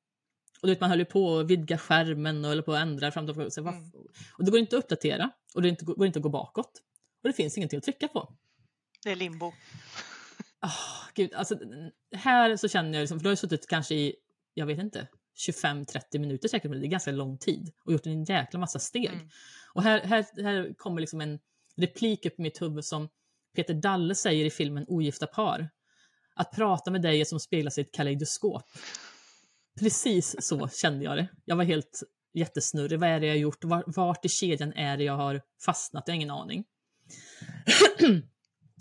Och 0.66 0.68
du 0.68 0.74
vet, 0.74 0.82
man 0.82 0.90
höll 0.90 1.00
ju 1.00 1.06
på 1.06 1.40
att 1.40 1.48
vidga 1.48 1.78
skärmen 1.78 2.46
och 2.46 2.50
höll 2.50 2.64
på 2.64 2.74
att 2.74 2.82
ändra 2.82 3.12
fram 3.12 3.30
och 3.30 3.54
så, 3.54 3.62
Mm. 3.62 3.92
Och 4.38 4.46
det 4.46 4.52
går 4.52 4.60
inte 4.60 4.78
att 4.78 4.84
uppdatera 4.84 5.32
och 5.54 5.62
det 5.62 5.70
inte- 5.70 5.86
går 5.86 6.06
inte 6.06 6.20
att 6.20 6.24
gå 6.24 6.30
bakåt. 6.30 6.82
Och 7.24 7.30
det 7.30 7.34
finns 7.34 7.58
ingenting 7.58 7.78
att 7.78 7.84
trycka 7.84 8.08
på. 8.08 8.34
Det 9.04 9.12
är 9.12 9.16
limbo. 9.16 9.46
Oh, 10.62 11.10
gud, 11.14 11.34
alltså, 11.34 11.60
här 12.16 12.58
så 12.58 12.68
känner 12.68 12.94
jag, 12.94 13.02
liksom, 13.02 13.20
för 13.20 13.24
då 13.24 13.28
har 13.28 13.32
jag 13.32 13.38
suttit 13.38 13.68
kanske 13.68 13.96
i, 13.96 14.16
jag 14.54 14.66
vet 14.66 14.80
inte, 14.80 15.08
25-30 15.48 16.20
minuter 16.20 16.48
säkert, 16.48 16.70
men 16.72 16.80
det 16.80 16.88
är 16.88 16.90
ganska 16.90 17.12
lång 17.12 17.38
tid 17.38 17.72
och 17.86 17.94
gjort 17.94 18.06
en 18.06 18.24
jäkla 18.24 18.60
massa 18.60 18.80
steg. 18.80 19.06
Mm. 19.14 19.30
Och 19.74 19.84
här, 19.84 20.00
här, 20.00 20.44
här 20.44 20.74
kommer 20.78 21.02
liksom 21.02 21.22
en 21.22 21.40
replik 21.76 22.26
upp 22.26 22.40
i 22.40 22.42
mitt 22.42 22.62
huvud 22.62 22.86
som 22.86 23.10
Peter 23.56 23.74
Dalle 23.74 24.16
säger 24.16 24.46
i 24.46 24.50
filmen 24.50 24.86
Ogifta 24.88 25.28
par. 25.28 25.70
Att 26.36 26.52
prata 26.52 26.92
med 26.92 27.02
dig 27.02 27.22
är 27.22 27.26
som 27.26 27.40
spegla 27.40 27.72
sig 27.72 27.84
i 27.84 27.86
ett 27.88 27.94
kaleidoskop. 27.94 28.64
Precis 29.80 30.36
så 30.40 30.68
kände 30.68 31.06
jag 31.06 31.18
det. 31.18 31.28
Jag 31.46 31.56
var 31.56 31.64
helt 31.64 32.04
jättesnurrig. 32.34 33.00
Vad 33.00 33.10
är 33.10 33.20
det 33.20 33.26
jag 33.26 33.34
har 33.34 33.40
gjort? 33.40 33.64
Var, 33.64 33.84
vart 33.88 34.26
i 34.26 34.30
kedjan 34.30 34.74
är 34.74 34.98
det 34.98 35.04
jag 35.04 35.18
har 35.18 35.42
fastnat? 35.66 36.04
Jag 36.06 36.14
har 36.14 36.16
ingen 36.16 36.32
aning. 36.32 36.64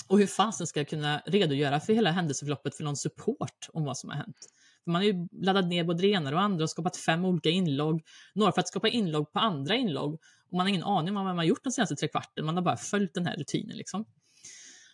Och 0.08 0.18
hur 0.18 0.26
fasen 0.26 0.66
ska 0.66 0.80
jag 0.80 0.88
kunna 0.88 1.22
redogöra 1.26 1.80
för 1.80 1.92
hela 1.92 2.10
händelseförloppet 2.10 2.76
för 2.76 2.84
någon 2.84 2.96
support 2.96 3.68
om 3.72 3.84
vad 3.84 3.98
som 3.98 4.10
har 4.10 4.16
hänt? 4.16 4.36
För 4.84 4.90
man 4.90 5.02
har 5.02 5.06
ju 5.06 5.28
laddat 5.32 5.68
ner 5.68 5.84
både 5.84 6.02
det 6.02 6.08
ena 6.08 6.30
och 6.30 6.40
andra 6.40 6.62
och 6.62 6.70
skapat 6.70 6.96
fem 6.96 7.24
olika 7.24 7.48
inlogg. 7.48 8.02
Några 8.34 8.52
för 8.52 8.60
att 8.60 8.68
skapa 8.68 8.88
inlogg 8.88 9.32
på 9.32 9.38
andra 9.38 9.74
inlogg. 9.74 10.14
Och 10.14 10.56
man 10.56 10.60
har 10.60 10.68
ingen 10.68 10.82
aning 10.82 11.08
om 11.08 11.14
vad 11.14 11.24
man 11.24 11.38
har 11.38 11.44
gjort 11.44 11.64
de 11.64 11.72
senaste 11.72 11.96
tre 11.96 12.08
kvarten. 12.08 12.46
Man 12.46 12.56
har 12.56 12.62
bara 12.62 12.76
följt 12.76 13.14
den 13.14 13.26
här 13.26 13.36
rutinen. 13.36 13.76
Liksom. 13.76 14.00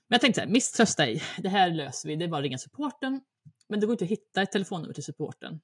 Men 0.09 0.14
jag 0.14 0.20
tänkte 0.20 0.40
så 0.40 0.46
här, 0.46 0.53
misströsta 0.53 1.07
ej. 1.07 1.22
Det 1.38 1.48
här 1.48 1.70
löser 1.70 2.09
vi. 2.09 2.16
Det 2.16 2.24
är 2.24 2.28
bara 2.28 2.38
att 2.38 2.42
ringa 2.42 2.59
supporten. 2.59 3.20
Men 3.68 3.80
det 3.80 3.86
går 3.86 3.94
inte 3.94 4.05
att 4.05 4.11
hitta 4.11 4.42
ett 4.42 4.53
telefonnummer 4.53 4.94
till 4.94 5.05
supporten. 5.05 5.61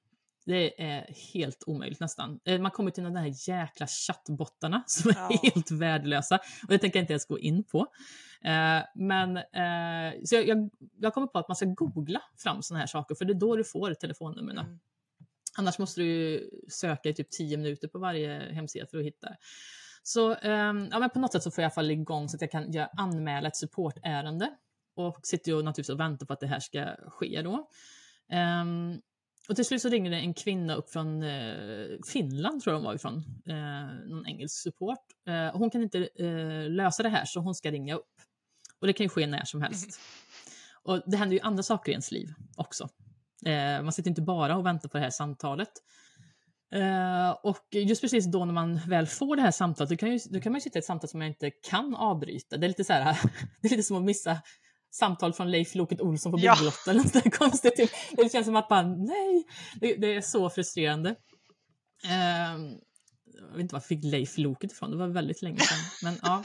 Det 0.47 0.83
är 0.83 1.13
helt 1.33 1.63
omöjligt 1.67 1.99
nästan. 1.99 2.39
Eh, 2.45 2.61
man 2.61 2.71
kommer 2.71 2.91
till 2.91 3.03
de 3.03 3.15
här 3.15 3.49
jäkla 3.49 3.87
chattbottarna 3.87 4.83
som 4.87 5.09
är 5.09 5.15
ja. 5.15 5.39
helt 5.43 5.71
värdelösa. 5.71 6.35
Och 6.37 6.69
det 6.69 6.79
tänker 6.79 6.99
jag 6.99 7.03
inte 7.03 7.13
ens 7.13 7.25
gå 7.25 7.39
in 7.39 7.63
på. 7.63 7.87
Eh, 8.43 8.81
men 8.95 9.37
eh, 9.37 10.23
så 10.25 10.35
jag, 10.35 10.47
jag, 10.47 10.69
jag 10.99 11.13
kommer 11.13 11.27
på 11.27 11.39
att 11.39 11.47
man 11.47 11.55
ska 11.55 11.65
googla 11.65 12.21
fram 12.37 12.61
sådana 12.61 12.79
här 12.79 12.87
saker 12.87 13.15
för 13.15 13.25
det 13.25 13.33
är 13.33 13.39
då 13.39 13.55
du 13.55 13.63
får 13.63 13.93
telefonnumren. 13.93 14.65
Mm. 14.65 14.79
Annars 15.57 15.79
måste 15.79 16.01
du 16.01 16.49
söka 16.69 17.09
i 17.09 17.13
typ 17.13 17.29
10 17.29 17.57
minuter 17.57 17.87
på 17.87 17.99
varje 17.99 18.53
hemsida 18.53 18.85
för 18.85 18.97
att 18.97 19.05
hitta. 19.05 19.27
Så 20.03 20.29
um, 20.29 20.87
ja, 20.91 20.99
men 20.99 21.09
på 21.09 21.19
något 21.19 21.31
sätt 21.31 21.43
så 21.43 21.51
får 21.51 21.61
jag 21.61 21.63
i 21.63 21.69
alla 21.69 21.73
fall 21.73 21.91
igång 21.91 22.29
så 22.29 22.37
att 22.37 22.41
jag 22.41 22.51
kan 22.51 22.71
göra, 22.71 22.89
anmäla 22.97 23.47
ett 23.47 23.55
supportärende 23.55 24.49
och 24.95 25.19
sitter 25.23 25.51
ju 25.51 25.57
naturligtvis 25.57 25.89
och 25.89 25.99
väntar 25.99 26.25
på 26.25 26.33
att 26.33 26.39
det 26.39 26.47
här 26.47 26.59
ska 26.59 26.95
ske 27.07 27.41
då. 27.41 27.69
Um, 28.61 29.01
och 29.49 29.55
till 29.55 29.65
slut 29.65 29.81
så 29.81 29.89
ringde 29.89 30.09
det 30.09 30.15
en 30.15 30.33
kvinna 30.33 30.75
upp 30.75 30.89
från 30.89 31.23
eh, 31.23 31.85
Finland, 32.07 32.61
tror 32.61 32.73
jag 32.73 32.79
hon 32.79 32.85
var 32.85 32.95
ifrån, 32.95 33.23
eh, 33.49 34.09
någon 34.09 34.27
engelsk 34.27 34.61
support. 34.61 35.05
Eh, 35.27 35.57
hon 35.57 35.69
kan 35.69 35.83
inte 35.83 36.09
eh, 36.15 36.69
lösa 36.69 37.03
det 37.03 37.09
här 37.09 37.25
så 37.25 37.39
hon 37.39 37.55
ska 37.55 37.71
ringa 37.71 37.95
upp. 37.95 38.13
Och 38.79 38.87
det 38.87 38.93
kan 38.93 39.03
ju 39.03 39.09
ske 39.09 39.27
när 39.27 39.45
som 39.45 39.61
helst. 39.61 39.99
Och 40.83 41.01
det 41.05 41.17
händer 41.17 41.35
ju 41.35 41.41
andra 41.41 41.63
saker 41.63 41.91
i 41.91 41.93
ens 41.93 42.11
liv 42.11 42.27
också. 42.55 42.89
Eh, 43.45 43.81
man 43.81 43.91
sitter 43.91 44.09
inte 44.09 44.21
bara 44.21 44.57
och 44.57 44.65
väntar 44.65 44.89
på 44.89 44.97
det 44.97 45.03
här 45.03 45.09
samtalet. 45.09 45.71
Uh, 46.75 47.29
och 47.29 47.65
just 47.71 48.01
precis 48.01 48.25
då 48.25 48.45
när 48.45 48.53
man 48.53 48.79
väl 48.87 49.07
får 49.07 49.35
det 49.35 49.41
här 49.41 49.51
samtalet, 49.51 49.89
då 49.89 49.97
kan, 49.97 50.11
ju, 50.11 50.19
då 50.29 50.39
kan 50.39 50.51
man 50.51 50.57
ju 50.57 50.61
sitta 50.61 50.77
i 50.77 50.79
ett 50.79 50.85
samtal 50.85 51.09
som 51.09 51.21
jag 51.21 51.29
inte 51.29 51.51
kan 51.69 51.95
avbryta. 51.95 52.57
Det 52.57 52.65
är 52.65 52.67
lite 52.67 52.83
så 52.83 52.93
här, 52.93 53.03
det 53.61 53.67
är 53.67 53.69
lite 53.69 53.83
som 53.83 53.97
att 53.97 54.03
missa 54.03 54.41
samtal 54.91 55.33
från 55.33 55.51
Leif 55.51 55.75
Loket 55.75 56.01
Olsson 56.01 56.31
på 56.31 56.37
Bygdelotten. 56.37 57.03
Ja. 57.13 57.31
Konstigt. 57.31 57.75
Typ. 57.75 57.91
Det 58.17 58.31
känns 58.31 58.45
som 58.45 58.55
att 58.55 58.69
bara, 58.69 58.81
nej, 58.81 59.45
det, 59.75 59.95
det 59.95 60.15
är 60.15 60.21
så 60.21 60.49
frustrerande. 60.49 61.09
Uh, 62.05 62.77
jag 63.41 63.51
vet 63.51 63.59
inte 63.59 63.73
var 63.73 63.79
jag 63.79 63.85
fick 63.85 64.03
Leif 64.03 64.37
Loket 64.37 64.71
ifrån, 64.71 64.91
det 64.91 64.97
var 64.97 65.07
väldigt 65.07 65.41
länge 65.41 65.59
sedan. 65.59 65.77
Men 66.03 66.19
ja, 66.23 66.43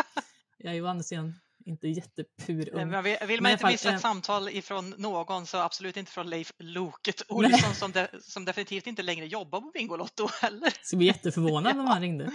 jag 0.59 0.70
är 0.70 0.74
ju 0.74 0.82
å 0.82 0.86
andra 0.86 1.03
sidan 1.03 1.34
inte 1.66 1.88
jättepur 1.88 2.74
ung. 2.74 2.90
Men 2.90 3.05
vill, 3.05 3.16
vill 3.26 3.40
man 3.40 3.53
inte 3.53 3.66
missa 3.66 3.88
ett 3.88 3.95
äh, 3.95 4.01
samtal 4.01 4.49
ifrån 4.49 4.95
någon 4.99 5.47
så 5.47 5.59
absolut 5.59 5.97
inte 5.97 6.12
från 6.12 6.30
Leif 6.30 6.53
Loket 6.59 7.22
Olsson 7.28 7.74
som, 7.74 7.93
de, 7.93 8.07
som 8.20 8.45
definitivt 8.45 8.86
inte 8.86 9.03
längre 9.03 9.26
jobbar 9.26 9.61
på 9.61 9.70
Bingolotto 9.74 10.28
heller. 10.40 10.64
Jag 10.64 10.86
skulle 10.86 10.99
bli 10.99 11.07
jätteförvånad 11.07 11.72
ja. 11.76 11.80
om 11.80 11.86
han 11.86 12.01
ringde. 12.01 12.30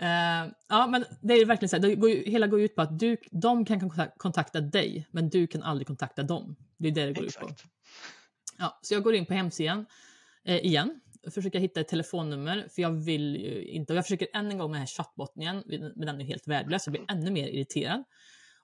Uh, 0.00 0.52
ja, 0.68 0.86
men 0.86 1.04
det 1.20 1.34
är 1.34 1.46
verkligen 1.46 1.68
så 1.68 1.76
här, 1.76 1.82
det 1.82 1.94
går 1.94 2.10
ju, 2.10 2.30
hela 2.30 2.46
går 2.46 2.60
ut 2.60 2.74
på 2.74 2.82
att 2.82 2.98
du, 2.98 3.16
de 3.30 3.64
kan 3.64 3.90
kontakta 4.16 4.60
dig, 4.60 5.06
men 5.10 5.28
du 5.28 5.46
kan 5.46 5.62
aldrig 5.62 5.86
kontakta 5.86 6.22
dem. 6.22 6.56
Det 6.76 6.88
är 6.88 6.92
det 6.92 7.06
det 7.06 7.12
går 7.12 7.24
Exakt. 7.24 7.50
ut 7.50 7.56
på. 7.56 7.68
Ja, 8.58 8.78
så 8.82 8.94
jag 8.94 9.02
går 9.02 9.14
in 9.14 9.26
på 9.26 9.34
hemsidan 9.34 9.86
eh, 10.44 10.56
igen, 10.56 11.00
försöker 11.30 11.60
hitta 11.60 11.80
ett 11.80 11.88
telefonnummer, 11.88 12.68
för 12.70 12.82
jag 12.82 12.90
vill 12.90 13.36
ju 13.36 13.64
inte, 13.64 13.92
och 13.92 13.96
jag 13.96 14.04
försöker 14.04 14.28
än 14.32 14.50
en 14.50 14.58
gång 14.58 14.70
med 14.70 14.74
den 14.74 14.80
här 14.80 14.86
chattbotten 14.86 15.42
igen, 15.42 15.62
men 15.96 16.06
den 16.06 16.20
är 16.20 16.24
helt 16.24 16.48
värdelös, 16.48 16.86
jag 16.86 16.92
blir 16.92 17.04
ännu 17.08 17.30
mer 17.30 17.48
irriterad. 17.48 18.04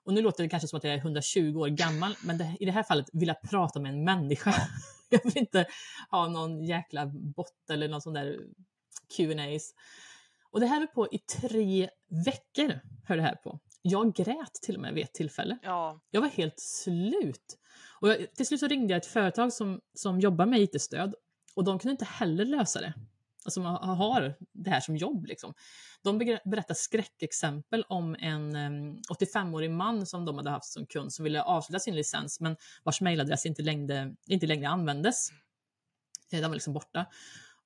Och 0.03 0.13
nu 0.13 0.21
låter 0.21 0.43
det 0.43 0.49
kanske 0.49 0.67
som 0.67 0.77
att 0.77 0.83
jag 0.83 0.93
är 0.93 0.97
120 0.97 1.57
år 1.57 1.67
gammal, 1.67 2.15
men 2.23 2.37
det, 2.37 2.57
i 2.59 2.65
det 2.65 2.71
här 2.71 2.83
fallet 2.83 3.09
vill 3.13 3.27
jag 3.27 3.41
prata 3.41 3.79
med 3.79 3.93
en 3.93 4.03
människa. 4.03 4.53
Jag 5.13 5.23
vill 5.23 5.37
inte 5.37 5.65
ha 6.09 6.27
någon 6.27 6.63
jäkla 6.63 7.05
bot 7.05 7.69
eller 7.69 7.87
någon 7.87 8.01
sån 8.01 8.13
där 8.13 8.39
Q&As. 9.17 9.73
Och 10.51 10.59
det 10.59 10.65
här 10.65 10.81
är 10.81 10.87
på 10.87 11.07
i 11.11 11.17
tre 11.17 11.89
veckor, 12.25 12.79
hör 13.05 13.17
det 13.17 13.23
här 13.23 13.35
på. 13.35 13.59
Jag 13.81 14.15
grät 14.15 14.53
till 14.61 14.75
och 14.75 14.81
med 14.81 14.93
vid 14.93 15.03
ett 15.03 15.13
tillfälle. 15.13 15.57
Ja. 15.63 16.01
Jag 16.11 16.21
var 16.21 16.27
helt 16.27 16.59
slut. 16.59 17.57
Och 18.01 18.09
jag, 18.09 18.33
till 18.35 18.47
slut 18.47 18.59
så 18.59 18.67
ringde 18.67 18.93
jag 18.93 18.97
ett 18.97 19.05
företag 19.05 19.53
som, 19.53 19.81
som 19.93 20.19
jobbar 20.19 20.45
med 20.45 20.59
IT-stöd 20.59 21.15
och 21.55 21.63
de 21.63 21.79
kunde 21.79 21.91
inte 21.91 22.05
heller 22.05 22.45
lösa 22.45 22.81
det. 22.81 22.93
Alltså 23.45 23.59
man 23.59 23.97
har 23.97 24.35
det 24.51 24.69
här 24.69 24.79
som 24.79 24.97
jobb. 24.97 25.25
Liksom. 25.25 25.53
De 26.03 26.17
berättar 26.45 26.73
skräckexempel 26.73 27.83
om 27.89 28.15
en 28.19 28.55
85-årig 28.97 29.71
man 29.71 30.05
som 30.05 30.25
de 30.25 30.37
hade 30.37 30.49
haft 30.49 30.65
som 30.73 30.85
kund 30.85 31.13
som 31.13 31.23
ville 31.23 31.43
avsluta 31.43 31.79
sin 31.79 31.95
licens 31.95 32.39
men 32.39 32.55
vars 32.83 33.01
mejladress 33.01 33.45
inte 33.45 33.61
längre, 33.61 34.15
inte 34.27 34.47
längre 34.47 34.69
användes. 34.69 35.29
Eh, 36.31 36.39
den 36.39 36.49
var 36.49 36.55
liksom 36.55 36.73
borta. 36.73 37.05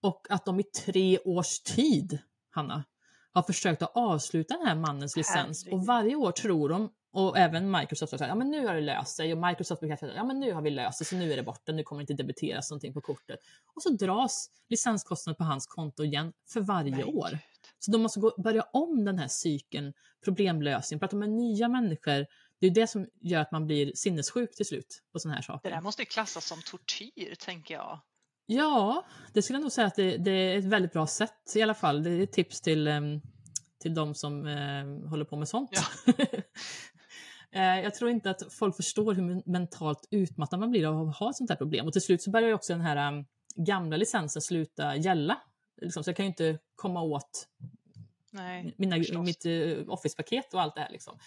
Och 0.01 0.27
att 0.29 0.45
de 0.45 0.59
i 0.59 0.63
tre 0.63 1.19
års 1.19 1.59
tid, 1.59 2.19
Hanna, 2.55 2.83
har 3.31 3.41
försökt 3.41 3.81
att 3.81 3.91
avsluta 3.95 4.57
den 4.57 4.67
här 4.67 4.75
mannens 4.75 5.15
licens 5.15 5.63
Herregud. 5.63 5.79
och 5.79 5.85
varje 5.85 6.15
år 6.15 6.31
tror 6.31 6.69
de 6.69 6.89
och 7.11 7.37
även 7.37 7.71
Microsoft 7.71 8.11
har 8.11 8.17
sagt 8.17 8.29
ja 8.29 8.35
men 8.35 8.51
nu 8.51 8.67
har 8.67 8.75
det 8.75 8.81
löst 8.81 9.15
sig 9.15 9.33
och 9.33 9.47
Microsoft 9.47 9.81
bekräftar 9.81 10.13
ja 10.15 10.23
men 10.23 10.39
nu 10.39 10.53
har 10.53 10.61
vi 10.61 10.69
löst 10.69 10.99
det 10.99 11.05
så 11.05 11.15
nu 11.15 11.33
är 11.33 11.37
det 11.37 11.43
borta, 11.43 11.71
nu 11.71 11.83
kommer 11.83 12.01
det 12.01 12.03
inte 12.03 12.23
debiteras 12.23 12.71
någonting 12.71 12.93
på 12.93 13.01
kortet. 13.01 13.39
Och 13.75 13.81
så 13.81 13.89
dras 13.89 14.49
licenskostnaden 14.69 15.37
på 15.37 15.43
hans 15.43 15.67
konto 15.67 16.03
igen 16.03 16.33
för 16.53 16.61
varje 16.61 16.91
Nej. 16.91 17.03
år. 17.03 17.39
Så 17.79 17.91
de 17.91 18.01
måste 18.01 18.19
gå, 18.19 18.33
börja 18.37 18.63
om 18.73 19.05
den 19.05 19.19
här 19.19 19.27
cykeln, 19.27 19.93
problemlösning, 20.23 20.99
prata 20.99 21.15
med 21.15 21.29
nya 21.29 21.67
människor. 21.67 22.25
Det 22.59 22.67
är 22.67 22.71
det 22.71 22.87
som 22.87 23.07
gör 23.21 23.41
att 23.41 23.51
man 23.51 23.65
blir 23.65 23.91
sinnessjuk 23.95 24.55
till 24.55 24.65
slut 24.65 25.01
på 25.13 25.19
sådana 25.19 25.35
här 25.35 25.43
saker. 25.43 25.69
Det 25.69 25.75
där 25.75 25.81
måste 25.81 26.05
klassas 26.05 26.45
som 26.45 26.61
tortyr, 26.61 27.35
tänker 27.39 27.73
jag. 27.73 27.99
Ja, 28.45 29.05
det 29.33 29.41
skulle 29.41 29.57
jag 29.57 29.61
nog 29.61 29.71
säga 29.71 29.87
att 29.87 29.95
det, 29.95 30.17
det, 30.17 30.31
är 30.31 30.57
ett 30.57 30.65
väldigt 30.65 30.93
bra 30.93 31.07
sätt 31.07 31.53
i 31.55 31.61
alla 31.61 31.73
fall. 31.73 32.03
Det 32.03 32.09
är 32.09 32.23
ett 32.23 32.31
tips 32.31 32.61
till, 32.61 32.87
um, 32.87 33.21
till 33.79 33.93
de 33.93 34.15
som 34.15 34.45
uh, 34.45 35.09
håller 35.09 35.25
på 35.25 35.35
med 35.35 35.47
sånt. 35.47 35.69
Ja. 35.71 36.13
Eh, 37.51 37.79
jag 37.79 37.95
tror 37.95 38.09
inte 38.09 38.29
att 38.29 38.53
folk 38.53 38.75
förstår 38.75 39.13
hur 39.13 39.51
mentalt 39.51 40.07
utmattad 40.11 40.59
man 40.59 40.71
blir 40.71 40.87
av 40.87 41.09
att 41.09 41.17
ha 41.17 41.29
ett 41.29 41.35
sånt 41.35 41.49
här 41.49 41.57
problem. 41.57 41.87
Och 41.87 41.93
till 41.93 42.01
slut 42.01 42.21
så 42.21 42.31
börjar 42.31 42.47
ju 42.47 42.53
också 42.53 42.73
den 42.73 42.81
här 42.81 43.13
um, 43.13 43.25
gamla 43.55 43.97
licensen 43.97 44.41
sluta 44.41 44.95
gälla. 44.95 45.37
Liksom, 45.81 46.03
så 46.03 46.09
jag 46.09 46.17
kan 46.17 46.25
ju 46.25 46.27
inte 46.27 46.59
komma 46.75 47.01
åt 47.01 47.47
Nej, 48.31 48.73
mina, 48.77 48.95
mitt 49.21 49.45
uh, 49.45 49.89
Office-paket 49.89 50.53
och 50.53 50.61
allt 50.61 50.75
det 50.75 50.81
här. 50.81 50.89
Liksom. 50.89 51.17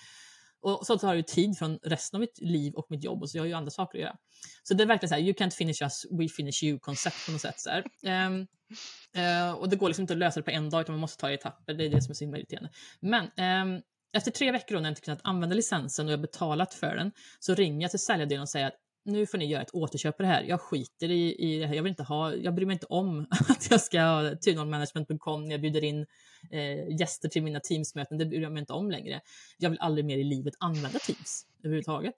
Och 0.60 0.86
så 0.86 0.96
har 0.96 1.08
jag 1.08 1.16
ju 1.16 1.22
tid 1.22 1.58
från 1.58 1.78
resten 1.82 2.16
av 2.16 2.20
mitt 2.20 2.40
liv 2.40 2.74
och 2.74 2.86
mitt 2.90 3.04
jobb 3.04 3.22
och 3.22 3.30
så 3.30 3.38
jag 3.38 3.42
har 3.42 3.46
ju 3.46 3.52
andra 3.52 3.70
saker 3.70 3.98
att 3.98 4.02
göra. 4.02 4.16
Så 4.62 4.74
det 4.74 4.82
är 4.82 4.86
verkligen 4.86 5.08
så 5.08 5.14
här, 5.14 5.22
you 5.22 5.32
can't 5.32 5.50
finish 5.50 5.82
us, 5.82 6.06
we 6.10 6.28
finish 6.28 6.62
you-koncept 6.62 7.26
på 7.26 7.32
något 7.32 7.40
sätt. 7.40 7.60
Så 7.60 7.70
um, 8.08 8.46
uh, 9.16 9.52
och 9.52 9.68
det 9.68 9.76
går 9.76 9.88
liksom 9.88 10.02
inte 10.02 10.12
att 10.12 10.18
lösa 10.18 10.40
det 10.40 10.44
på 10.44 10.50
en 10.50 10.70
dag 10.70 10.80
utan 10.80 10.92
man 10.92 11.00
måste 11.00 11.20
ta 11.20 11.26
det 11.26 11.32
i 11.32 11.36
etapper, 11.36 11.74
det 11.74 11.84
är 11.84 11.90
det 11.90 12.02
som 12.02 12.10
är 12.10 12.14
så 12.14 12.24
himla 12.24 12.38
irriterande. 12.38 12.70
Men 13.00 13.24
um, 13.24 13.82
efter 14.12 14.30
tre 14.30 14.52
veckor 14.52 14.74
då, 14.74 14.80
när 14.80 14.88
jag 14.88 14.90
inte 14.90 15.00
kunnat 15.00 15.20
använda 15.24 15.56
licensen 15.56 16.06
och 16.06 16.12
jag 16.12 16.20
betalat 16.20 16.74
för 16.74 16.96
den 16.96 17.12
så 17.40 17.54
ringer 17.54 17.82
jag 17.82 17.90
till 17.90 18.00
säljardelen 18.00 18.42
och 18.42 18.48
säger 18.48 18.66
att 18.66 18.76
nu 19.08 19.26
får 19.26 19.38
ni 19.38 19.46
göra 19.46 19.62
ett 19.62 19.74
återköp 19.74 20.16
på 20.16 20.22
det 20.22 20.28
här. 20.28 20.42
Jag 20.42 20.60
skiter 20.60 21.10
i, 21.10 21.34
i 21.38 21.58
det 21.58 21.66
här. 21.66 21.74
Jag 21.74 21.82
vill 21.82 21.90
inte 21.90 22.02
ha, 22.02 22.34
jag 22.34 22.54
bryr 22.54 22.66
mig 22.66 22.74
inte 22.74 22.86
om 22.86 23.26
att 23.48 23.70
jag 23.70 23.80
ska 23.80 24.00
ha 24.00 24.36
turnonmanagement.com 24.36 25.44
när 25.44 25.50
jag 25.50 25.60
bjuder 25.60 25.84
in 25.84 26.06
eh, 26.50 26.98
gäster 27.00 27.28
till 27.28 27.42
mina 27.42 27.60
Teamsmöten. 27.60 28.18
Det 28.18 28.26
bryr 28.26 28.40
jag 28.40 28.52
mig 28.52 28.60
inte 28.60 28.72
om 28.72 28.90
längre. 28.90 29.20
Jag 29.58 29.70
vill 29.70 29.78
aldrig 29.80 30.04
mer 30.04 30.18
i 30.18 30.24
livet 30.24 30.54
använda 30.58 30.98
Teams 30.98 31.46
överhuvudtaget. 31.62 32.14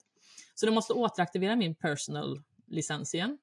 Så 0.55 0.65
de 0.65 0.71
måste 0.71 0.93
återaktivera 0.93 1.55
min 1.55 1.75
personal 1.75 2.41
licens 2.67 3.15
igen. 3.15 3.37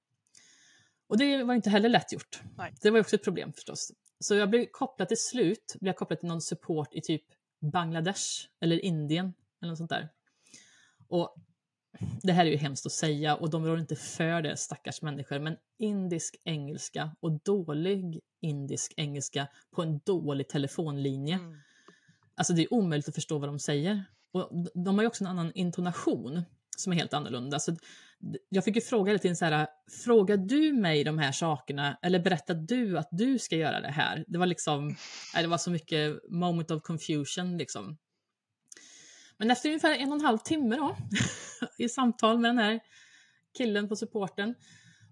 Och 1.09 1.19
det 1.19 1.45
var 1.45 1.55
inte 1.55 1.71
heller 1.71 1.89
lätt 1.89 2.13
gjort. 2.13 2.41
Nej. 2.57 2.75
Det 2.83 2.91
var 2.91 3.01
också 3.01 3.17
ett 3.17 3.25
problem 3.25 3.53
förstås. 3.53 3.93
Så 4.21 4.35
jag 4.35 4.51
blev 4.51 4.67
kopplad 4.71 5.09
till 5.09 5.21
slut, 5.21 5.77
blev 5.81 5.93
kopplad 5.93 6.21
till 6.21 6.29
någon 6.29 6.41
support 6.41 6.89
i 6.93 7.01
typ 7.01 7.23
Bangladesh 7.61 8.23
eller 8.61 8.85
Indien 8.85 9.35
eller 9.61 9.71
något 9.71 9.79
sånt 9.79 9.91
där. 9.91 10.09
Och 11.09 11.37
det 12.23 12.33
här 12.33 12.47
är 12.47 12.51
ju 12.51 12.57
hemskt 12.57 12.87
att 12.87 12.93
säga 12.93 13.35
och 13.35 13.51
de 13.51 13.67
rår 13.67 13.79
inte 13.79 13.97
för 13.97 14.43
det, 14.43 14.57
stackars 14.57 15.03
människor, 15.03 15.39
men 15.39 15.57
indisk 15.79 16.37
engelska 16.45 17.11
och 17.21 17.33
dålig 17.33 18.21
indisk 18.41 18.95
engelska 18.97 19.49
på 19.71 19.83
en 19.83 20.01
dålig 20.05 20.49
telefonlinje. 20.49 21.35
Mm. 21.35 21.59
Alltså 22.35 22.53
det 22.53 22.63
är 22.63 22.73
omöjligt 22.73 23.09
att 23.09 23.15
förstå 23.15 23.39
vad 23.39 23.49
de 23.49 23.59
säger. 23.59 24.05
Och 24.33 24.51
de 24.75 24.95
har 24.95 25.03
ju 25.03 25.09
också 25.09 25.25
en 25.25 25.31
annan 25.31 25.53
intonation 25.55 26.43
som 26.77 26.93
är 26.93 26.97
helt 26.97 27.15
annorlunda. 27.15 27.59
Så 27.61 27.77
jag 28.49 28.65
fick 28.65 28.75
ju 28.75 28.81
fråga 28.81 29.13
lite 29.13 29.35
så 29.35 29.45
här, 29.45 29.67
frågar 30.05 30.37
du 30.37 30.73
mig 30.73 31.05
de 31.05 31.19
här 31.19 31.33
sakerna 31.33 31.99
eller 32.03 32.19
berättar 32.21 32.55
du 32.55 32.99
att 32.99 33.09
du 33.11 33.39
ska 33.39 33.57
göra 33.57 33.81
det 33.81 33.91
här? 33.91 34.25
Det 34.29 34.39
var 34.39 34.47
liksom, 34.47 34.97
det 35.35 35.47
var 35.47 35.59
så 35.59 35.71
mycket 35.71 36.31
moment 36.31 36.71
of 36.71 36.83
confusion 36.83 37.59
liksom. 37.59 37.99
Men 39.39 39.51
efter 39.51 39.69
ungefär 39.69 39.95
en 39.95 40.09
och 40.09 40.19
en 40.19 40.25
halv 40.25 40.39
timme 40.39 40.77
då, 40.77 40.97
i 41.79 41.89
samtal 41.89 42.39
med 42.39 42.49
den 42.49 42.59
här 42.59 42.81
killen 43.59 43.89
på 43.89 43.97
supporten, 43.97 44.55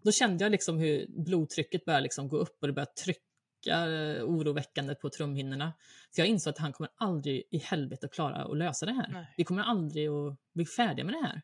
då 0.02 0.12
kände 0.12 0.44
jag 0.44 0.50
liksom 0.50 0.78
hur 0.78 1.06
blodtrycket 1.08 1.84
började 1.84 2.02
liksom 2.02 2.28
gå 2.28 2.36
upp 2.36 2.58
och 2.60 2.66
det 2.66 2.72
började 2.72 2.92
trycka 2.92 3.86
eh, 3.86 4.24
oroväckande 4.24 4.94
på 4.94 5.10
trumhinnorna. 5.10 5.72
Så 6.10 6.20
jag 6.20 6.28
insåg 6.28 6.50
att 6.50 6.58
han 6.58 6.72
kommer 6.72 6.90
aldrig 6.96 7.42
i 7.50 7.58
helvete 7.58 8.06
att 8.06 8.12
klara 8.12 8.44
att 8.44 8.56
lösa 8.56 8.86
det 8.86 8.92
här. 8.92 9.08
Nej. 9.12 9.34
Vi 9.36 9.44
kommer 9.44 9.62
aldrig 9.62 10.08
att 10.08 10.36
bli 10.54 10.66
färdiga 10.66 11.04
med 11.04 11.14
det 11.14 11.22
här. 11.26 11.42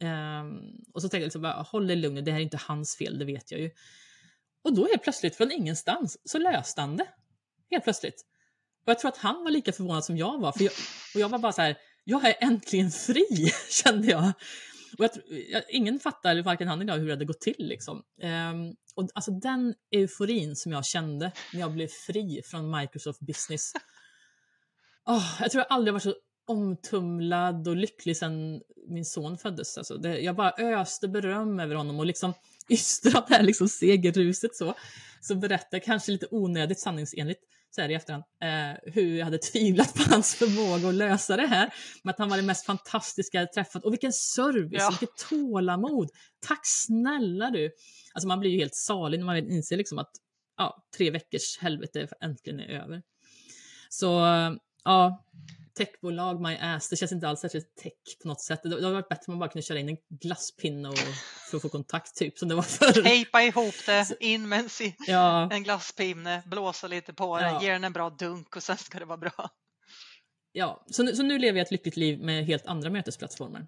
Ehm, 0.00 0.60
och 0.92 1.02
så 1.02 1.08
tänkte 1.08 1.16
jag 1.16 1.26
liksom 1.26 1.42
bara, 1.42 1.62
håll 1.62 1.86
dig 1.86 1.96
lugn, 1.96 2.24
det 2.24 2.30
här 2.30 2.38
är 2.38 2.42
inte 2.42 2.60
hans 2.60 2.96
fel, 2.96 3.18
det 3.18 3.24
vet 3.24 3.50
jag 3.50 3.60
ju. 3.60 3.70
Och 4.62 4.74
då 4.74 4.86
helt 4.86 5.02
plötsligt 5.02 5.36
från 5.36 5.52
ingenstans 5.52 6.18
så 6.24 6.38
löste 6.38 6.80
han 6.80 6.96
det. 6.96 7.08
Helt 7.70 7.84
plötsligt. 7.84 8.24
Och 8.84 8.90
jag 8.90 8.98
tror 8.98 9.08
att 9.08 9.16
han 9.16 9.44
var 9.44 9.50
lika 9.50 9.72
förvånad 9.72 10.04
som 10.04 10.16
jag 10.16 10.40
var. 10.40 10.52
För 10.52 10.64
jag, 10.64 10.72
och 11.14 11.20
jag 11.20 11.28
var 11.28 11.38
bara 11.38 11.52
så 11.52 11.62
här, 11.62 11.76
jag 12.04 12.24
är 12.24 12.34
äntligen 12.40 12.90
fri, 12.90 13.52
kände 13.70 14.06
jag. 14.06 14.32
Och 14.98 15.04
jag, 15.04 15.10
jag, 15.50 15.62
ingen 15.68 15.98
fattar, 15.98 16.42
varken 16.42 16.68
han 16.68 16.80
eller 16.80 16.92
jag, 16.92 16.98
hur 16.98 17.06
det 17.06 17.12
hade 17.12 17.24
gått 17.24 17.40
till. 17.40 17.54
Liksom. 17.58 18.02
Um, 18.22 18.76
och 18.94 19.08
alltså 19.14 19.30
den 19.30 19.74
euforin 19.90 20.56
som 20.56 20.72
jag 20.72 20.86
kände 20.86 21.32
när 21.52 21.60
jag 21.60 21.72
blev 21.72 21.88
fri 21.88 22.42
från 22.44 22.70
Microsoft 22.70 23.20
Business. 23.20 23.72
Oh, 25.06 25.36
jag 25.40 25.50
tror 25.50 25.64
jag 25.68 25.76
aldrig 25.76 25.92
varit 25.92 26.02
så 26.02 26.14
omtumlad 26.46 27.68
och 27.68 27.76
lycklig 27.76 28.16
sedan 28.16 28.60
min 28.88 29.04
son 29.04 29.38
föddes. 29.38 29.78
Alltså 29.78 29.96
det, 29.96 30.20
jag 30.20 30.36
bara 30.36 30.50
öste 30.50 31.08
beröm 31.08 31.60
över 31.60 31.74
honom 31.74 31.98
och 31.98 32.06
liksom 32.06 32.34
ystrat 32.68 33.28
det 33.28 33.34
här 33.34 33.42
liksom 33.42 33.68
segerruset 33.68 34.56
så. 34.56 34.74
Så 35.20 35.34
berättar 35.34 35.78
kanske 35.78 36.12
lite 36.12 36.26
onödigt 36.30 36.80
sanningsenligt 36.80 37.40
så 37.74 37.80
här 37.80 37.88
i 37.88 37.94
efterhand, 37.94 38.24
eh, 38.42 38.92
hur 38.92 39.16
jag 39.18 39.24
hade 39.24 39.38
tvivlat 39.52 39.94
på 39.94 40.02
hans 40.10 40.34
förmåga 40.34 40.88
att 40.88 40.94
lösa 40.94 41.36
det 41.36 41.46
här. 41.46 41.74
Men 42.02 42.10
att 42.10 42.18
han 42.18 42.28
var 42.28 42.36
det 42.36 42.42
mest 42.42 42.66
fantastiska 42.66 43.38
jag 43.38 43.52
träffat. 43.52 43.84
Och 43.84 43.92
vilken 43.92 44.12
service, 44.12 44.82
Ja. 44.82 44.90
vilket 44.90 45.16
tålamod. 45.28 46.10
Tack 46.46 46.60
snälla 46.64 47.50
du. 47.50 47.70
Alltså 48.14 48.28
man 48.28 48.40
blir 48.40 48.50
ju 48.50 48.58
helt 48.58 48.74
salig 48.74 49.18
när 49.18 49.26
man 49.26 49.36
inser 49.36 49.76
liksom 49.76 49.98
att 49.98 50.10
ja, 50.56 50.84
tre 50.96 51.10
veckors 51.10 51.58
helvete 51.60 52.08
äntligen 52.20 52.60
är 52.60 52.68
över. 52.68 53.02
Så 53.88 54.06
ja, 54.84 55.24
techbolag, 55.78 56.40
my 56.40 56.56
ass, 56.56 56.88
det 56.88 56.96
känns 56.96 57.12
inte 57.12 57.28
alls 57.28 57.40
särskilt 57.40 57.76
tech 57.82 58.18
på 58.22 58.28
något 58.28 58.40
sätt. 58.40 58.62
Det 58.62 58.68
det 58.68 58.74
hade 58.74 58.92
varit 58.92 59.08
bättre 59.08 59.22
om 59.26 59.32
man 59.32 59.38
bara 59.38 59.50
kunde 59.50 59.62
köra 59.66 59.78
in 59.78 59.88
en 59.88 59.96
glasspinne 60.20 60.88
och, 60.88 60.94
för 61.54 61.56
att 61.58 61.62
få 61.62 61.68
kontakt, 61.68 62.16
typ 62.16 62.38
som 62.38 62.48
det 62.48 62.54
var 62.54 62.62
förr. 62.62 63.02
Tejpa 63.02 63.42
ihop 63.42 63.74
det, 63.86 64.06
in 64.20 64.48
med 64.48 64.58
en, 64.80 64.92
Ja, 65.06 65.50
en 65.52 65.62
glasspinne, 65.62 66.42
blåsa 66.46 66.86
lite 66.86 67.12
på 67.12 67.38
den, 67.38 67.52
Ja. 67.54 67.62
ge 67.62 67.72
den 67.72 67.84
en 67.84 67.92
bra 67.92 68.10
dunk 68.10 68.56
och 68.56 68.62
sen 68.62 68.76
ska 68.76 68.98
det 68.98 69.04
vara 69.04 69.18
bra. 69.18 69.50
ja. 70.52 70.84
Så, 70.90 71.02
nu, 71.02 71.16
så 71.16 71.22
nu 71.22 71.38
lever 71.38 71.58
jag 71.58 71.64
ett 71.64 71.70
lyckligt 71.70 71.96
liv 71.96 72.18
med 72.20 72.44
helt 72.46 72.66
andra 72.66 72.90
mötesplattformar. 72.90 73.66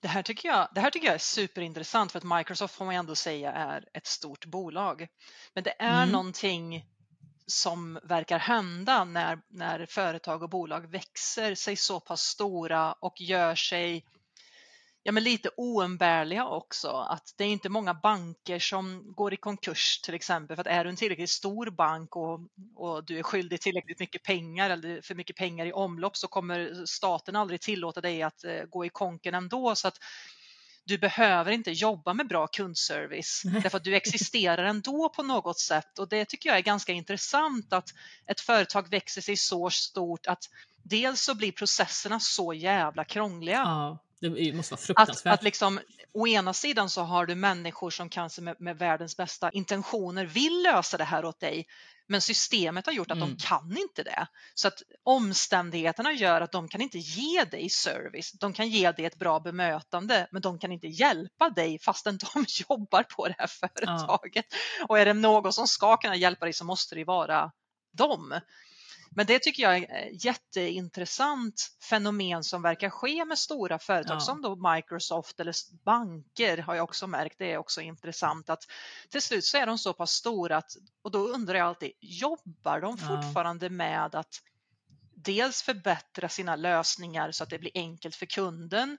Det 0.00 0.08
här, 0.08 0.22
tycker 0.22 0.48
jag, 0.48 0.68
det 0.74 0.80
här 0.80 0.90
tycker 0.90 1.06
jag 1.06 1.14
är 1.14 1.18
superintressant 1.18 2.12
för 2.12 2.18
att 2.18 2.38
Microsoft 2.38 2.74
får 2.74 2.84
man 2.84 2.94
ändå 2.94 3.14
säga 3.14 3.52
är 3.52 3.84
ett 3.94 4.06
stort 4.06 4.46
bolag. 4.46 5.06
Men 5.54 5.64
det 5.64 5.74
är 5.82 5.96
Mm. 6.02 6.08
någonting 6.12 6.84
som 7.46 7.98
verkar 8.02 8.38
hända 8.38 9.04
när, 9.04 9.38
när 9.50 9.86
företag 9.86 10.42
och 10.42 10.50
bolag 10.50 10.90
växer 10.90 11.54
sig 11.54 11.76
så 11.76 12.00
pass 12.00 12.20
stora 12.22 12.92
och 12.92 13.20
gör 13.20 13.54
sig 13.54 14.04
ja, 15.06 15.12
men 15.12 15.22
lite 15.22 15.50
oumbärliga 15.56 16.46
också. 16.46 16.88
Att 16.88 17.34
det 17.36 17.44
är 17.44 17.48
inte 17.48 17.68
många 17.68 17.94
banker 17.94 18.58
som 18.58 19.12
går 19.12 19.34
i 19.34 19.36
konkurs 19.36 20.00
till 20.00 20.14
exempel. 20.14 20.56
För 20.56 20.60
att 20.60 20.66
är 20.66 20.84
du 20.84 20.90
en 20.90 20.96
tillräckligt 20.96 21.30
stor 21.30 21.70
bank 21.70 22.16
och, 22.16 22.40
och 22.76 23.04
du 23.04 23.18
är 23.18 23.22
skyldig 23.22 23.60
tillräckligt 23.60 24.00
mycket 24.00 24.22
pengar 24.22 24.70
eller 24.70 25.00
för 25.02 25.14
mycket 25.14 25.36
pengar 25.36 25.66
i 25.66 25.72
omlopp 25.72 26.16
så 26.16 26.28
kommer 26.28 26.86
staten 26.86 27.36
aldrig 27.36 27.60
tillåta 27.60 28.00
dig 28.00 28.22
att 28.22 28.44
eh, 28.44 28.62
gå 28.62 28.84
i 28.84 28.88
konken 28.88 29.34
ändå. 29.34 29.74
Så 29.74 29.88
att 29.88 29.98
du 30.84 30.98
behöver 30.98 31.52
inte 31.52 31.70
jobba 31.70 32.14
med 32.14 32.28
bra 32.28 32.46
kundservice 32.46 33.42
därför 33.62 33.76
att 33.76 33.84
du 33.84 33.96
existerar 33.96 34.64
ändå 34.64 35.08
på 35.08 35.22
något 35.22 35.58
sätt 35.58 35.98
och 35.98 36.08
det 36.08 36.24
tycker 36.24 36.48
jag 36.48 36.58
är 36.58 36.62
ganska 36.62 36.92
intressant 36.92 37.72
att 37.72 37.88
ett 38.26 38.40
företag 38.40 38.90
växer 38.90 39.20
sig 39.20 39.36
så 39.36 39.70
stort 39.70 40.26
att 40.26 40.44
dels 40.82 41.20
så 41.20 41.34
blir 41.34 41.52
processerna 41.52 42.20
så 42.20 42.52
jävla 42.52 43.04
krångliga 43.04 43.58
Ja, 43.58 43.98
det 44.30 44.52
måste 44.52 44.72
vara 44.72 44.78
att, 44.78 44.86
fruktansvärt. 44.86 45.34
att 45.34 45.42
liksom, 45.42 45.80
å 46.14 46.26
ena 46.26 46.52
sidan 46.52 46.90
så 46.90 47.02
har 47.02 47.26
du 47.26 47.34
människor 47.34 47.90
som 47.90 48.08
kanske 48.08 48.42
med, 48.42 48.56
med 48.60 48.78
världens 48.78 49.16
bästa 49.16 49.50
intentioner 49.50 50.26
vill 50.26 50.62
lösa 50.62 50.96
det 50.96 51.04
här 51.04 51.24
åt 51.24 51.40
dig, 51.40 51.66
men 52.08 52.20
systemet 52.20 52.86
har 52.86 52.92
gjort 52.92 53.10
att 53.10 53.16
Mm. 53.16 53.28
de 53.28 53.36
kan 53.36 53.76
inte 53.78 54.02
det. 54.02 54.26
Så 54.54 54.68
att 54.68 54.82
omständigheterna 55.02 56.12
gör 56.12 56.40
att 56.40 56.52
de 56.52 56.68
kan 56.68 56.80
inte 56.80 56.98
ge 56.98 57.44
dig 57.44 57.70
service. 57.70 58.32
De 58.32 58.52
kan 58.52 58.68
ge 58.68 58.92
dig 58.92 59.04
ett 59.04 59.18
bra 59.18 59.40
bemötande, 59.40 60.26
men 60.30 60.42
de 60.42 60.58
kan 60.58 60.72
inte 60.72 60.86
hjälpa 60.86 61.50
dig 61.50 61.78
fastän 61.78 62.18
de 62.18 62.44
jobbar 62.68 63.02
på 63.02 63.28
det 63.28 63.34
här 63.38 63.46
företaget. 63.46 64.46
Och 64.88 64.98
är 64.98 65.04
det 65.04 65.14
någon 65.14 65.52
som 65.52 65.66
ska 65.68 65.96
kunna 65.96 66.16
hjälpa 66.16 66.46
dig 66.46 66.52
så 66.52 66.64
måste 66.64 66.94
det 66.94 67.04
vara 67.04 67.50
dem. 67.92 68.34
Men 69.16 69.26
det 69.26 69.38
tycker 69.42 69.62
jag 69.62 69.76
är 69.76 69.82
ett 70.12 70.24
jätteintressant 70.24 71.70
fenomen 71.90 72.44
som 72.44 72.62
verkar 72.62 72.90
ske 72.90 73.24
med 73.24 73.38
stora 73.38 73.78
företag 73.78 74.16
Ja. 74.16 74.20
som 74.20 74.42
då 74.42 74.72
Microsoft 74.74 75.40
eller 75.40 75.54
banker 75.84 76.58
har 76.58 76.74
jag 76.74 76.84
också 76.84 77.06
märkt. 77.06 77.38
Det 77.38 77.52
är 77.52 77.58
också 77.58 77.80
intressant 77.80 78.50
att 78.50 78.64
till 79.10 79.22
slut 79.22 79.44
så 79.44 79.56
är 79.58 79.66
de 79.66 79.78
så 79.78 79.92
pass 79.92 80.10
stora 80.10 80.56
att, 80.56 80.70
och 81.02 81.10
då 81.10 81.18
undrar 81.18 81.58
jag 81.58 81.66
alltid, 81.68 81.92
jobbar 82.00 82.80
de 82.80 82.96
Ja. 83.00 83.06
fortfarande 83.06 83.70
med 83.70 84.14
att 84.14 84.40
dels 85.16 85.62
förbättra 85.62 86.28
sina 86.28 86.56
lösningar 86.56 87.30
så 87.32 87.44
att 87.44 87.50
det 87.50 87.58
blir 87.58 87.72
enkelt 87.74 88.14
för 88.14 88.26
kunden. 88.26 88.98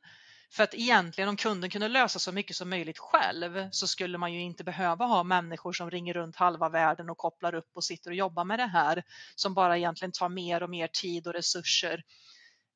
För 0.55 0.63
att 0.63 0.73
egentligen 0.73 1.29
om 1.29 1.37
kunden 1.37 1.69
kunde 1.69 1.87
lösa 1.87 2.19
så 2.19 2.31
mycket 2.31 2.55
som 2.55 2.69
möjligt 2.69 2.97
själv 2.99 3.69
så 3.71 3.87
skulle 3.87 4.17
man 4.17 4.33
ju 4.33 4.41
inte 4.41 4.63
behöva 4.63 5.05
ha 5.05 5.23
människor 5.23 5.73
som 5.73 5.91
ringer 5.91 6.13
runt 6.13 6.35
halva 6.35 6.69
världen 6.69 7.09
och 7.09 7.17
kopplar 7.17 7.55
upp 7.55 7.69
och 7.73 7.83
sitter 7.83 8.09
och 8.09 8.15
jobbar 8.15 8.45
med 8.45 8.59
det 8.59 8.67
här 8.67 9.03
som 9.35 9.53
bara 9.53 9.77
egentligen 9.77 10.11
tar 10.11 10.29
mer 10.29 10.63
och 10.63 10.69
mer 10.69 10.87
tid 10.87 11.27
och 11.27 11.33
resurser. 11.33 12.03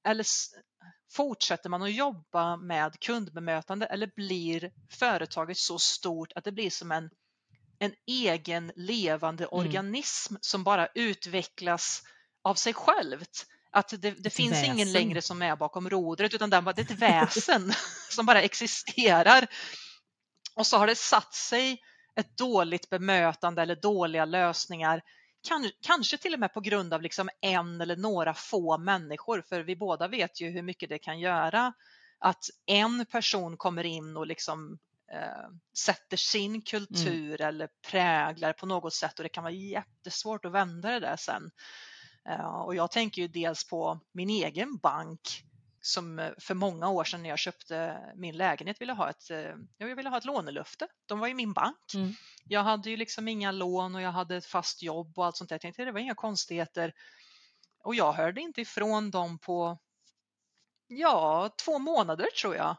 Eller 0.04 0.26
fortsätter 1.12 1.70
man 1.70 1.82
att 1.82 1.94
jobba 1.94 2.58
med 2.58 3.00
kundbemötande 3.00 3.86
eller 3.86 4.12
blir 4.16 4.72
företaget 4.90 5.58
så 5.58 5.80
stort 5.80 6.32
att 6.36 6.44
det 6.44 6.52
blir 6.52 6.70
som 6.70 6.92
en, 6.92 7.10
en 7.80 7.94
egen 8.08 8.72
levande 8.76 9.48
organism 9.48 10.36
som 10.42 10.64
bara 10.64 10.88
utvecklas 10.96 12.04
av 12.42 12.56
sig 12.56 12.74
självt? 12.74 13.46
Att 13.72 13.94
det, 14.02 14.12
det 14.12 14.30
finns 14.30 14.64
ingen 14.64 14.78
väsen. 14.78 14.94
längre 14.94 15.22
som 15.22 15.42
är 15.42 15.56
bakom 15.56 15.90
rodret 15.90 16.34
utan 16.34 16.50
det 16.50 16.58
är 16.58 16.80
ett 16.80 16.92
väsen 16.92 17.74
som 18.10 18.26
bara 18.26 18.42
existerar. 18.42 19.48
Och 20.56 20.68
så 20.68 20.78
har 20.78 20.88
det 20.88 20.96
satt 20.96 21.34
sig 21.34 21.82
ett 22.16 22.38
dåligt 22.38 22.90
bemötande 22.90 23.62
eller 23.62 23.76
dåliga 23.76 24.26
lösningar 24.26 25.02
kan, 25.48 25.72
kanske 25.82 26.18
till 26.18 26.34
och 26.34 26.40
med 26.40 26.54
på 26.54 26.62
grund 26.62 26.94
av 26.94 27.02
liksom 27.02 27.30
en 27.42 27.82
eller 27.82 27.96
några 27.96 28.34
få 28.34 28.78
människor, 28.78 29.44
för 29.50 29.62
vi 29.62 29.76
båda 29.76 30.08
vet 30.08 30.42
ju 30.42 30.50
hur 30.50 30.62
mycket 30.62 30.90
det 30.90 31.00
kan 31.00 31.20
göra 31.20 31.74
att 32.20 32.44
en 32.66 33.06
person 33.06 33.58
kommer 33.58 33.84
in 33.84 34.18
och 34.18 34.28
liksom 34.28 34.80
eh, 35.14 35.50
sätter 35.78 36.18
sin 36.18 36.62
kultur 36.62 37.42
eller 37.42 37.70
präglar 37.92 38.54
på 38.54 38.66
något 38.66 38.94
sätt 38.94 39.20
och 39.20 39.24
det 39.24 39.30
kan 39.30 39.44
vara 39.44 39.54
jättesvårt 39.54 40.46
att 40.46 40.52
vända 40.52 40.92
det 40.92 41.00
där 41.00 41.16
sen. 41.18 41.52
Eh, 42.30 42.62
och 42.62 42.76
jag 42.76 42.92
tänker 42.92 43.22
ju 43.22 43.28
dels 43.28 43.68
på 43.68 44.00
min 44.12 44.30
egen 44.30 44.78
bank 44.78 45.44
som 45.82 46.20
eh, 46.20 46.32
för 46.38 46.54
många 46.54 46.90
år 46.90 47.04
sedan 47.04 47.24
när 47.24 47.30
jag 47.30 47.40
köpte 47.40 47.98
min 48.16 48.38
lägenhet 48.38 48.82
ville 48.82 48.94
ha 48.94 49.10
ett, 49.10 49.32
eh, 49.32 49.56
jag 49.78 49.96
ville 49.96 50.10
ha 50.10 50.18
ett 50.18 50.26
lånelöfte. 50.26 50.88
De 51.06 51.20
var 51.20 51.28
ju 51.28 51.34
min 51.34 51.54
bank. 51.54 51.94
Mm. 51.94 52.14
Jag 52.44 52.64
hade 52.64 52.90
ju 52.90 52.98
liksom 52.98 53.28
inga 53.28 53.52
lån 53.52 53.96
och 53.96 54.02
jag 54.02 54.12
hade 54.12 54.36
ett 54.36 54.46
fast 54.46 54.82
jobb 54.82 55.20
och 55.20 55.26
allt 55.26 55.38
sånt 55.38 55.50
där. 55.50 55.54
Jag 55.54 55.62
tänkte 55.62 55.86
det 55.86 55.92
var 55.92 56.00
inga 56.00 56.16
konstigheter. 56.16 56.94
Och 57.84 57.96
jag 57.96 58.14
hörde 58.14 58.42
inte 58.42 58.62
ifrån 58.62 59.12
dem 59.12 59.40
på, 59.40 59.78
ja, 60.88 61.50
två 61.66 61.80
månader 61.80 62.28
tror 62.42 62.56
jag. 62.56 62.78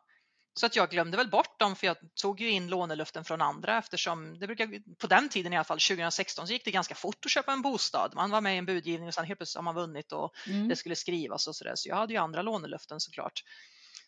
Så 0.54 0.66
att 0.66 0.76
jag 0.76 0.90
glömde 0.90 1.16
väl 1.16 1.30
bort 1.30 1.58
dem 1.58 1.76
för 1.76 1.86
jag 1.86 1.96
tog 2.14 2.40
ju 2.40 2.50
in 2.50 2.68
lånelöften 2.68 3.24
från 3.24 3.40
andra 3.40 3.78
eftersom 3.78 4.38
det 4.38 4.46
brukar, 4.46 4.94
på 4.98 5.06
den 5.06 5.28
tiden 5.28 5.52
i 5.52 5.56
alla 5.56 5.64
fall, 5.64 5.78
2016 5.80 6.46
så 6.46 6.52
gick 6.52 6.64
det 6.64 6.70
ganska 6.70 6.94
fort 6.94 7.24
att 7.24 7.30
köpa 7.30 7.52
en 7.52 7.62
bostad. 7.62 8.12
Man 8.14 8.30
var 8.30 8.40
med 8.40 8.54
i 8.54 8.58
en 8.58 8.66
budgivning 8.66 9.08
och 9.08 9.14
sen 9.14 9.24
helt 9.24 9.38
plötsligt 9.38 9.56
har 9.56 9.62
man 9.62 9.74
vunnit 9.74 10.12
och 10.12 10.34
Mm. 10.46 10.68
det 10.68 10.76
skulle 10.76 10.96
skrivas 10.96 11.46
och 11.48 11.56
sådär. 11.56 11.72
Så 11.74 11.88
jag 11.88 11.96
hade 11.96 12.12
ju 12.12 12.18
andra 12.18 12.42
lånelöften 12.42 13.00
såklart. 13.00 13.42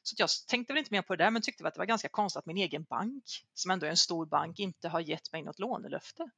Så 0.02 0.14
jag 0.18 0.28
tänkte 0.48 0.72
väl 0.72 0.78
inte 0.78 0.94
mer 0.94 1.02
på 1.02 1.16
det 1.16 1.24
där 1.24 1.30
men 1.30 1.42
tyckte 1.42 1.68
att 1.68 1.74
det 1.74 1.78
var 1.78 1.86
ganska 1.86 2.08
konstigt 2.08 2.38
att 2.38 2.46
min 2.46 2.56
egen 2.56 2.84
bank, 2.84 3.24
som 3.54 3.70
ändå 3.70 3.86
är 3.86 3.90
en 3.90 3.96
stor 3.96 4.26
bank, 4.26 4.58
inte 4.58 4.88
har 4.88 5.00
gett 5.00 5.32
mig 5.32 5.42
något 5.42 5.58
lånelöfte. 5.58 6.30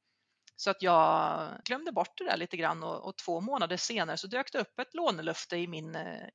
Så 0.55 0.69
att 0.69 0.81
jag 0.81 1.49
glömde 1.65 1.91
bort 1.91 2.17
det 2.17 2.23
där 2.23 2.37
lite 2.37 2.57
grann 2.57 2.83
och, 2.83 3.07
och 3.07 3.17
två 3.17 3.41
månader 3.41 3.77
senare 3.77 4.17
så 4.17 4.27
dök 4.27 4.51
det 4.51 4.59
upp 4.59 4.79
ett 4.79 4.93
lånelöfte 4.93 5.57
i 5.57 5.67
min, 5.67 5.95
eh, 5.95 6.27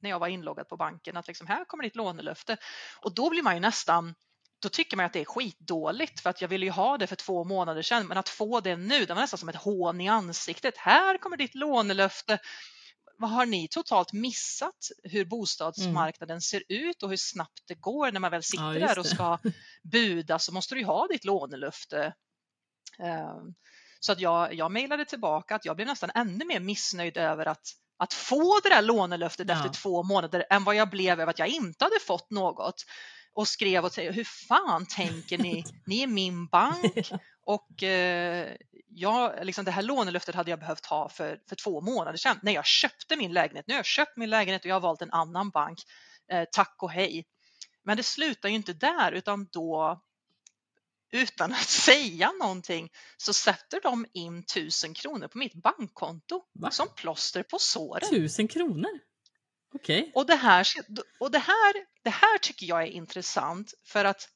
när 0.00 0.10
jag 0.10 0.18
var 0.18 0.28
inloggad 0.28 0.68
på 0.68 0.76
banken 0.76 1.16
att 1.16 1.28
liksom, 1.28 1.46
här 1.46 1.64
kommer 1.64 1.84
ditt 1.84 1.96
lånelöfte. 1.96 2.56
Och 3.00 3.14
då 3.14 3.30
blir 3.30 3.42
man 3.42 3.54
ju 3.54 3.60
nästan 3.60 4.14
då 4.58 4.68
tycker 4.68 4.96
man 4.96 5.06
att 5.06 5.12
det 5.12 5.20
är 5.20 5.24
skitdåligt 5.24 6.20
för 6.20 6.30
att 6.30 6.40
jag 6.40 6.48
ville 6.48 6.66
ju 6.66 6.72
ha 6.72 6.98
det 6.98 7.06
för 7.06 7.16
två 7.16 7.44
månader 7.44 7.82
sedan 7.82 8.06
men 8.06 8.18
att 8.18 8.28
få 8.28 8.60
det 8.60 8.76
nu, 8.76 9.04
det 9.04 9.14
var 9.14 9.20
nästan 9.20 9.38
som 9.38 9.48
ett 9.48 9.56
hån 9.56 10.00
i 10.00 10.08
ansiktet. 10.08 10.76
Här 10.76 11.18
kommer 11.18 11.36
ditt 11.36 11.54
lånelöfte. 11.54 12.38
Vad 13.18 13.30
har 13.30 13.46
ni 13.46 13.68
totalt 13.68 14.12
missat 14.12 14.90
hur 15.02 15.24
bostadsmarknaden 15.24 16.40
ser 16.40 16.62
ut 16.68 17.02
och 17.02 17.10
hur 17.10 17.16
snabbt 17.16 17.62
det 17.66 17.74
går 17.74 18.12
när 18.12 18.20
man 18.20 18.30
väl 18.30 18.42
sitter 18.42 18.74
Ja, 18.74 18.86
där 18.86 18.98
och 18.98 19.06
ska 19.06 19.38
buda 19.82 20.38
så 20.38 20.52
måste 20.52 20.74
du 20.74 20.80
ju 20.80 20.86
ha 20.86 21.06
ditt 21.06 21.24
lånelöfte. 21.24 22.14
Eh, 23.02 23.36
Så 24.00 24.12
att 24.12 24.20
jag, 24.20 24.54
jag 24.54 24.72
mejlade 24.72 25.04
tillbaka 25.04 25.54
att 25.54 25.64
jag 25.64 25.76
blev 25.76 25.88
nästan 25.88 26.10
ännu 26.14 26.44
mer 26.44 26.60
missnöjd 26.60 27.16
över 27.16 27.46
att, 27.46 27.66
att 27.98 28.14
få 28.14 28.60
det 28.62 28.68
där 28.68 28.82
lånelöftet 28.82 29.48
Ja. 29.48 29.54
efter 29.54 29.68
två 29.68 30.02
månader 30.02 30.44
än 30.50 30.64
vad 30.64 30.74
jag 30.74 30.90
blev 30.90 31.20
över 31.20 31.30
att 31.30 31.38
jag 31.38 31.48
inte 31.48 31.84
hade 31.84 32.00
fått 32.06 32.30
något. 32.30 32.84
Och 33.34 33.48
skrev 33.48 33.84
och 33.84 33.92
säger, 33.92 34.12
hur 34.12 34.24
fan 34.48 34.86
tänker 34.86 35.38
ni? 35.38 35.64
Ni 35.86 36.02
är 36.02 36.06
min 36.06 36.46
bank 36.46 37.10
och 37.46 37.82
eh, 37.82 38.56
jag, 38.88 39.46
liksom 39.46 39.64
det 39.64 39.70
här 39.70 39.82
lånelöftet 39.82 40.34
hade 40.34 40.50
jag 40.50 40.58
behövt 40.58 40.86
ha 40.86 41.08
för, 41.08 41.38
för 41.48 41.56
två 41.56 41.80
månader 41.80 42.18
sedan 42.18 42.38
när 42.42 42.52
jag 42.52 42.66
köpte 42.66 43.16
min 43.16 43.32
lägenhet. 43.32 43.64
Nu 43.68 43.74
har 43.74 43.78
jag 43.78 43.86
köpt 43.86 44.16
min 44.16 44.30
lägenhet 44.30 44.62
och 44.62 44.70
jag 44.70 44.74
har 44.74 44.80
valt 44.80 45.02
en 45.02 45.12
annan 45.12 45.50
bank. 45.50 45.78
Eh, 46.32 46.44
tack 46.52 46.76
och 46.82 46.90
hej. 46.90 47.24
Men 47.84 47.96
det 47.96 48.02
slutar 48.02 48.48
ju 48.48 48.54
inte 48.54 48.72
där 48.72 49.12
utan 49.12 49.46
då 49.52 50.00
utan 51.12 51.52
att 51.52 51.68
säga 51.68 52.32
någonting 52.32 52.88
så 53.16 53.32
sätter 53.32 53.80
de 53.80 54.06
in 54.12 54.42
tusen 54.42 54.94
kronor 54.94 55.28
på 55.28 55.38
mitt 55.38 55.54
bankkonto 55.54 56.42
Va? 56.60 56.70
som 56.70 56.88
plåster 56.96 57.42
på 57.42 57.58
såren. 57.58 58.10
Tusen 58.10 58.48
kronor? 58.48 59.00
Okej. 59.74 60.12
Och, 60.14 60.26
det 60.26 60.36
här, 60.36 60.66
och 61.20 61.30
det, 61.30 61.38
här, 61.38 61.74
det 62.04 62.10
här 62.10 62.38
tycker 62.38 62.66
jag 62.66 62.82
är 62.82 62.86
intressant 62.86 63.74
för 63.84 64.04
att 64.04 64.28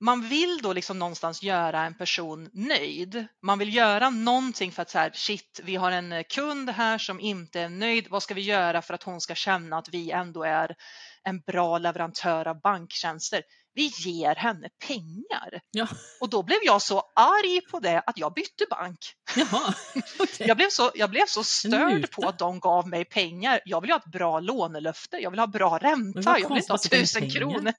man 0.00 0.28
vill 0.28 0.58
då 0.62 0.72
liksom 0.72 0.98
någonstans 0.98 1.42
göra 1.42 1.82
en 1.82 1.94
person 1.94 2.50
nöjd. 2.52 3.26
Man 3.42 3.58
vill 3.58 3.74
göra 3.74 4.10
någonting 4.10 4.72
för 4.72 4.82
att 4.82 4.90
så 4.90 4.98
här, 4.98 5.10
shit, 5.14 5.60
vi 5.64 5.76
har 5.76 5.92
en 5.92 6.24
kund 6.24 6.70
här 6.70 6.98
som 6.98 7.20
inte 7.20 7.60
är 7.60 7.68
nöjd. 7.68 8.06
Vad 8.10 8.22
ska 8.22 8.34
vi 8.34 8.40
göra 8.40 8.82
för 8.82 8.94
att 8.94 9.02
hon 9.02 9.20
ska 9.20 9.34
känna 9.34 9.78
att 9.78 9.88
vi 9.88 10.10
ändå 10.10 10.44
är 10.44 10.76
en 11.22 11.40
bra 11.40 11.78
leverantör 11.78 12.48
av 12.48 12.60
banktjänster? 12.60 13.42
Vi 13.76 13.92
ger 13.96 14.34
henne 14.34 14.68
pengar. 14.86 15.60
Ja. 15.70 15.88
Och 16.20 16.30
då 16.30 16.42
blev 16.42 16.58
jag 16.62 16.82
så 16.82 17.02
arg 17.14 17.60
på 17.70 17.80
det 17.80 18.02
att 18.06 18.18
jag 18.18 18.34
bytte 18.34 18.66
bank. 18.70 18.98
Jaha, 19.36 19.74
okej. 20.18 20.46
Jag 20.48 20.56
blev 20.56 20.68
så, 20.70 20.90
jag 20.94 21.10
blev 21.10 21.26
så 21.26 21.44
störd 21.44 22.10
på 22.10 22.28
att 22.28 22.38
de 22.38 22.60
gav 22.60 22.88
mig 22.88 23.04
pengar. 23.04 23.60
Jag 23.64 23.80
vill 23.80 23.90
ha 23.90 23.98
ett 23.98 24.12
bra 24.12 24.40
lånelöfte. 24.40 25.16
Jag 25.16 25.30
vill 25.30 25.38
ha 25.38 25.46
bra 25.46 25.78
ränta. 25.78 26.38
Jag 26.38 26.48
vill 26.48 26.58
inte 26.58 26.72
ha 26.72 26.78
tusen 26.78 27.30
kronor. 27.30 27.72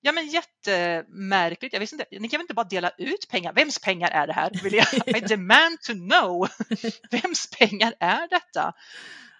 Ja 0.00 0.12
men 0.12 0.28
jättemärkligt. 0.28 1.72
Jag 1.72 1.80
visste 1.80 1.94
inte, 1.96 2.06
ni 2.10 2.28
kan 2.28 2.38
väl 2.38 2.44
inte 2.44 2.54
bara 2.54 2.68
dela 2.68 2.90
ut 2.98 3.28
pengar? 3.30 3.52
Vems 3.52 3.78
pengar 3.78 4.10
är 4.10 4.26
det 4.26 4.32
här? 4.32 4.50
Vill 4.62 4.74
jag, 4.74 5.16
I 5.16 5.20
demand 5.20 5.80
to 5.80 5.92
know. 5.92 6.48
Vems 7.10 7.50
pengar 7.50 7.94
är 8.00 8.28
detta? 8.28 8.72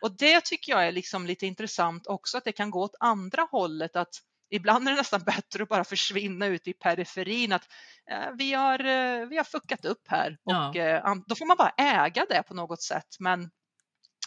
Och 0.00 0.16
det 0.16 0.44
tycker 0.44 0.72
jag 0.72 0.86
är 0.86 0.92
liksom 0.92 1.26
lite 1.26 1.46
intressant 1.46 2.06
också 2.06 2.38
att 2.38 2.44
det 2.44 2.52
kan 2.52 2.70
gå 2.70 2.82
åt 2.82 2.94
andra 3.00 3.42
hållet 3.50 3.96
att 3.96 4.20
ibland 4.50 4.88
är 4.88 4.92
det 4.92 4.98
nästan 4.98 5.20
bättre 5.20 5.62
att 5.62 5.68
bara 5.68 5.84
försvinna 5.84 6.46
ut 6.46 6.68
i 6.68 6.72
periferin 6.72 7.52
att 7.52 7.68
eh, 8.10 8.30
vi, 8.38 8.52
har, 8.52 8.78
eh, 8.84 9.26
vi 9.26 9.36
har 9.36 9.44
fuckat 9.44 9.84
upp 9.84 10.08
här 10.08 10.38
Ja. 10.44 10.68
och 10.68 10.76
eh, 10.76 11.14
då 11.26 11.34
får 11.34 11.46
man 11.46 11.56
bara 11.56 11.74
äga 11.78 12.26
det 12.28 12.42
på 12.42 12.54
något 12.54 12.82
sätt. 12.82 13.16
Men 13.20 13.42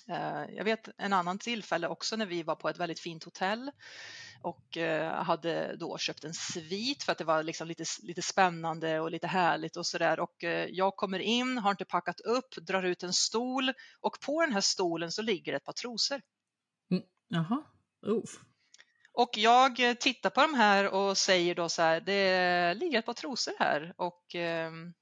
eh, 0.10 0.46
jag 0.56 0.64
vet 0.64 0.90
en 0.98 1.14
annan 1.14 1.40
tillfälle 1.40 1.88
också 1.88 2.16
när 2.16 2.26
vi 2.26 2.44
var 2.44 2.56
på 2.56 2.70
ett 2.70 2.78
väldigt 2.80 3.00
fint 3.00 3.24
hotell 3.24 3.72
och 4.42 4.78
eh, 4.78 5.24
hade 5.24 5.76
då 5.80 5.98
köpt 5.98 6.24
en 6.24 6.34
svit 6.34 7.04
för 7.04 7.12
att 7.12 7.18
det 7.18 7.24
var 7.24 7.44
liksom 7.44 7.68
lite, 7.68 7.84
lite 8.04 8.22
spännande 8.22 9.00
och 9.00 9.12
lite 9.12 9.28
härligt 9.28 9.78
och 9.78 9.86
sådär 9.86 10.20
och 10.20 10.44
eh, 10.44 10.68
jag 10.72 10.96
kommer 10.96 11.20
in, 11.20 11.58
har 11.58 11.72
inte 11.72 11.86
packat 11.86 12.20
upp, 12.20 12.56
drar 12.68 12.84
ut 12.84 13.04
en 13.04 13.14
stol 13.14 13.74
och 14.02 14.18
på 14.26 14.42
den 14.42 14.54
här 14.54 14.62
stolen 14.62 15.12
så 15.12 15.22
ligger 15.22 15.54
ett 15.54 15.64
par 15.66 15.74
trosor. 15.74 16.22
Jaha. 17.28 17.64
Uff. 18.06 18.30
Och 19.18 19.38
jag 19.38 19.80
eh, 19.80 19.94
tittar 19.94 20.30
på 20.30 20.42
de 20.42 20.54
här 20.54 20.88
och 20.88 21.18
säger 21.18 21.56
då 21.56 21.70
så 21.70 21.82
här, 21.82 22.02
det 22.02 22.74
ligger 22.74 23.00
ett 23.00 23.06
par 23.06 23.14
trosor 23.14 23.54
här 23.60 23.94
och 23.98 24.36
ehm, 24.36 24.94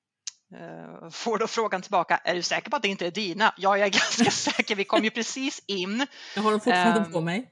eh, 0.56 1.10
får 1.10 1.38
då 1.38 1.48
frågan 1.48 1.82
tillbaka, 1.82 2.18
är 2.18 2.36
du 2.36 2.42
säker 2.42 2.70
på 2.70 2.76
att 2.76 2.82
det 2.82 2.88
inte 2.88 3.08
är 3.08 3.12
dina? 3.12 3.54
Ja, 3.58 3.78
jag 3.78 3.88
är 3.88 3.92
ganska 4.20 4.32
säker, 4.32 4.76
vi 4.76 4.84
kom 4.84 5.04
ju 5.04 5.10
precis 5.10 5.64
in. 5.68 6.08
Jag 6.36 6.42
har 6.42 6.52
dem 6.52 6.60
fortfarande 6.60 7.00
Ehm, 7.00 7.12
på 7.12 7.22
mig. 7.22 7.52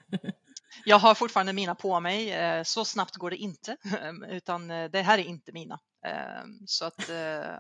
Jag 0.86 1.00
har 1.00 1.16
fortfarande 1.16 1.54
mina 1.54 1.76
på 1.76 2.00
mig, 2.00 2.32
eh, 2.32 2.64
så 2.64 2.86
snabbt 2.86 3.16
går 3.16 3.30
det 3.30 3.38
inte, 3.38 3.78
utan 4.30 4.72
eh, 4.72 4.90
det 4.90 5.02
här 5.02 5.18
är 5.18 5.24
inte 5.24 5.52
mina. 5.52 5.80
Eh, 6.06 6.44
Så 6.66 6.86
att, 6.86 7.10
eh, 7.10 7.16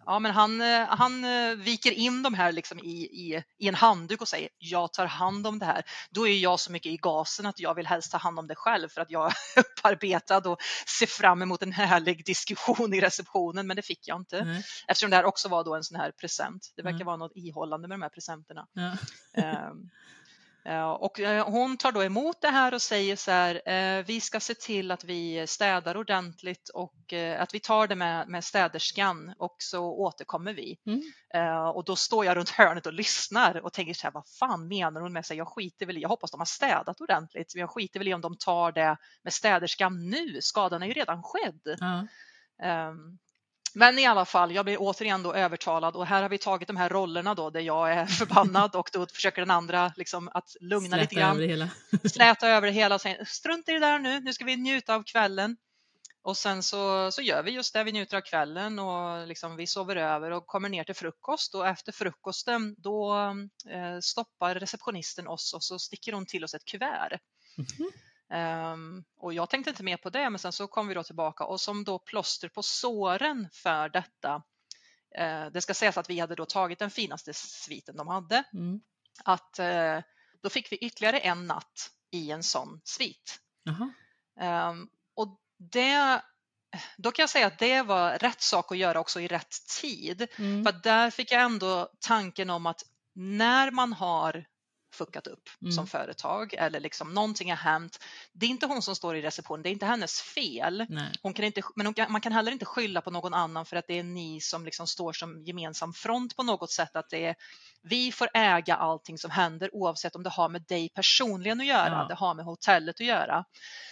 ja 0.06 0.20
men 0.20 0.32
han, 0.32 0.62
eh, 0.62 0.86
han 0.88 1.26
eh, 1.26 1.56
viker 1.56 1.91
in 1.91 2.24
de 2.24 2.34
här 2.34 2.52
liksom 2.52 2.80
i, 2.80 2.91
i, 3.04 3.44
i 3.58 3.68
en 3.68 3.76
handduk 3.76 4.22
och 4.22 4.28
säger 4.28 4.50
jag 4.58 4.94
tar 4.94 5.06
hand 5.06 5.48
om 5.48 5.60
det 5.60 5.66
här. 5.66 5.84
Då 6.12 6.28
är 6.28 6.38
jag 6.38 6.60
så 6.60 6.72
mycket 6.72 6.91
i 6.91 6.98
gasen 6.98 7.46
att 7.46 7.60
jag 7.60 7.76
vill 7.76 7.88
helst 7.88 8.12
ta 8.12 8.18
hand 8.18 8.39
om 8.39 8.48
det 8.48 8.56
själv 8.56 8.89
för 8.89 9.02
att 9.02 9.10
jag 9.12 9.26
är 9.28 9.34
upparbetad 9.60 10.38
och 10.50 10.58
ser 11.00 11.06
fram 11.08 11.41
emot 11.41 11.62
en 11.62 11.72
härlig 11.72 12.26
diskussion 12.26 12.94
i 12.94 13.02
receptionen, 13.02 13.68
men 13.68 13.76
det 13.76 13.82
fick 13.82 14.08
jag 14.08 14.18
inte 14.22 14.44
Nej. 14.44 14.64
eftersom 14.88 15.10
det 15.10 15.16
här 15.16 15.26
också 15.26 15.50
var 15.50 15.64
då 15.64 15.76
en 15.76 15.84
sån 15.84 16.00
här 16.00 16.12
present. 16.12 16.74
Det 16.76 16.82
verkar 16.82 16.96
Mm. 16.96 17.06
vara 17.06 17.18
något 17.18 17.36
ihållande 17.36 17.88
med 17.88 18.00
de 18.00 18.02
här 18.02 18.10
presenterna. 18.10 18.68
Ja. 18.74 18.98
Eh, 20.66 20.91
Och 20.91 21.20
eh, 21.20 21.49
hon 21.49 21.78
tar 21.78 21.91
då 21.91 22.03
emot 22.03 22.41
det 22.41 22.47
här 22.47 22.74
och 22.74 22.82
säger 22.82 23.16
så 23.16 23.32
här, 23.32 23.61
eh, 23.70 24.05
vi 24.05 24.22
ska 24.22 24.39
se 24.39 24.53
till 24.53 24.91
att 24.91 25.03
vi 25.03 25.47
städar 25.47 25.97
ordentligt 25.97 26.70
och 26.70 27.14
att 27.38 27.53
vi 27.53 27.59
tar 27.59 27.88
det 27.88 27.95
med, 27.95 28.28
med 28.28 28.43
städerskan 28.43 29.34
och 29.38 29.55
så 29.57 29.86
återkommer 29.86 30.53
vi. 30.53 30.78
Mm. 30.86 31.01
Och 31.76 31.84
då 31.86 31.95
står 31.95 32.26
jag 32.26 32.38
runt 32.38 32.49
hörnet 32.49 32.86
och 32.86 32.93
lyssnar 32.93 33.66
och 33.66 33.74
tänker 33.74 33.93
så 33.93 34.07
här, 34.07 34.11
vad 34.11 34.28
fan 34.39 34.68
menar 34.68 35.01
hon 35.01 35.14
med 35.14 35.26
sig? 35.26 35.38
Jag 35.38 35.47
skiter 35.47 35.86
väl 35.86 35.97
i, 35.97 36.01
jag 36.01 36.09
hoppas 36.09 36.32
de 36.32 36.39
har 36.39 36.45
städat 36.45 37.01
ordentligt, 37.01 37.55
men 37.55 37.61
jag 37.61 37.70
skiter 37.70 37.99
väl 37.99 38.07
i 38.07 38.14
om 38.14 38.22
de 38.22 38.38
tar 38.38 38.72
det 38.72 38.97
med 39.24 39.34
städerskan 39.34 40.09
nu, 40.09 40.41
skadan 40.41 40.84
är 40.84 40.88
ju 40.88 40.93
redan 40.93 41.24
skedd. 41.24 41.78
Ehm, 42.64 43.18
Men 43.76 43.99
i 43.99 44.05
alla 44.05 44.26
fall, 44.26 44.51
jag 44.51 44.65
blir 44.65 44.78
återigen 44.80 45.24
då 45.24 45.34
övertalad 45.34 45.95
och 45.95 46.05
här 46.05 46.21
har 46.21 46.30
vi 46.30 46.38
tagit 46.38 46.67
de 46.67 46.78
här 46.78 46.89
rollerna 46.89 47.34
då 47.34 47.49
där 47.49 47.59
jag 47.59 47.93
är 47.93 48.05
förbannad 48.19 48.76
och 48.76 48.89
då 48.93 49.07
försöker 49.07 49.41
den 49.41 49.51
andra 49.51 49.93
liksom 49.95 50.30
att 50.34 50.55
lugna 50.59 50.97
lite 50.97 51.07
Släta 51.07 51.19
grann, 51.21 51.38
över 51.38 51.47
hela. 51.47 51.69
släta 52.09 52.49
över 52.49 52.67
det 52.67 52.74
hela 52.74 52.95
och 52.95 53.01
säga 53.01 53.26
strunt 53.26 53.69
i 53.69 53.71
det 53.71 53.80
där 53.80 53.99
nu, 53.99 54.19
nu 54.19 54.34
ska 54.34 54.45
vi 54.45 54.55
njuta 54.55 54.95
av 54.95 55.03
kvällen. 55.03 55.57
Och 56.24 56.38
sen 56.38 56.63
så, 56.63 57.11
så 57.11 57.21
gör 57.21 57.43
vi 57.43 57.51
just 57.51 57.74
det, 57.74 57.84
vi 57.84 57.91
njuter 57.91 58.17
av 58.17 58.21
kvällen 58.21 58.80
och 58.80 59.28
liksom 59.28 59.55
vi 59.55 59.67
sover 59.67 59.95
över 59.95 60.32
och 60.32 60.47
kommer 60.47 60.69
ner 60.69 60.84
till 60.84 60.95
frukost 60.95 61.55
och 61.55 61.67
efter 61.67 61.91
frukosten 61.91 62.76
då 62.78 63.15
eh, 63.69 63.99
stoppar 64.01 64.55
receptionisten 64.55 65.28
oss 65.28 65.53
och 65.53 65.63
så 65.63 65.80
sticker 65.80 66.13
hon 66.13 66.26
till 66.26 66.43
oss 66.43 66.53
ett 66.53 66.65
kuvert. 66.65 67.19
Mhm. 67.57 67.91
Ehm, 68.34 69.03
och 69.17 69.34
jag 69.34 69.49
tänkte 69.49 69.69
inte 69.69 69.84
mer 69.84 69.97
på 69.97 70.09
det, 70.09 70.29
men 70.29 70.39
sen 70.39 70.51
så 70.51 70.67
kom 70.67 70.88
vi 70.88 70.93
då 70.93 71.03
tillbaka 71.03 71.43
och 71.45 71.61
som 71.61 71.84
då 71.84 71.99
plåster 71.99 72.49
på 72.49 72.63
såren 72.63 73.47
för 73.53 73.89
detta. 73.89 74.43
eh, 75.17 75.45
det 75.45 75.61
ska 75.61 75.73
sägas 75.73 75.97
att 75.97 76.09
vi 76.09 76.19
hade 76.19 76.36
då 76.36 76.45
tagit 76.45 76.79
den 76.79 76.89
finaste 76.91 77.34
sviten 77.34 77.97
de 77.97 78.07
hade, 78.07 78.43
Mm. 78.53 78.81
att 79.23 79.59
eh, 79.59 79.99
då 80.41 80.49
fick 80.49 80.71
vi 80.71 80.77
ytterligare 80.77 81.19
en 81.19 81.47
natt 81.47 81.89
i 82.11 82.31
en 82.31 82.43
sån 82.43 82.81
svit. 82.84 83.39
Ehm, 84.39 84.89
och 85.15 85.39
det, 85.57 86.21
då 86.97 87.11
kan 87.11 87.23
jag 87.23 87.29
säga 87.29 87.47
att 87.47 87.59
det 87.59 87.81
var 87.81 88.17
rätt 88.17 88.41
sak 88.41 88.71
att 88.71 88.77
göra 88.77 88.99
också 88.99 89.19
i 89.19 89.27
rätt 89.27 89.55
tid. 89.81 90.27
Mm. 90.38 90.63
För 90.65 90.71
där 90.71 91.09
fick 91.11 91.31
jag 91.31 91.41
ändå 91.41 91.89
tanken 91.99 92.49
om 92.49 92.65
att 92.65 92.84
när 93.13 93.71
man 93.71 93.93
har 93.93 94.45
fuckat 94.96 95.28
upp 95.28 95.50
Mm. 95.62 95.72
som 95.72 95.88
företag 95.88 96.54
eller 96.54 96.80
liksom 96.80 97.14
någonting 97.14 97.50
har 97.50 97.58
hänt. 97.58 98.04
Det 98.34 98.46
är 98.46 98.50
inte 98.50 98.66
hon 98.66 98.82
som 98.82 98.96
står 98.96 99.16
i 99.16 99.22
receptionen, 99.22 99.64
det 99.64 99.70
är 99.70 99.72
inte 99.72 99.86
hennes 99.86 100.22
fel. 100.22 100.86
Nej. 100.89 101.12
Hon 101.22 101.34
kan 101.34 101.46
inte, 101.46 101.62
men 101.76 101.94
kan, 101.94 102.12
man 102.12 102.22
kan 102.22 102.32
heller 102.32 102.52
inte 102.52 102.66
skylla 102.66 103.02
på 103.02 103.12
någon 103.12 103.34
annan 103.34 103.66
för 103.66 103.76
att 103.78 103.88
det 103.88 104.00
är 104.00 104.04
ni 104.04 104.41
som 104.41 104.66
liksom 104.66 104.88
står 104.88 105.14
som 105.14 105.44
gemensam 105.44 105.94
front 105.94 106.36
på 106.36 106.44
något 106.44 106.72
sätt. 106.72 106.96
Att 106.96 107.10
det 107.10 107.26
är, 107.26 107.36
vi 107.82 108.12
får 108.12 108.30
äga 108.34 108.76
allting 108.76 109.18
som 109.18 109.32
händer 109.32 109.76
oavsett 109.76 110.16
om 110.16 110.24
det 110.24 110.30
har 110.30 110.50
med 110.50 110.62
dig 110.68 110.89
personligen 110.89 111.60
att 111.62 111.66
göra, 111.68 111.89
Ja. 112.02 112.06
det 112.10 112.16
har 112.16 112.34
med 112.34 112.46
hotellet 112.46 112.96
att 112.96 113.06
göra. 113.08 113.46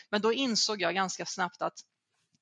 Men 0.10 0.22
då 0.22 0.34
insåg 0.34 0.82
jag 0.82 0.96
ganska 0.96 1.26
snabbt 1.26 1.62
att 1.62 1.80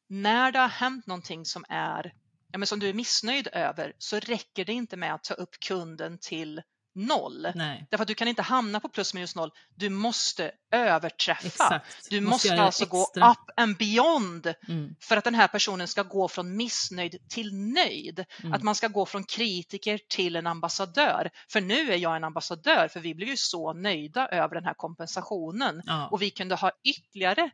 när 0.08 0.52
det 0.52 0.60
har 0.60 0.68
hänt 0.68 1.08
någonting 1.08 1.46
som 1.46 1.66
är 1.70 2.14
ja, 2.52 2.58
men 2.58 2.68
som 2.68 2.80
du 2.80 2.90
är 2.90 2.94
missnöjd 2.94 3.48
över 3.54 3.94
så 3.98 4.20
räcker 4.20 4.66
det 4.66 4.74
inte 4.74 4.98
med 4.98 5.14
att 5.14 5.24
ta 5.24 5.34
upp 5.34 5.60
kunden 5.68 6.18
till 6.22 6.62
noll. 7.08 7.48
Nej. 7.56 7.88
Därför 7.92 8.02
att 8.04 8.08
du 8.08 8.16
kan 8.16 8.28
inte 8.28 8.42
hamna 8.42 8.80
på 8.80 8.90
plus 8.90 9.14
minus 9.14 9.36
noll. 9.36 9.52
Du 9.76 9.90
måste 9.90 10.52
överträffa. 10.72 11.48
Exakt. 11.48 12.08
Du 12.10 12.22
måste, 12.22 12.48
göra 12.48 12.62
alltså 12.62 12.86
gå 12.86 13.04
up 13.16 13.38
and 13.58 13.78
beyond 13.78 14.54
Mm. 14.68 14.96
för 15.02 15.18
att 15.18 15.24
den 15.24 15.36
här 15.36 15.48
personen 15.48 15.88
ska 15.88 16.04
gå 16.04 16.28
från 16.28 16.58
missnöjd 16.58 17.30
till 17.30 17.54
nöjd. 17.54 18.26
Mm. 18.42 18.54
Att 18.54 18.64
man 18.64 18.76
ska 18.76 18.88
gå 18.88 19.06
från 19.06 19.24
kritiker 19.24 20.00
till 20.10 20.36
en 20.36 20.48
ambassadör. 20.48 21.30
För 21.52 21.62
nu 21.62 21.94
är 21.94 21.98
jag 21.98 22.16
en 22.16 22.24
ambassadör 22.24 22.88
för 22.88 23.00
vi 23.00 23.16
blev 23.16 23.30
ju 23.30 23.38
så 23.38 23.74
nöjda 23.74 24.28
över 24.28 24.56
den 24.56 24.66
här 24.66 24.74
kompensationen 24.74 25.82
Ja. 25.86 26.08
och 26.12 26.22
vi 26.22 26.30
kunde 26.30 26.56
ha 26.56 26.72
ytterligare 26.84 27.50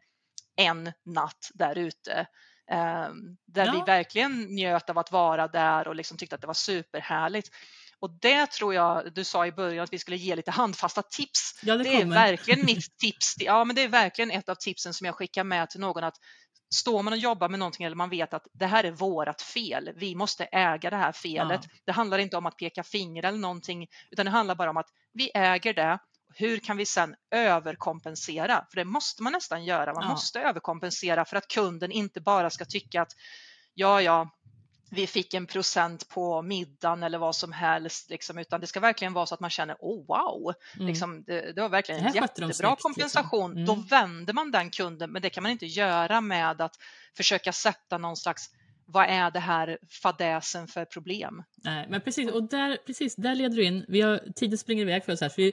en 0.58 0.92
natt 1.06 1.52
där 1.54 1.78
ute. 1.78 2.28
eh, 2.72 3.08
där 3.48 3.72
vi 3.72 3.78
Ja. 3.78 3.84
verkligen 3.86 4.42
njöt 4.56 4.90
av 4.90 4.98
att 4.98 5.12
vara 5.12 5.48
där 5.48 5.88
och 5.88 5.96
liksom 5.96 6.18
tyckte 6.18 6.36
att 6.36 6.42
det 6.42 6.48
var 6.48 6.54
superhärligt. 6.54 7.50
Och 8.00 8.20
det 8.22 8.52
tror 8.52 8.74
jag, 8.74 9.14
du 9.14 9.24
sa 9.24 9.46
i 9.46 9.52
början 9.52 9.84
att 9.84 9.94
vi 9.94 10.00
skulle 10.00 10.18
ge 10.18 10.36
lite 10.36 10.52
handfasta 10.52 11.02
tips. 11.02 11.60
Ja, 11.64 11.78
det 11.78 11.84
Det 11.84 12.02
är 12.02 12.06
verkligen 12.06 12.66
mitt 12.66 12.98
tips. 12.98 13.36
Ja, 13.38 13.64
men 13.64 13.76
det 13.76 13.82
är 13.82 13.90
verkligen 13.90 14.32
ett 14.32 14.50
av 14.50 14.56
tipsen 14.56 14.94
som 14.94 15.06
jag 15.06 15.16
skickar 15.16 15.44
med 15.44 15.70
till 15.70 15.80
någon 15.80 16.04
att 16.04 16.18
står 16.74 17.04
man 17.04 17.14
och 17.14 17.20
jobbar 17.20 17.50
med 17.50 17.60
någonting 17.60 17.86
eller 17.86 17.96
man 17.96 18.10
vet 18.10 18.34
att 18.34 18.48
det 18.54 18.66
här 18.66 18.84
är 18.84 18.92
vårat 18.92 19.42
fel, 19.42 19.92
vi 19.96 20.16
måste 20.16 20.46
äga 20.46 20.90
det 20.90 20.96
här 20.96 21.12
felet. 21.12 21.62
Ja. 21.64 21.70
Det 21.86 21.92
handlar 21.92 22.18
inte 22.18 22.38
om 22.38 22.46
att 22.46 22.58
peka 22.58 22.84
finger 22.84 23.26
eller 23.26 23.38
någonting, 23.38 23.88
utan 24.12 24.26
det 24.26 24.32
handlar 24.32 24.56
bara 24.56 24.70
om 24.70 24.78
att 24.78 24.90
vi 25.14 25.32
äger 25.34 25.74
det. 25.74 26.00
Hur 26.38 26.58
kan 26.58 26.78
vi 26.78 26.86
sedan 26.86 27.16
överkompensera? 27.32 28.66
För 28.70 28.76
det 28.76 28.86
måste 28.86 29.24
man 29.24 29.34
nästan 29.34 29.66
göra. 29.66 29.94
Man 29.94 30.04
ja. 30.04 30.10
måste 30.10 30.40
överkompensera 30.40 31.26
för 31.26 31.38
att 31.38 31.48
kunden 31.48 31.92
inte 31.92 32.22
bara 32.22 32.50
ska 32.50 32.66
tycka 32.66 33.02
att 33.02 33.12
ja, 33.74 34.02
ja, 34.02 34.30
vi 34.90 35.08
fick 35.08 35.34
en 35.34 35.48
procent 35.48 36.10
på 36.10 36.42
middagen 36.42 37.04
eller 37.04 37.18
vad 37.18 37.36
som 37.36 37.52
helst, 37.52 38.10
liksom, 38.10 38.38
utan 38.38 38.62
det 38.62 38.68
ska 38.68 38.80
verkligen 38.80 39.14
vara 39.14 39.26
så 39.26 39.34
att 39.34 39.40
man 39.40 39.50
känner 39.50 39.76
oh 39.80 40.06
wow, 40.08 40.54
mm. 40.76 40.88
liksom, 40.88 41.24
det, 41.24 41.52
det, 41.52 41.62
var 41.62 41.70
verkligen 41.70 42.06
en 42.06 42.14
jättebra 42.14 42.28
snyggt, 42.28 42.48
liksom. 42.48 42.76
kompensation. 42.76 43.56
Liksom. 43.56 43.76
Mm. 43.76 43.90
Då 43.90 43.96
vänder 43.96 44.34
man 44.34 44.52
den 44.52 44.70
kunden, 44.70 45.12
men 45.12 45.22
det 45.22 45.30
kan 45.30 45.44
man 45.44 45.52
inte 45.52 45.66
göra 45.66 46.22
med 46.22 46.62
att 46.62 46.76
försöka 47.18 47.52
sätta 47.52 47.98
någon 47.98 48.18
slags 48.18 48.50
vad 48.88 49.10
är 49.10 49.32
det 49.32 49.40
här 49.40 49.78
fadäsen 49.90 50.68
för 50.68 50.86
problem? 50.86 51.44
Nej, 51.56 51.88
men 51.90 52.02
precis, 52.02 52.32
och 52.32 52.50
där, 52.50 52.78
precis, 52.86 53.16
där 53.16 53.36
leder 53.36 53.56
du 53.56 53.64
in. 53.64 53.86
Vi 53.88 54.02
har, 54.02 54.34
tiden 54.36 54.58
springer 54.58 54.82
iväg 54.82 55.06
för 55.06 55.14
oss 55.14 55.22
här. 55.22 55.30
Så 55.30 55.36
vi, 55.38 55.52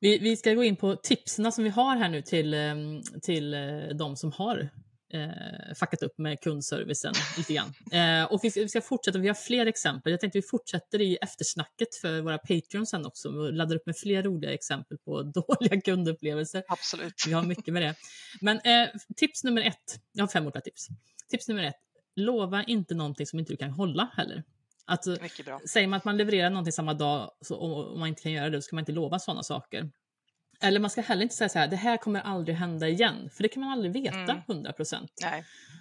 vi, 0.00 0.18
vi 0.18 0.36
ska 0.36 0.54
gå 0.54 0.64
in 0.64 0.76
på 0.76 0.96
tipsen 0.96 1.52
som 1.52 1.64
vi 1.64 1.70
har 1.70 1.96
här 1.96 2.08
nu 2.08 2.22
till, 2.22 2.54
ehm, 2.54 3.02
till 3.22 3.54
eh, 3.54 3.96
de 3.98 4.16
som 4.16 4.32
har 4.32 4.68
eh, 5.14 5.74
fuckat 5.74 6.02
upp 6.02 6.18
med 6.18 6.40
kundservicen 6.40 7.12
lite 7.36 7.52
grann. 7.52 7.74
Eh, 7.92 8.32
och 8.32 8.40
vi, 8.42 8.50
vi, 8.54 8.68
ska 8.68 8.80
fortsätta, 8.80 9.18
vi 9.18 9.28
har 9.28 9.34
fler 9.34 9.66
exempel. 9.66 10.10
Jag 10.10 10.20
tänkte 10.20 10.38
vi 10.38 10.42
fortsätter 10.42 11.00
i 11.00 11.18
eftersnacket 11.22 11.94
för 12.00 12.20
våra 12.20 12.38
Patreons 12.38 12.90
sen 12.90 13.06
också 13.06 13.28
och 13.28 13.52
laddar 13.52 13.76
upp 13.76 13.86
med 13.86 13.96
fler 13.96 14.22
roliga 14.22 14.52
exempel 14.52 14.98
på 14.98 15.22
dåliga 15.34 15.80
kundupplevelser. 15.80 16.62
Absolut. 16.68 17.14
Vi 17.26 17.32
har 17.32 17.42
mycket 17.42 17.74
med 17.74 17.82
det. 17.82 17.94
Men 18.40 18.56
eh, 18.56 18.88
tips 19.16 19.44
nummer 19.44 19.62
ett, 19.62 20.00
jag 20.12 20.22
har 20.22 20.28
fem 20.28 20.44
olika 20.44 20.60
tips. 20.60 20.88
Tips 21.30 21.48
nummer 21.48 21.62
ett, 21.62 21.80
lova 22.16 22.64
inte 22.64 22.94
någonting 22.94 23.26
som 23.26 23.38
inte 23.38 23.52
du 23.52 23.56
kan 23.56 23.70
hålla 23.70 24.10
heller. 24.16 24.44
Att, 24.86 25.04
Säger 25.68 25.86
man 25.86 25.96
att 25.96 26.04
man 26.04 26.16
levererar 26.16 26.50
någonting 26.50 26.72
samma 26.72 26.94
dag 26.94 27.30
så, 27.40 27.56
och, 27.56 27.98
man 27.98 28.08
inte 28.08 28.22
kan 28.22 28.32
göra 28.32 28.50
det, 28.50 28.56
då 28.56 28.62
ska 28.62 28.76
man 28.76 28.82
inte 28.82 28.92
lova 28.92 29.18
sådana 29.18 29.42
saker. 29.42 29.90
Eller 30.62 30.80
man 30.80 30.90
ska 30.90 31.00
heller 31.00 31.22
inte 31.22 31.34
säga 31.34 31.48
så 31.48 31.58
här, 31.58 31.68
det 31.68 31.76
här 31.76 31.96
kommer 31.96 32.20
aldrig 32.20 32.56
hända 32.56 32.88
igen, 32.88 33.30
för 33.32 33.42
det 33.42 33.48
kan 33.48 33.60
man 33.60 33.72
aldrig 33.72 33.92
veta 33.92 34.18
mm. 34.18 34.42
100 34.48 34.72
procent. 34.72 35.12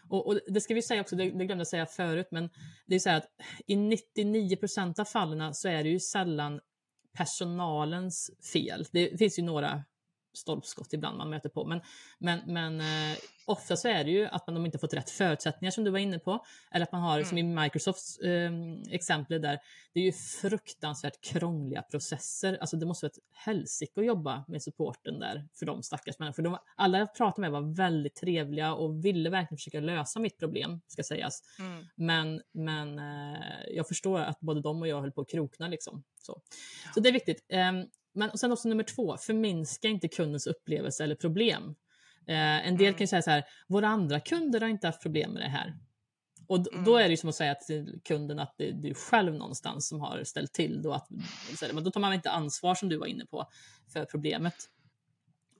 Och, 0.09 0.27
och, 0.27 0.39
det 0.47 0.61
ska 0.61 0.73
vi 0.73 0.81
säga 0.81 1.01
också, 1.01 1.15
det, 1.15 1.23
det 1.23 1.45
glömde 1.45 1.55
jag 1.55 1.67
säga 1.67 1.85
förut, 1.85 2.27
men 2.31 2.49
det 2.85 2.95
är 2.95 2.99
så 2.99 3.09
här 3.09 3.17
att 3.17 3.27
i 3.67 3.75
99 3.75 4.55
procent 4.55 4.99
av 4.99 5.05
fallen 5.05 5.53
så 5.53 5.67
är 5.67 5.83
det 5.83 5.89
ju 5.89 5.99
sällan 5.99 6.59
personalens 7.17 8.31
fel. 8.53 8.85
Det 8.91 9.17
finns 9.17 9.39
ju 9.39 9.43
några 9.43 9.83
stolpskott 10.33 10.93
ibland 10.93 11.17
man 11.17 11.29
möter 11.29 11.49
på. 11.49 11.65
Men, 11.65 11.81
men, 12.19 12.39
men 12.45 12.81
eh, 12.81 13.17
ofta 13.45 13.77
så 13.77 13.87
är 13.87 14.03
det 14.03 14.11
ju 14.11 14.25
att 14.25 14.47
man 14.47 14.53
de 14.53 14.65
inte 14.65 14.79
fått 14.79 14.93
rätt 14.93 15.09
förutsättningar 15.09 15.71
som 15.71 15.83
du 15.83 15.91
var 15.91 15.99
inne 15.99 16.19
på. 16.19 16.45
Eller 16.71 16.83
att 16.83 16.91
man 16.91 17.01
har, 17.01 17.15
mm. 17.15 17.25
som 17.25 17.37
i 17.37 17.43
Microsofts 17.43 18.17
eh, 18.19 18.51
exempel 18.89 19.41
där, 19.41 19.59
det 19.93 19.99
är 19.99 20.03
ju 20.03 20.11
fruktansvärt 20.11 21.21
krångliga 21.21 21.81
processer. 21.81 22.57
Alltså 22.61 22.77
det 22.77 22.85
måste 22.85 23.05
vara 23.05 23.11
ett 23.11 23.45
helsike 23.45 23.99
att 23.99 24.05
jobba 24.05 24.45
med 24.47 24.63
supporten 24.63 25.19
där 25.19 25.47
för 25.53 25.65
de 25.65 25.83
stackars 25.83 26.19
människor. 26.19 26.43
De, 26.43 26.57
alla 26.75 26.99
jag 26.99 27.15
pratade 27.15 27.41
med 27.41 27.51
var 27.51 27.75
väldigt 27.75 28.15
trevliga 28.15 28.73
och 28.73 29.05
ville 29.05 29.29
verkligen 29.29 29.57
försöka 29.57 29.79
lösa 29.79 30.19
mitt 30.19 30.39
problem, 30.39 30.81
ska 30.87 31.03
sägas. 31.03 31.43
Mm. 31.59 31.85
Men, 31.95 32.41
men 32.51 32.99
eh, 32.99 33.41
jag 33.71 33.87
förstår 33.87 34.19
att 34.19 34.39
både 34.39 34.61
de 34.61 34.81
och 34.81 34.87
jag 34.87 35.01
höll 35.01 35.11
på 35.11 35.21
att 35.21 35.29
krokna 35.29 35.67
liksom. 35.67 36.03
Så, 36.17 36.41
så 36.93 36.99
det 36.99 37.09
är 37.09 37.13
viktigt. 37.13 37.45
Men 38.13 38.37
sen 38.37 38.51
också 38.51 38.69
nummer 38.69 38.83
två, 38.83 39.17
förminska 39.17 39.87
inte 39.87 40.07
kundens 40.07 40.47
upplevelse 40.47 41.03
eller 41.03 41.15
problem. 41.15 41.75
Eh, 42.27 42.67
en 42.67 42.77
del 42.77 42.87
mm. 42.87 42.97
kan 42.97 43.07
säga 43.07 43.21
så 43.21 43.31
här, 43.31 43.43
våra 43.67 43.87
andra 43.87 44.19
kunder 44.19 44.61
har 44.61 44.67
inte 44.67 44.87
haft 44.87 45.01
problem 45.01 45.31
med 45.31 45.41
det 45.41 45.49
här. 45.49 45.77
Och 46.47 46.73
mm. 46.73 46.83
då 46.83 46.97
är 46.97 47.09
det 47.09 47.17
som 47.17 47.29
att 47.29 47.35
säga 47.35 47.55
till 47.55 47.99
kunden 48.03 48.39
att 48.39 48.55
det 48.57 48.69
är 48.69 48.73
du 48.73 48.93
själv 48.93 49.33
någonstans 49.33 49.87
som 49.87 50.01
har 50.01 50.23
ställt 50.23 50.53
till 50.53 50.81
då. 50.81 50.93
Att, 50.93 51.07
men 51.73 51.83
då 51.83 51.91
tar 51.91 52.01
man 52.01 52.13
inte 52.13 52.31
ansvar 52.31 52.75
som 52.75 52.89
du 52.89 52.97
var 52.97 53.07
inne 53.07 53.25
på 53.25 53.45
för 53.93 54.05
problemet. 54.05 54.55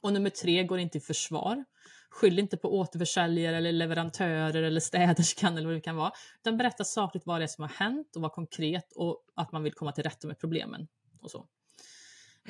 Och 0.02 0.14
nummer 0.14 0.30
tre, 0.30 0.64
går 0.64 0.80
inte 0.80 0.98
i 0.98 1.02
försvar. 1.02 1.66
Skyll 2.10 2.40
inte 2.40 2.58
på 2.58 2.80
återförsäljare 2.80 3.58
eller 3.58 3.72
leverantörer 3.72 4.64
eller 4.64 4.80
städerskan 4.80 5.58
eller 5.58 5.68
vad 5.68 5.76
det 5.76 5.82
kan 5.82 5.96
vara. 5.96 6.12
Utan 6.40 6.58
berätta 6.58 6.84
sakligt 6.84 7.26
vad 7.26 7.40
det 7.40 7.46
är 7.46 7.48
som 7.48 7.62
har 7.62 7.70
hänt 7.70 8.16
och 8.16 8.22
var 8.22 8.30
konkret 8.30 8.92
och 8.96 9.24
att 9.36 9.52
man 9.52 9.64
vill 9.64 9.74
komma 9.74 9.92
till 9.92 10.04
rätta 10.04 10.28
med 10.28 10.40
problemen. 10.40 10.88
Och 11.22 11.32
så. 11.32 11.48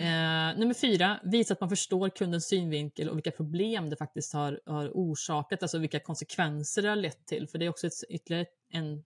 Eh, 0.01 0.57
nummer 0.57 0.73
fyra, 0.73 1.19
visa 1.23 1.53
att 1.53 1.59
man 1.59 1.69
förstår 1.69 2.09
kundens 2.09 2.45
synvinkel 2.45 3.09
och 3.09 3.17
vilka 3.17 3.31
problem 3.31 3.89
det 3.89 3.95
faktiskt 3.95 4.33
har, 4.33 4.61
har 4.65 4.89
orsakat, 4.93 5.61
alltså 5.61 5.77
vilka 5.77 5.99
konsekvenser 5.99 6.81
det 6.81 6.89
har 6.89 6.95
lett 6.95 7.25
till. 7.25 7.47
För 7.47 7.57
det 7.57 7.65
är 7.65 7.69
också 7.69 7.87
ett, 7.87 7.93
ytterligare 8.09 8.45
en, 8.69 9.03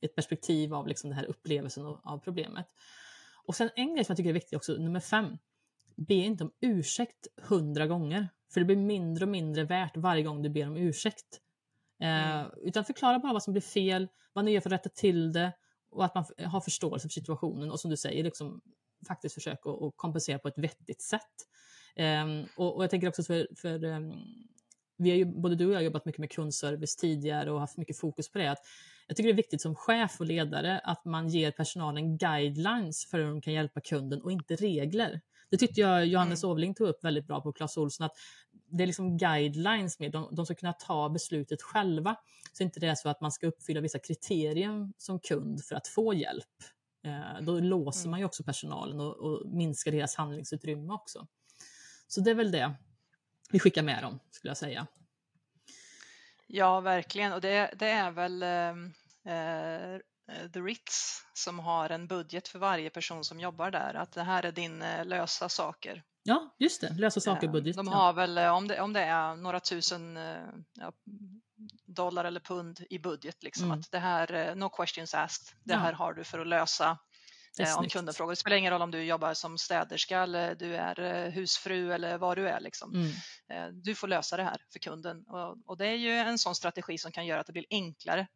ett 0.00 0.14
perspektiv 0.14 0.74
av 0.74 0.88
liksom 0.88 1.10
den 1.10 1.18
här 1.18 1.24
upplevelsen 1.24 1.86
av, 1.86 2.00
av 2.04 2.18
problemet. 2.18 2.66
Och 3.46 3.56
sen 3.56 3.70
en 3.76 3.94
grej 3.94 4.04
som 4.04 4.12
jag 4.12 4.16
tycker 4.16 4.30
är 4.30 4.34
viktig 4.34 4.56
också, 4.56 4.72
nummer 4.72 5.00
fem. 5.00 5.38
Be 5.96 6.14
inte 6.14 6.44
om 6.44 6.52
ursäkt 6.60 7.26
hundra 7.42 7.86
gånger, 7.86 8.28
för 8.52 8.60
det 8.60 8.66
blir 8.66 8.76
mindre 8.76 9.24
och 9.24 9.30
mindre 9.30 9.64
värt 9.64 9.96
varje 9.96 10.22
gång 10.22 10.42
du 10.42 10.48
ber 10.48 10.66
om 10.66 10.76
ursäkt. 10.76 11.40
Eh, 12.00 12.30
mm. 12.30 12.50
Utan 12.56 12.84
förklara 12.84 13.18
bara 13.18 13.32
vad 13.32 13.42
som 13.42 13.52
blir 13.52 13.62
fel, 13.62 14.08
vad 14.32 14.44
ni 14.44 14.50
gör 14.50 14.60
för 14.60 14.70
att 14.70 14.80
rätta 14.80 14.88
till 14.88 15.32
det 15.32 15.52
och 15.90 16.04
att 16.04 16.14
man 16.14 16.24
har 16.38 16.60
förståelse 16.60 17.08
för 17.08 17.12
situationen 17.12 17.70
och 17.70 17.80
som 17.80 17.90
du 17.90 17.96
säger, 17.96 18.24
liksom, 18.24 18.60
faktiskt 19.06 19.34
försöka 19.34 19.70
att 19.70 19.92
kompensera 19.96 20.38
på 20.38 20.48
ett 20.48 20.58
vettigt 20.58 21.02
sätt. 21.02 21.48
Um, 21.96 22.46
och, 22.56 22.76
och, 22.76 22.82
jag 22.82 22.90
tänker 22.90 23.08
också 23.08 23.22
för, 23.22 23.48
för 23.56 23.84
um, 23.84 24.12
vi 24.98 25.10
har 25.10 25.16
ju, 25.16 25.24
både 25.24 25.54
du 25.54 25.66
och 25.66 25.72
jag 25.72 25.78
har 25.78 25.82
jobbat 25.82 26.04
mycket 26.04 26.18
med 26.18 26.30
kundservice 26.30 26.96
tidigare 26.96 27.50
och 27.50 27.60
haft 27.60 27.76
mycket 27.76 27.98
fokus 27.98 28.32
på 28.32 28.38
det. 28.38 28.50
Att 28.50 28.58
jag 29.06 29.16
tycker 29.16 29.28
det 29.28 29.32
är 29.32 29.36
viktigt 29.36 29.62
som 29.62 29.74
chef 29.74 30.20
och 30.20 30.26
ledare 30.26 30.78
att 30.78 31.04
man 31.04 31.28
ger 31.28 31.50
personalen 31.50 32.18
guidelines 32.18 33.06
för 33.06 33.18
hur 33.18 33.26
de 33.26 33.40
kan 33.40 33.52
hjälpa 33.52 33.80
kunden 33.80 34.22
och 34.22 34.32
inte 34.32 34.56
regler. 34.56 35.20
Det 35.50 35.56
tyckte 35.56 35.80
jag 35.80 36.06
Johannes 36.06 36.44
mm. 36.44 36.52
Ovling 36.52 36.74
tog 36.74 36.88
upp 36.88 37.04
väldigt 37.04 37.26
bra 37.26 37.40
på 37.40 37.52
Clas 37.52 37.76
Olsson, 37.76 38.06
att 38.06 38.16
det 38.66 38.82
är 38.82 38.86
liksom 38.86 39.16
guidelines 39.18 39.98
med, 39.98 40.12
de, 40.12 40.34
de 40.34 40.46
ska 40.46 40.54
kunna 40.54 40.72
ta 40.72 41.08
beslutet 41.08 41.62
själva. 41.62 42.16
Så 42.52 42.62
inte 42.62 42.80
det 42.80 42.86
är 42.86 42.94
så 42.94 43.08
att 43.08 43.20
man 43.20 43.32
ska 43.32 43.46
uppfylla 43.46 43.80
vissa 43.80 43.98
kriterier 43.98 44.92
som 44.98 45.18
kund 45.20 45.64
för 45.64 45.74
att 45.74 45.88
få 45.88 46.14
hjälp. 46.14 46.44
Eh, 47.04 47.40
då 47.40 47.60
låser 47.60 48.08
man 48.08 48.18
ju 48.18 48.22
mm. 48.22 48.26
också 48.26 48.44
personalen 48.44 49.00
och, 49.00 49.16
och 49.16 49.52
minskar 49.52 49.92
deras 49.92 50.14
handlingsutrymme 50.14 50.92
också. 50.92 51.26
Så 52.06 52.20
det 52.20 52.30
är 52.30 52.34
väl 52.34 52.50
det 52.50 52.74
vi 53.52 53.58
skickar 53.58 53.82
med 53.82 54.02
dem, 54.02 54.20
skulle 54.30 54.50
jag 54.50 54.56
säga. 54.56 54.86
Ja, 56.46 56.80
verkligen. 56.80 57.32
Och 57.32 57.40
det, 57.40 57.74
det 57.76 57.88
är 57.88 58.10
väl 58.10 58.42
ehm, 58.42 58.92
eh, 59.24 60.00
The 60.52 60.60
Ritz 60.60 61.22
som 61.34 61.58
har 61.58 61.90
en 61.90 62.06
budget 62.06 62.48
för 62.48 62.58
varje 62.58 62.90
person 62.90 63.24
som 63.24 63.40
jobbar 63.40 63.70
där, 63.70 63.94
att 63.94 64.12
det 64.12 64.22
här 64.22 64.42
är 64.42 64.52
din 64.52 64.82
eh, 64.82 65.04
lösa 65.04 65.48
saker. 65.48 66.02
Ja, 66.22 66.56
just 66.58 66.80
det, 66.80 66.94
lösa 66.98 67.20
saker-budget. 67.20 67.76
De 67.76 67.88
har 67.88 68.12
väl, 68.12 68.38
eh, 68.38 68.56
om 68.56 68.68
det, 68.68 68.80
om 68.80 68.92
det 68.92 69.00
är 69.00 69.36
några 69.36 69.60
tusen 69.60 70.16
ja, 70.72 70.92
dollar 71.86 72.24
eller 72.24 72.40
pund 72.40 72.80
i 72.90 72.98
budget. 72.98 73.42
Liksom, 73.42 73.64
mm. 73.64 73.78
Att 73.78 73.90
det 73.90 73.98
här, 73.98 74.32
eh, 74.32 74.54
no 74.54 74.68
questions 74.68 75.14
asked, 75.14 75.58
det 75.64 75.72
ja. 75.72 75.78
här 75.78 75.92
har 75.92 76.12
du 76.12 76.24
för 76.24 76.38
att 76.38 76.46
lösa 76.46 76.98
eh, 77.58 77.78
om 77.78 77.88
kunden 77.88 78.14
frågar. 78.14 78.30
Det 78.32 78.36
spelar 78.36 78.56
ingen 78.56 78.72
roll 78.72 78.82
om 78.82 78.90
du 78.90 79.04
jobbar 79.04 79.34
som 79.34 79.58
städerska 79.58 80.22
eller 80.22 80.54
du 80.54 80.76
är 80.76 81.00
eh, 81.00 81.30
husfru 81.30 81.92
eller 81.92 82.18
vad 82.18 82.38
du 82.38 82.48
är. 82.48 82.60
Liksom. 82.60 82.94
Mm. 82.94 83.10
Eh, 83.52 83.72
du 83.72 83.94
får 83.94 84.08
lösa 84.08 84.36
det 84.36 84.44
här 84.44 84.60
för 84.72 84.78
kunden 84.78 85.24
och, 85.26 85.56
och, 85.66 85.76
det 85.76 85.86
är 85.86 85.96
ju 85.96 86.10
en 86.10 86.38
sån 86.38 86.54
strategi 86.54 86.98
som 86.98 87.12
kan 87.12 87.26
göra 87.26 87.40
att 87.40 87.46
det 87.46 87.52
blir 87.52 87.66
enklare 87.70 88.26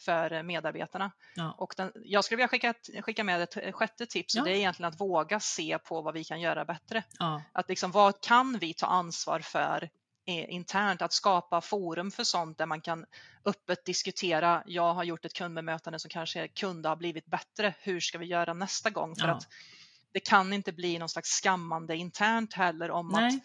för 0.00 0.42
medarbetarna. 0.42 1.10
Ja. 1.34 1.54
Och 1.58 1.74
den, 1.76 1.92
jag 2.04 2.24
skulle 2.24 2.36
vilja 2.36 2.48
skicka, 2.48 2.74
skicka 3.02 3.24
med 3.24 3.42
ett 3.42 3.74
sjätte 3.74 4.06
tips 4.06 4.34
ja. 4.34 4.40
och 4.40 4.48
det 4.48 4.52
är 4.52 4.56
egentligen 4.56 4.88
att 4.88 5.00
våga 5.00 5.40
se 5.40 5.78
på 5.78 6.02
vad 6.02 6.14
vi 6.14 6.24
kan 6.24 6.40
göra 6.40 6.64
bättre. 6.64 7.02
Ja. 7.18 7.42
Att 7.52 7.68
liksom, 7.68 7.90
vad 7.90 8.20
kan 8.20 8.58
vi 8.58 8.74
ta 8.74 8.86
ansvar 8.86 9.40
för 9.40 9.90
internt, 10.26 11.02
att 11.02 11.12
skapa 11.12 11.60
forum 11.60 12.10
för 12.10 12.24
sånt 12.24 12.58
där 12.58 12.66
man 12.66 12.80
kan 12.80 13.06
öppet 13.44 13.84
diskutera, 13.84 14.62
jag 14.66 14.94
har 14.94 15.04
gjort 15.04 15.24
ett 15.24 15.32
kundbemötande 15.32 15.98
som 15.98 16.10
kanske 16.10 16.48
kunde 16.48 16.88
ha 16.88 16.96
blivit 16.96 17.26
bättre, 17.26 17.74
hur 17.80 18.00
ska 18.00 18.18
vi 18.18 18.26
göra 18.26 18.54
nästa 18.54 18.90
gång? 18.90 19.16
För 19.16 19.28
att 19.28 19.46
det 20.12 20.20
kan 20.20 20.52
inte 20.52 20.72
bli 20.72 20.98
någon 20.98 21.08
slags 21.08 21.28
skammande 21.28 21.96
internt 21.96 22.54
heller 22.54 22.90
om 22.90 23.08
Nej. 23.08 23.26
att 23.26 23.42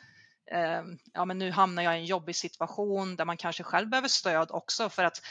eh, 0.51 0.83
ja, 1.13 1.25
men 1.25 1.37
nu 1.37 1.51
hamnar 1.51 1.83
jag 1.83 1.97
i 1.97 1.99
en 1.99 2.05
jobbig 2.05 2.35
situation 2.35 3.15
där 3.15 3.25
man 3.25 3.37
kanske 3.37 3.63
själv 3.63 3.89
behöver 3.89 4.07
stöd 4.07 4.51
också 4.51 4.89
för 4.89 5.03
att 5.03 5.17
eh, 5.17 5.23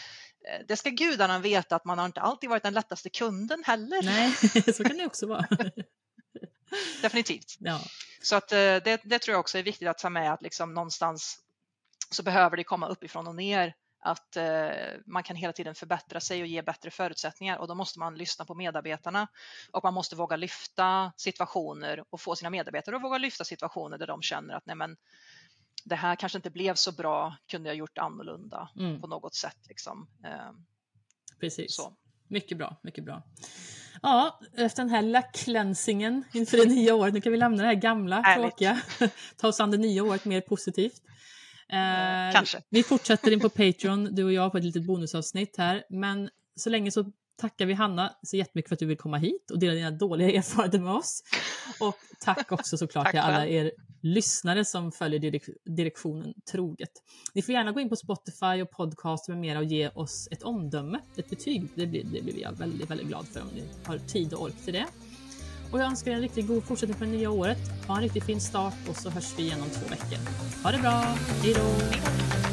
det 0.69 0.77
ska 0.77 0.91
gudarna 0.91 1.39
veta 1.39 1.77
att 1.77 1.85
man 1.85 1.99
har 1.99 2.07
inte 2.07 2.21
alltid 2.21 2.51
varit 2.51 2.63
den 2.63 2.75
lättaste 2.75 3.11
kunden 3.11 3.63
heller. 3.67 4.03
Nej, 4.03 4.33
så 4.75 4.85
kan 4.85 4.97
det 4.97 5.07
också 5.07 5.27
vara. 5.27 5.47
Definitivt. 7.03 7.57
Ja. 7.59 7.81
Så 8.23 8.37
att 8.37 8.53
eh, 8.53 8.57
det, 8.59 9.01
det, 9.05 9.19
tror 9.19 9.33
jag 9.33 9.41
också 9.41 9.59
är 9.59 9.63
viktigt 9.63 9.89
att 9.89 9.99
ta 9.99 10.11
med 10.11 10.33
att 10.33 10.43
liksom 10.43 10.75
någonstans 10.75 11.39
så 12.11 12.23
behöver 12.23 12.57
det 12.57 12.65
komma 12.65 12.89
uppifrån 12.89 13.27
och 13.27 13.35
ner 13.35 13.75
att 14.05 14.37
eh, 14.37 14.71
man 15.07 15.23
kan 15.23 15.37
hela 15.37 15.53
tiden 15.53 15.75
förbättra 15.75 16.21
sig 16.21 16.41
och 16.41 16.47
ge 16.47 16.63
bättre 16.63 16.91
förutsättningar 16.91 17.59
och 17.59 17.69
då 17.69 17.75
måste 17.75 17.99
man 17.99 18.15
lyssna 18.15 18.45
på 18.45 18.55
medarbetarna 18.55 19.29
och 19.71 19.85
man 19.85 19.95
måste 19.95 20.17
våga 20.17 20.37
lyfta 20.37 21.13
situationer 21.17 22.05
och 22.11 22.21
få 22.21 22.37
sina 22.37 22.51
medarbetare 22.51 22.97
att 22.97 23.03
våga 23.03 23.19
lyfta 23.19 23.45
situationer 23.45 23.99
där 23.99 24.07
de 24.07 24.23
känner 24.23 24.55
att 24.55 24.67
nej 24.67 24.77
men 24.77 24.97
det 25.85 25.95
här 25.95 26.17
kanske 26.17 26.39
inte 26.39 26.51
blev 26.51 26.75
så 26.75 26.93
bra, 26.93 27.37
kunde 27.51 27.69
jag 27.69 27.77
gjort 27.77 27.99
annorlunda 27.99 28.69
Mm. 28.77 29.01
på 29.01 29.07
något 29.07 29.35
sätt. 29.35 29.59
Liksom. 29.69 30.09
Eh, 30.25 30.51
Precis. 31.41 31.75
så. 31.77 31.93
Mycket 32.29 32.59
bra, 32.59 32.77
mycket 32.83 33.05
bra. 33.05 33.23
Ja, 34.03 34.41
efter 34.57 34.83
den 34.83 34.91
här 34.91 35.03
lilla 35.03 35.23
cleansingen 35.23 36.25
inför 36.33 36.57
det 36.57 36.65
nya 36.67 36.95
året, 36.95 37.15
nu 37.15 37.21
kan 37.21 37.33
vi 37.33 37.39
lämna 37.39 37.63
det 37.63 37.69
här 37.69 37.75
gamla 37.75 38.21
Härligt. 38.21 38.43
tråkiga. 38.51 38.81
Ta 39.37 39.49
oss 39.49 39.61
an 39.61 39.71
det 39.71 39.77
nya 39.77 40.05
året 40.05 40.25
mer 40.25 40.41
positivt. 40.41 41.03
Eh, 41.69 42.33
kanske. 42.35 42.63
Vi 42.71 42.83
fortsätter 42.83 43.33
in 43.33 43.41
på 43.41 43.49
Patreon, 43.49 44.05
du 44.15 44.25
och 44.25 44.33
jag, 44.33 44.53
på 44.53 44.59
ett 44.59 44.65
litet 44.65 44.87
bonusavsnitt 44.87 45.57
här. 45.57 45.85
Men 45.91 46.31
så 46.57 46.71
länge 46.71 46.91
så 46.91 47.13
tackar 47.37 47.67
vi 47.67 47.75
Hanna 47.75 48.13
så 48.23 48.37
jättemycket 48.37 48.69
för 48.69 48.75
att 48.75 48.81
du 48.81 48.87
vill 48.87 48.97
komma 48.97 49.17
hit 49.17 49.51
och 49.51 49.59
dela 49.59 49.75
dina 49.75 49.91
dåliga 49.91 50.31
erfarenheter 50.39 50.79
med 50.79 50.93
oss. 50.93 51.23
Och 51.81 51.97
tack 52.21 52.53
också 52.53 52.77
såklart 52.77 53.05
Tack 53.05 53.13
till 53.13 53.21
alla 53.21 53.47
er 53.47 53.73
lyssnare 54.03 54.65
som 54.65 54.93
följer 54.93 55.21
direk 55.21 55.43
direktionen 55.65 56.35
troget. 56.51 56.91
Ni 57.35 57.43
får 57.43 57.53
gärna 57.53 57.73
gå 57.73 57.81
in 57.81 57.89
på 57.89 57.97
Spotify 57.97 58.63
och 58.63 58.71
podcast 58.71 59.29
med 59.29 59.39
mera 59.39 59.59
och 59.59 59.65
ge 59.65 59.89
oss 59.89 60.29
ett 60.31 60.43
omdöme, 60.43 61.01
ett 61.17 61.31
betyg. 61.31 61.69
Det 61.75 61.87
blir, 61.87 62.05
det 62.05 62.23
blir 62.23 62.41
jag 62.41 62.53
väldigt, 62.53 62.91
väldigt 62.91 63.07
glad 63.09 63.27
för 63.29 63.41
om 63.41 63.49
ni 63.55 63.63
har 63.85 63.99
tid 63.99 64.33
och 64.33 64.43
ork 64.43 64.65
till 64.65 64.73
det. 64.73 64.87
Och 65.73 65.81
jag 65.81 65.87
önskar 65.87 66.11
er 66.11 66.15
en 66.15 66.21
riktigt 66.21 66.47
god 66.47 66.65
fortsättning 66.65 66.99
på 66.99 67.05
det 67.05 67.11
nya 67.11 67.31
året. 67.31 67.59
Ha 67.87 67.97
en 67.97 68.03
riktigt 68.03 68.25
fin 68.25 68.41
start 68.41 68.89
och 68.89 68.97
så 68.97 69.11
hörs 69.11 69.39
vi 69.39 69.43
igen 69.43 69.63
om 69.63 69.71
två 69.71 69.89
veckor. 69.89 70.19
Ha 70.63 70.71
det 70.71 70.79
bra, 70.79 71.01
hej 71.43 71.55
då! 71.55 72.44